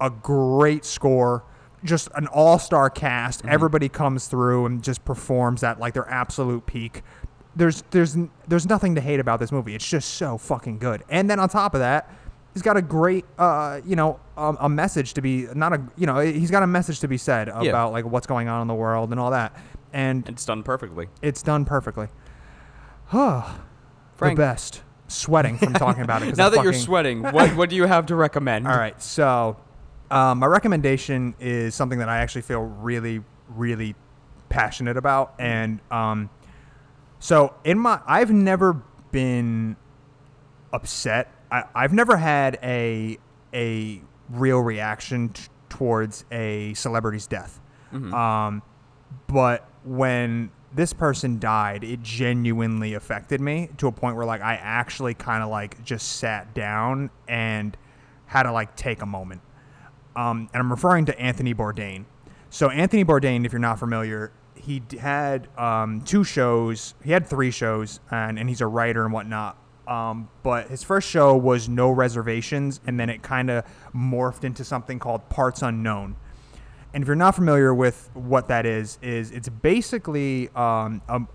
a 0.00 0.10
great 0.10 0.84
score, 0.84 1.44
just 1.84 2.08
an 2.14 2.26
all 2.28 2.58
star 2.58 2.88
cast. 2.90 3.44
Everybody 3.44 3.88
comes 3.88 4.26
through 4.26 4.66
and 4.66 4.82
just 4.82 5.04
performs 5.04 5.62
at 5.62 5.78
like 5.78 5.94
their 5.94 6.08
absolute 6.08 6.66
peak. 6.66 7.02
There's 7.54 7.82
there's 7.90 8.16
there's 8.48 8.66
nothing 8.66 8.94
to 8.94 9.00
hate 9.00 9.20
about 9.20 9.40
this 9.40 9.52
movie. 9.52 9.74
It's 9.74 9.88
just 9.88 10.14
so 10.14 10.38
fucking 10.38 10.78
good. 10.78 11.02
And 11.08 11.28
then 11.28 11.38
on 11.38 11.48
top 11.48 11.74
of 11.74 11.80
that, 11.80 12.10
he's 12.54 12.62
got 12.62 12.76
a 12.76 12.82
great, 12.82 13.24
uh, 13.38 13.80
you 13.84 13.96
know, 13.96 14.20
um, 14.36 14.56
a 14.60 14.68
message 14.68 15.14
to 15.14 15.20
be 15.20 15.46
not 15.54 15.72
a, 15.72 15.82
you 15.96 16.06
know, 16.06 16.18
he's 16.20 16.50
got 16.50 16.62
a 16.62 16.66
message 16.66 17.00
to 17.00 17.08
be 17.08 17.16
said 17.16 17.48
about 17.48 17.92
like 17.92 18.04
what's 18.04 18.26
going 18.26 18.48
on 18.48 18.62
in 18.62 18.68
the 18.68 18.74
world 18.74 19.10
and 19.10 19.20
all 19.20 19.30
that. 19.30 19.56
And 19.92 20.28
it's 20.28 20.44
done 20.44 20.62
perfectly. 20.62 21.08
it's 21.22 21.42
done 21.42 21.64
perfectly. 21.64 22.08
the 23.12 23.44
Frank. 24.14 24.36
best. 24.36 24.82
Sweating 25.08 25.58
from 25.58 25.72
talking 25.72 26.04
about 26.04 26.22
it. 26.22 26.36
Now 26.36 26.46
I 26.46 26.50
that 26.50 26.62
you're 26.62 26.72
sweating, 26.72 27.22
what 27.22 27.56
what 27.56 27.68
do 27.68 27.74
you 27.76 27.84
have 27.84 28.06
to 28.06 28.14
recommend? 28.14 28.68
All 28.68 28.76
right, 28.76 29.00
so 29.02 29.56
um, 30.10 30.38
my 30.38 30.46
recommendation 30.46 31.34
is 31.40 31.74
something 31.74 31.98
that 31.98 32.08
I 32.08 32.18
actually 32.18 32.42
feel 32.42 32.60
really, 32.60 33.22
really 33.48 33.96
passionate 34.48 34.96
about, 34.96 35.34
and 35.40 35.80
um, 35.90 36.30
so 37.18 37.54
in 37.64 37.78
my, 37.78 38.00
I've 38.06 38.30
never 38.30 38.80
been 39.10 39.76
upset. 40.72 41.32
I, 41.50 41.64
I've 41.74 41.92
never 41.92 42.16
had 42.16 42.58
a 42.62 43.18
a 43.52 44.00
real 44.28 44.60
reaction 44.60 45.30
t- 45.30 45.42
towards 45.68 46.24
a 46.30 46.72
celebrity's 46.74 47.26
death. 47.26 47.60
Um, 47.92 48.62
but 49.26 49.68
when 49.84 50.50
this 50.72 50.92
person 50.92 51.38
died, 51.38 51.84
it 51.84 52.02
genuinely 52.02 52.94
affected 52.94 53.40
me 53.40 53.70
to 53.78 53.86
a 53.88 53.92
point 53.92 54.16
where 54.16 54.26
like 54.26 54.40
I 54.40 54.54
actually 54.54 55.14
kind 55.14 55.42
of 55.42 55.50
like 55.50 55.82
just 55.84 56.16
sat 56.16 56.54
down 56.54 57.10
and 57.28 57.76
had 58.26 58.44
to 58.44 58.52
like 58.52 58.76
take 58.76 59.02
a 59.02 59.06
moment. 59.06 59.40
Um, 60.14 60.48
and 60.52 60.60
I'm 60.60 60.70
referring 60.70 61.06
to 61.06 61.18
Anthony 61.18 61.54
Bourdain. 61.54 62.04
So 62.50 62.68
Anthony 62.68 63.04
Bourdain, 63.04 63.44
if 63.44 63.52
you're 63.52 63.60
not 63.60 63.78
familiar, 63.78 64.32
he 64.54 64.82
had 64.98 65.48
um, 65.58 66.02
two 66.02 66.24
shows. 66.24 66.94
He 67.02 67.12
had 67.12 67.26
three 67.26 67.50
shows, 67.50 68.00
and, 68.10 68.38
and 68.38 68.48
he's 68.48 68.60
a 68.60 68.66
writer 68.66 69.04
and 69.04 69.12
whatnot. 69.12 69.56
Um, 69.88 70.28
but 70.42 70.68
his 70.68 70.82
first 70.82 71.08
show 71.08 71.36
was 71.36 71.68
No 71.68 71.90
Reservations, 71.90 72.80
and 72.86 72.98
then 72.98 73.10
it 73.10 73.22
kind 73.22 73.50
of 73.50 73.64
morphed 73.94 74.44
into 74.44 74.64
something 74.64 74.98
called 74.98 75.28
Parts 75.28 75.62
Unknown. 75.62 76.16
And 76.92 77.02
if 77.02 77.06
you're 77.06 77.16
not 77.16 77.34
familiar 77.34 77.72
with 77.72 78.10
what 78.14 78.48
that 78.48 78.66
is, 78.66 78.98
is 79.02 79.30
it's 79.30 79.48
basically 79.48 80.48
um, 80.50 81.02
um, 81.08 81.28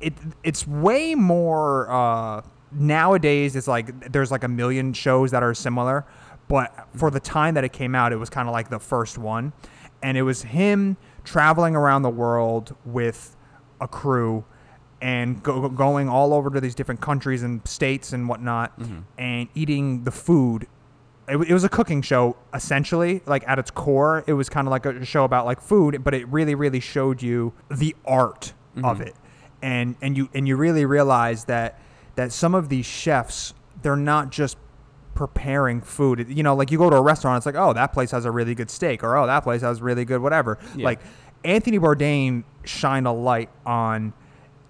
it 0.00 0.14
it's 0.42 0.66
way 0.66 1.14
more 1.14 1.90
uh, 1.90 2.42
nowadays. 2.70 3.56
It's 3.56 3.68
like 3.68 4.12
there's 4.12 4.30
like 4.30 4.44
a 4.44 4.48
million 4.48 4.92
shows 4.92 5.30
that 5.32 5.42
are 5.42 5.54
similar, 5.54 6.04
but 6.48 6.88
for 6.94 7.10
the 7.10 7.20
time 7.20 7.54
that 7.54 7.64
it 7.64 7.72
came 7.72 7.94
out, 7.94 8.12
it 8.12 8.16
was 8.16 8.30
kind 8.30 8.48
of 8.48 8.52
like 8.52 8.70
the 8.70 8.78
first 8.78 9.18
one, 9.18 9.52
and 10.02 10.16
it 10.16 10.22
was 10.22 10.42
him 10.42 10.96
traveling 11.24 11.74
around 11.76 12.02
the 12.02 12.10
world 12.10 12.74
with 12.84 13.36
a 13.80 13.88
crew 13.88 14.44
and 15.00 15.42
go, 15.42 15.68
going 15.68 16.08
all 16.08 16.32
over 16.32 16.48
to 16.50 16.60
these 16.60 16.76
different 16.76 17.00
countries 17.00 17.42
and 17.42 17.66
states 17.66 18.12
and 18.12 18.28
whatnot, 18.28 18.72
and 19.18 19.48
eating 19.56 20.04
the 20.04 20.12
food 20.12 20.68
it, 21.28 21.36
it 21.36 21.52
was 21.52 21.64
a 21.64 21.68
cooking 21.68 22.02
show 22.02 22.36
essentially 22.52 23.22
like 23.26 23.44
at 23.46 23.58
its 23.58 23.70
core 23.70 24.24
it 24.26 24.32
was 24.32 24.48
kind 24.48 24.66
of 24.66 24.70
like 24.70 24.86
a 24.86 25.04
show 25.04 25.24
about 25.24 25.46
like 25.46 25.60
food 25.60 26.02
but 26.02 26.14
it 26.14 26.26
really 26.28 26.54
really 26.54 26.80
showed 26.80 27.22
you 27.22 27.52
the 27.70 27.94
art 28.04 28.52
of 28.76 28.98
mm-hmm. 28.98 29.02
it. 29.02 29.14
And 29.60 29.96
and 30.02 30.16
you 30.16 30.28
and 30.34 30.48
you 30.48 30.56
really 30.56 30.84
realize 30.84 31.44
that 31.44 31.78
that 32.16 32.32
some 32.32 32.54
of 32.54 32.68
these 32.68 32.86
chefs 32.86 33.54
they're 33.82 33.96
not 33.96 34.30
just 34.30 34.56
preparing 35.14 35.80
food. 35.80 36.26
You 36.28 36.42
know 36.42 36.54
like 36.54 36.70
you 36.70 36.78
go 36.78 36.90
to 36.90 36.96
a 36.96 37.02
restaurant 37.02 37.36
it's 37.36 37.46
like 37.46 37.54
oh 37.54 37.72
that 37.72 37.92
place 37.92 38.10
has 38.10 38.24
a 38.24 38.30
really 38.30 38.54
good 38.54 38.70
steak 38.70 39.04
or 39.04 39.16
oh 39.16 39.26
that 39.26 39.40
place 39.40 39.60
has 39.62 39.80
really 39.80 40.04
good 40.04 40.20
whatever. 40.20 40.58
Yeah. 40.74 40.86
like 40.86 41.00
anthony 41.44 41.78
bourdain 41.78 42.44
shined 42.64 43.06
a 43.06 43.12
light 43.12 43.50
on 43.66 44.12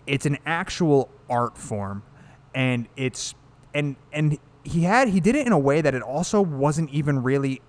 it's 0.07 0.27
an 0.27 0.39
actual 0.47 1.11
art 1.31 1.57
form 1.57 2.03
and 2.55 2.89
it's 2.97 3.35
and 3.75 3.97
and 4.13 4.39
he 4.65 4.83
had 4.83 5.09
he 5.09 5.21
did 5.21 5.35
it 5.35 5.47
in 5.47 5.53
a 5.53 5.59
way 5.59 5.81
that 5.81 5.95
it 5.95 6.03
also 6.03 6.41
wasn't 6.41 6.91
even 6.91 7.23
really 7.23 7.61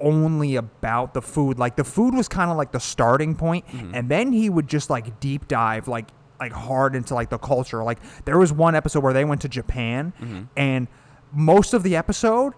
only 0.00 0.56
about 0.56 1.14
the 1.14 1.22
food. 1.22 1.58
Like 1.58 1.76
the 1.76 1.84
food 1.84 2.14
was 2.14 2.28
kind 2.28 2.50
of 2.50 2.56
like 2.56 2.72
the 2.72 2.80
starting 2.80 3.34
point 3.34 3.66
mm-hmm. 3.68 3.94
and 3.94 4.08
then 4.08 4.32
he 4.32 4.50
would 4.50 4.68
just 4.68 4.90
like 4.90 5.20
deep 5.20 5.48
dive 5.48 5.88
like 5.88 6.08
like 6.40 6.52
hard 6.52 6.96
into 6.96 7.14
like 7.14 7.30
the 7.30 7.38
culture. 7.38 7.82
Like 7.84 7.98
there 8.24 8.38
was 8.38 8.52
one 8.52 8.74
episode 8.74 9.02
where 9.02 9.12
they 9.12 9.24
went 9.24 9.42
to 9.42 9.48
japan 9.48 10.12
mm-hmm. 10.20 10.42
and 10.56 10.88
most 11.32 11.74
of 11.74 11.82
the 11.82 11.96
episode 11.96 12.54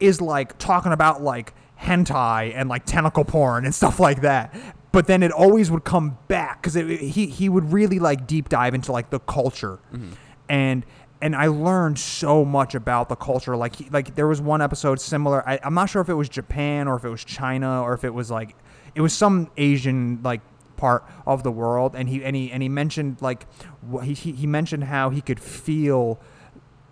is 0.00 0.20
like 0.20 0.56
talking 0.58 0.92
about 0.92 1.22
like 1.22 1.54
hentai 1.80 2.52
and 2.54 2.68
like 2.68 2.84
tentacle 2.84 3.24
porn 3.24 3.64
and 3.64 3.74
stuff 3.74 4.00
like 4.00 4.22
that. 4.22 4.54
But 4.90 5.06
then 5.06 5.22
it 5.22 5.30
always 5.30 5.70
would 5.70 5.84
come 5.84 6.18
back 6.28 6.62
because 6.62 6.74
he 6.74 7.26
he 7.26 7.48
would 7.48 7.72
really 7.72 7.98
like 7.98 8.26
deep 8.26 8.48
dive 8.48 8.74
into 8.74 8.92
like 8.92 9.10
the 9.10 9.20
culture. 9.20 9.80
Mm-hmm. 9.92 10.12
And 10.48 10.86
and 11.20 11.34
I 11.34 11.48
learned 11.48 11.98
so 11.98 12.44
much 12.44 12.74
about 12.74 13.08
the 13.08 13.16
culture. 13.16 13.56
Like 13.56 13.76
he, 13.76 13.88
like 13.90 14.14
there 14.14 14.26
was 14.26 14.40
one 14.40 14.62
episode 14.62 15.00
similar. 15.00 15.46
I, 15.48 15.58
I'm 15.62 15.74
not 15.74 15.90
sure 15.90 16.00
if 16.02 16.08
it 16.08 16.14
was 16.14 16.28
Japan 16.28 16.86
or 16.86 16.96
if 16.96 17.04
it 17.04 17.08
was 17.08 17.24
China 17.24 17.82
or 17.82 17.94
if 17.94 18.04
it 18.04 18.14
was 18.14 18.30
like 18.30 18.54
it 18.94 19.00
was 19.00 19.12
some 19.12 19.50
Asian 19.56 20.20
like 20.22 20.40
part 20.76 21.04
of 21.26 21.42
the 21.42 21.50
world. 21.50 21.94
And 21.96 22.08
he 22.08 22.24
and 22.24 22.36
he 22.36 22.52
and 22.52 22.62
he 22.62 22.68
mentioned 22.68 23.18
like 23.20 23.46
he 24.02 24.14
he, 24.14 24.32
he 24.32 24.46
mentioned 24.46 24.84
how 24.84 25.10
he 25.10 25.20
could 25.20 25.40
feel 25.40 26.20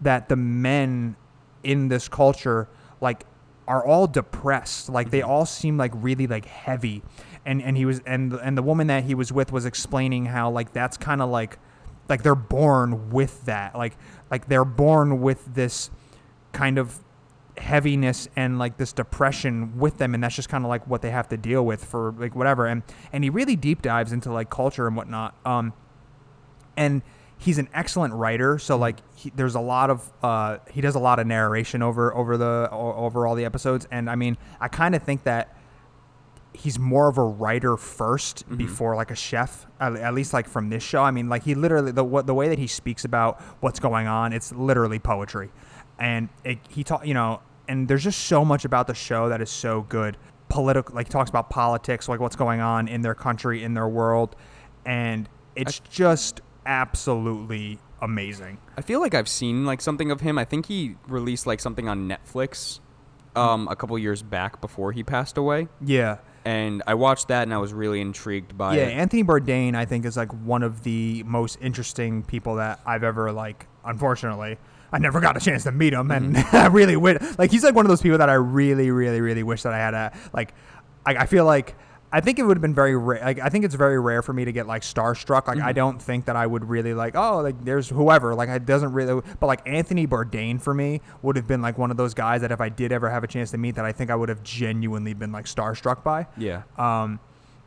that 0.00 0.28
the 0.28 0.36
men 0.36 1.16
in 1.62 1.88
this 1.88 2.08
culture 2.08 2.68
like 3.00 3.24
are 3.68 3.84
all 3.84 4.06
depressed 4.06 4.88
like 4.88 5.10
they 5.10 5.20
mm-hmm. 5.20 5.30
all 5.30 5.46
seem 5.46 5.76
like 5.76 5.90
really 5.94 6.26
like 6.26 6.44
heavy 6.44 7.02
and 7.44 7.60
and 7.62 7.76
he 7.76 7.84
was 7.84 8.00
and 8.06 8.32
and 8.34 8.56
the 8.56 8.62
woman 8.62 8.86
that 8.86 9.04
he 9.04 9.14
was 9.14 9.32
with 9.32 9.50
was 9.50 9.64
explaining 9.64 10.26
how 10.26 10.50
like 10.50 10.72
that's 10.72 10.96
kind 10.96 11.20
of 11.20 11.28
like 11.28 11.58
like 12.08 12.22
they're 12.22 12.34
born 12.34 13.10
with 13.10 13.44
that 13.46 13.74
like 13.74 13.96
like 14.30 14.48
they're 14.48 14.64
born 14.64 15.20
with 15.20 15.54
this 15.54 15.90
kind 16.52 16.78
of 16.78 17.00
heaviness 17.58 18.28
and 18.36 18.58
like 18.58 18.76
this 18.76 18.92
depression 18.92 19.78
with 19.78 19.98
them 19.98 20.14
and 20.14 20.22
that's 20.22 20.36
just 20.36 20.48
kind 20.48 20.64
of 20.64 20.68
like 20.68 20.86
what 20.86 21.00
they 21.02 21.10
have 21.10 21.28
to 21.28 21.36
deal 21.36 21.64
with 21.64 21.84
for 21.84 22.12
like 22.18 22.34
whatever. 22.34 22.66
And 22.66 22.82
and 23.12 23.24
he 23.24 23.30
really 23.30 23.56
deep 23.56 23.82
dives 23.82 24.12
into 24.12 24.32
like 24.32 24.50
culture 24.50 24.86
and 24.86 24.96
whatnot. 24.96 25.34
Um 25.44 25.72
and 26.76 27.02
he's 27.38 27.58
an 27.58 27.68
excellent 27.74 28.14
writer 28.14 28.58
so 28.58 28.76
like 28.76 28.98
he, 29.14 29.30
there's 29.34 29.54
a 29.54 29.60
lot 29.60 29.90
of 29.90 30.12
uh 30.22 30.58
he 30.70 30.80
does 30.80 30.94
a 30.94 30.98
lot 30.98 31.18
of 31.18 31.26
narration 31.26 31.82
over 31.82 32.14
over 32.14 32.36
the 32.36 32.68
over 32.70 33.26
all 33.26 33.34
the 33.34 33.44
episodes. 33.44 33.86
And 33.90 34.10
i 34.10 34.16
mean 34.16 34.36
i 34.60 34.68
kind 34.68 34.94
of 34.94 35.02
think 35.02 35.24
that 35.24 35.55
he's 36.56 36.78
more 36.78 37.08
of 37.08 37.18
a 37.18 37.22
writer 37.22 37.72
1st 37.72 38.56
before 38.56 38.96
like 38.96 39.10
a 39.10 39.16
chef 39.16 39.66
at, 39.80 39.94
at 39.96 40.14
least 40.14 40.32
like 40.32 40.48
from 40.48 40.70
this 40.70 40.82
show. 40.82 41.02
I 41.02 41.10
mean 41.10 41.28
like 41.28 41.44
he 41.44 41.54
literally 41.54 41.92
the 41.92 42.04
what 42.04 42.26
the 42.26 42.34
way 42.34 42.48
that 42.48 42.58
he 42.58 42.66
speaks 42.66 43.04
about 43.04 43.40
what's 43.60 43.78
going 43.78 44.06
on 44.06 44.32
it's 44.32 44.52
literally 44.52 44.98
poetry. 44.98 45.50
And 45.98 46.28
it, 46.44 46.58
he 46.68 46.82
taught 46.84 47.06
you 47.06 47.14
know 47.14 47.40
and 47.68 47.88
there's 47.88 48.04
just 48.04 48.20
so 48.26 48.44
much 48.44 48.64
about 48.64 48.86
the 48.86 48.94
show 48.94 49.28
that 49.28 49.40
is 49.40 49.50
so 49.50 49.82
good. 49.82 50.16
Political 50.48 50.94
like 50.94 51.08
he 51.08 51.12
talks 51.12 51.30
about 51.30 51.50
politics 51.50 52.08
like 52.08 52.20
what's 52.20 52.36
going 52.36 52.60
on 52.60 52.88
in 52.88 53.02
their 53.02 53.14
country 53.14 53.62
in 53.62 53.74
their 53.74 53.88
world 53.88 54.34
and 54.84 55.28
it's 55.54 55.80
just 55.80 56.40
absolutely 56.64 57.78
amazing. 58.00 58.58
I 58.76 58.82
feel 58.82 59.00
like 59.00 59.14
I've 59.14 59.28
seen 59.28 59.64
like 59.64 59.80
something 59.80 60.10
of 60.10 60.20
him. 60.20 60.38
I 60.38 60.44
think 60.44 60.66
he 60.66 60.96
released 61.08 61.46
like 61.46 61.60
something 61.60 61.88
on 61.88 62.08
Netflix 62.08 62.80
um, 63.34 63.68
a 63.68 63.76
couple 63.76 63.98
years 63.98 64.22
back 64.22 64.60
before 64.60 64.92
he 64.92 65.02
passed 65.02 65.36
away, 65.36 65.68
yeah 65.84 66.18
and 66.46 66.80
I 66.86 66.94
watched 66.94 67.26
that 67.28 67.42
and 67.42 67.52
I 67.52 67.58
was 67.58 67.74
really 67.74 68.00
intrigued 68.00 68.56
by 68.56 68.76
yeah, 68.76 68.84
it. 68.84 68.92
Anthony 68.92 69.24
Bourdain, 69.24 69.74
I 69.74 69.84
think, 69.84 70.04
is 70.04 70.16
like 70.16 70.32
one 70.44 70.62
of 70.62 70.84
the 70.84 71.24
most 71.24 71.58
interesting 71.60 72.22
people 72.22 72.54
that 72.54 72.80
I've 72.86 73.02
ever 73.02 73.32
like. 73.32 73.66
Unfortunately, 73.84 74.56
I 74.92 74.98
never 74.98 75.20
got 75.20 75.36
a 75.36 75.40
chance 75.40 75.64
to 75.64 75.72
meet 75.72 75.92
him, 75.92 76.12
and 76.12 76.36
mm-hmm. 76.36 76.56
I 76.56 76.66
really 76.66 76.96
wish 76.96 77.20
like 77.36 77.50
he's 77.50 77.64
like 77.64 77.74
one 77.74 77.84
of 77.84 77.88
those 77.90 78.00
people 78.00 78.18
that 78.18 78.30
I 78.30 78.34
really, 78.34 78.92
really, 78.92 79.20
really 79.20 79.42
wish 79.42 79.62
that 79.64 79.74
I 79.74 79.78
had 79.78 79.94
a 79.94 80.16
like. 80.32 80.54
I, 81.04 81.16
I 81.16 81.26
feel 81.26 81.44
like 81.44 81.74
I 82.16 82.20
think 82.20 82.38
it 82.38 82.44
would 82.44 82.56
have 82.56 82.62
been 82.62 82.74
very 82.74 82.96
rare. 82.96 83.20
Like 83.22 83.40
I 83.40 83.50
think 83.50 83.66
it's 83.66 83.74
very 83.74 84.00
rare 84.00 84.22
for 84.22 84.32
me 84.32 84.46
to 84.46 84.52
get 84.52 84.66
like 84.66 84.80
starstruck. 84.80 85.48
Like 85.48 85.60
I 85.60 85.72
don't 85.72 86.00
think 86.00 86.24
that 86.24 86.34
I 86.34 86.46
would 86.46 86.64
really 86.66 86.94
like. 86.94 87.14
Oh, 87.14 87.42
like 87.42 87.62
there's 87.62 87.90
whoever. 87.90 88.34
Like 88.34 88.48
it 88.48 88.64
doesn't 88.64 88.94
really. 88.94 89.20
But 89.38 89.46
like 89.46 89.60
Anthony 89.66 90.06
Bourdain 90.06 90.58
for 90.58 90.72
me 90.72 91.02
would 91.20 91.36
have 91.36 91.46
been 91.46 91.60
like 91.60 91.76
one 91.76 91.90
of 91.90 91.98
those 91.98 92.14
guys 92.14 92.40
that 92.40 92.50
if 92.50 92.58
I 92.58 92.70
did 92.70 92.90
ever 92.90 93.10
have 93.10 93.22
a 93.22 93.26
chance 93.26 93.50
to 93.50 93.58
meet, 93.58 93.74
that 93.74 93.84
I 93.84 93.92
think 93.92 94.10
I 94.10 94.16
would 94.16 94.30
have 94.30 94.42
genuinely 94.42 95.12
been 95.12 95.30
like 95.30 95.44
starstruck 95.44 96.02
by. 96.02 96.26
Yeah. 96.38 96.62
Um, 96.78 97.20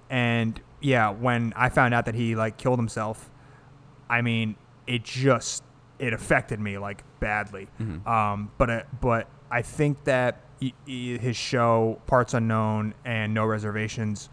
and 0.10 0.60
yeah, 0.82 1.12
when 1.12 1.54
I 1.56 1.70
found 1.70 1.93
out 1.93 2.06
that 2.06 2.16
he 2.16 2.36
like 2.36 2.58
killed 2.58 2.80
himself, 2.80 3.30
I 4.10 4.24
mean, 4.24 4.56
it 4.88 5.04
just 5.04 5.62
it 6.00 6.12
affected 6.12 6.60
me 6.60 6.80
like 6.80 7.04
badly. 7.20 7.68
Um, 8.08 8.52
but 8.58 8.70
uh, 8.72 8.82
but 9.00 9.28
I 9.52 9.62
think 9.62 10.06
that 10.06 10.41
his 10.88 11.36
show 11.36 12.02
Parts 12.08 12.34
Unknown 12.34 12.95
and 13.06 13.32
No 13.32 13.45
Reservations 13.45 14.30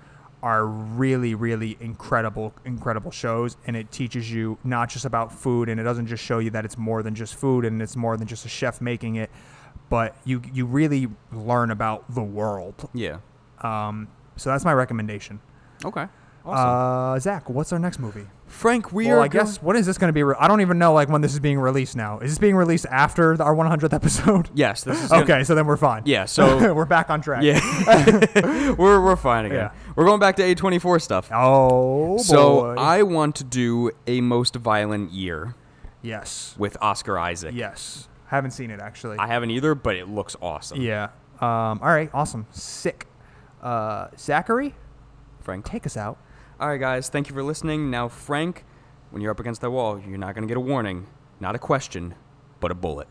are 0.47 0.65
really 0.65 1.35
really 1.35 1.77
incredible 1.81 2.53
incredible 2.65 3.11
shows 3.11 3.57
and 3.67 3.75
it 3.77 3.91
teaches 3.91 4.25
you 4.31 4.57
not 4.63 4.89
just 4.89 5.05
about 5.05 5.29
food 5.33 5.69
and 5.69 5.81
it 5.81 5.83
doesn't 5.83 6.07
just 6.07 6.23
show 6.23 6.39
you 6.39 6.51
that 6.51 6.65
it's 6.65 6.79
more 6.79 7.03
than 7.03 7.15
just 7.23 7.35
food 7.35 7.65
and 7.65 7.83
it's 7.83 7.97
more 7.97 8.17
than 8.17 8.29
just 8.29 8.47
a 8.47 8.49
chef 8.49 8.81
making 8.81 9.17
it 9.17 9.29
but 9.89 10.15
you 10.25 10.41
you 10.57 10.65
really 10.65 11.09
learn 11.33 11.71
about 11.73 12.05
the 12.15 12.23
world 12.23 12.89
Yeah. 12.95 13.19
um, 13.63 14.07
so 14.37 14.51
that's 14.51 14.65
my 14.65 14.75
recommendation. 14.75 15.41
Okay. 15.85 16.07
Awesome. 16.47 17.17
Uh, 17.17 17.19
Zach, 17.19 17.51
what's 17.51 17.73
our 17.73 17.79
next 17.79 17.99
movie? 17.99 18.27
Frank, 18.47 18.93
we 18.93 19.07
well, 19.09 19.19
are. 19.19 19.23
I 19.23 19.29
guess 19.29 19.61
what 19.61 19.75
is 19.75 19.85
this 19.87 19.99
going 19.99 20.09
to 20.09 20.13
be? 20.13 20.23
Re- 20.23 20.37
I 20.39 20.47
don't 20.47 20.61
even 20.61 20.79
know 20.79 20.93
like 20.93 21.09
when 21.09 21.21
this 21.21 21.33
is 21.35 21.41
being 21.41 21.59
released 21.59 21.97
now. 21.97 22.21
Is 22.21 22.31
this 22.31 22.39
being 22.39 22.55
released 22.55 22.87
after 22.91 23.37
the, 23.37 23.43
our 23.45 23.55
100th 23.55 23.93
episode? 23.93 24.49
Yes. 24.55 24.85
This 24.85 25.03
is 25.03 25.11
gonna- 25.11 25.25
Okay, 25.25 25.45
so 25.45 25.55
then 25.55 25.67
we're 25.67 25.77
fine. 25.77 26.03
Yeah, 26.07 26.25
so- 26.25 26.73
we're 26.75 26.85
back 26.85 27.11
on 27.11 27.21
track. 27.21 27.43
Yeah. 27.43 28.75
we're 28.79 29.01
we're 29.01 29.17
fine 29.17 29.47
again. 29.47 29.59
Yeah. 29.59 29.93
We're 29.97 30.05
going 30.07 30.21
back 30.21 30.37
to 30.37 30.43
A24 30.43 31.03
stuff. 31.03 31.29
Oh 31.33 32.17
boy. 32.17 32.23
So 32.23 32.75
I 32.77 33.03
want 33.03 33.35
to 33.37 33.45
do 33.45 33.91
a 34.07 34.21
most 34.21 34.55
violent 34.57 35.11
year 35.11 35.55
yes, 36.03 36.55
with 36.57 36.77
Oscar 36.81 37.19
Isaac. 37.19 37.53
yes. 37.55 38.09
Haven't 38.29 38.53
seen 38.53 38.71
it 38.71 38.81
actually. 38.81 39.19
I 39.19 39.27
haven't 39.27 39.51
either, 39.51 39.75
but 39.75 39.97
it 39.97 40.09
looks 40.09 40.37
awesome. 40.41 40.81
yeah. 40.81 41.09
Um. 41.41 41.81
All 41.83 41.89
right. 41.89 42.11
Awesome. 42.15 42.47
Sick. 42.51 43.07
Uh, 43.63 44.09
Zachary, 44.19 44.75
Frank. 45.41 45.65
take 45.65 45.87
us 45.87 45.97
out. 45.97 46.19
All 46.59 46.69
right, 46.69 46.81
guys. 46.81 47.11
Thank 47.11 47.29
you 47.29 47.35
for 47.35 47.43
listening. 47.43 47.91
Now, 47.91 48.09
Frank, 48.09 48.65
when 49.11 49.21
you're 49.21 49.31
up 49.31 49.41
against 49.41 49.61
that 49.61 49.71
wall, 49.71 50.01
you're 50.01 50.17
not 50.17 50.35
going 50.35 50.49
to 50.49 50.49
get 50.49 50.57
a 50.57 50.61
warning, 50.61 51.07
not 51.39 51.55
a 51.55 51.59
question, 51.59 52.15
but 52.61 52.71
a 52.71 52.75
bullet. 52.75 53.09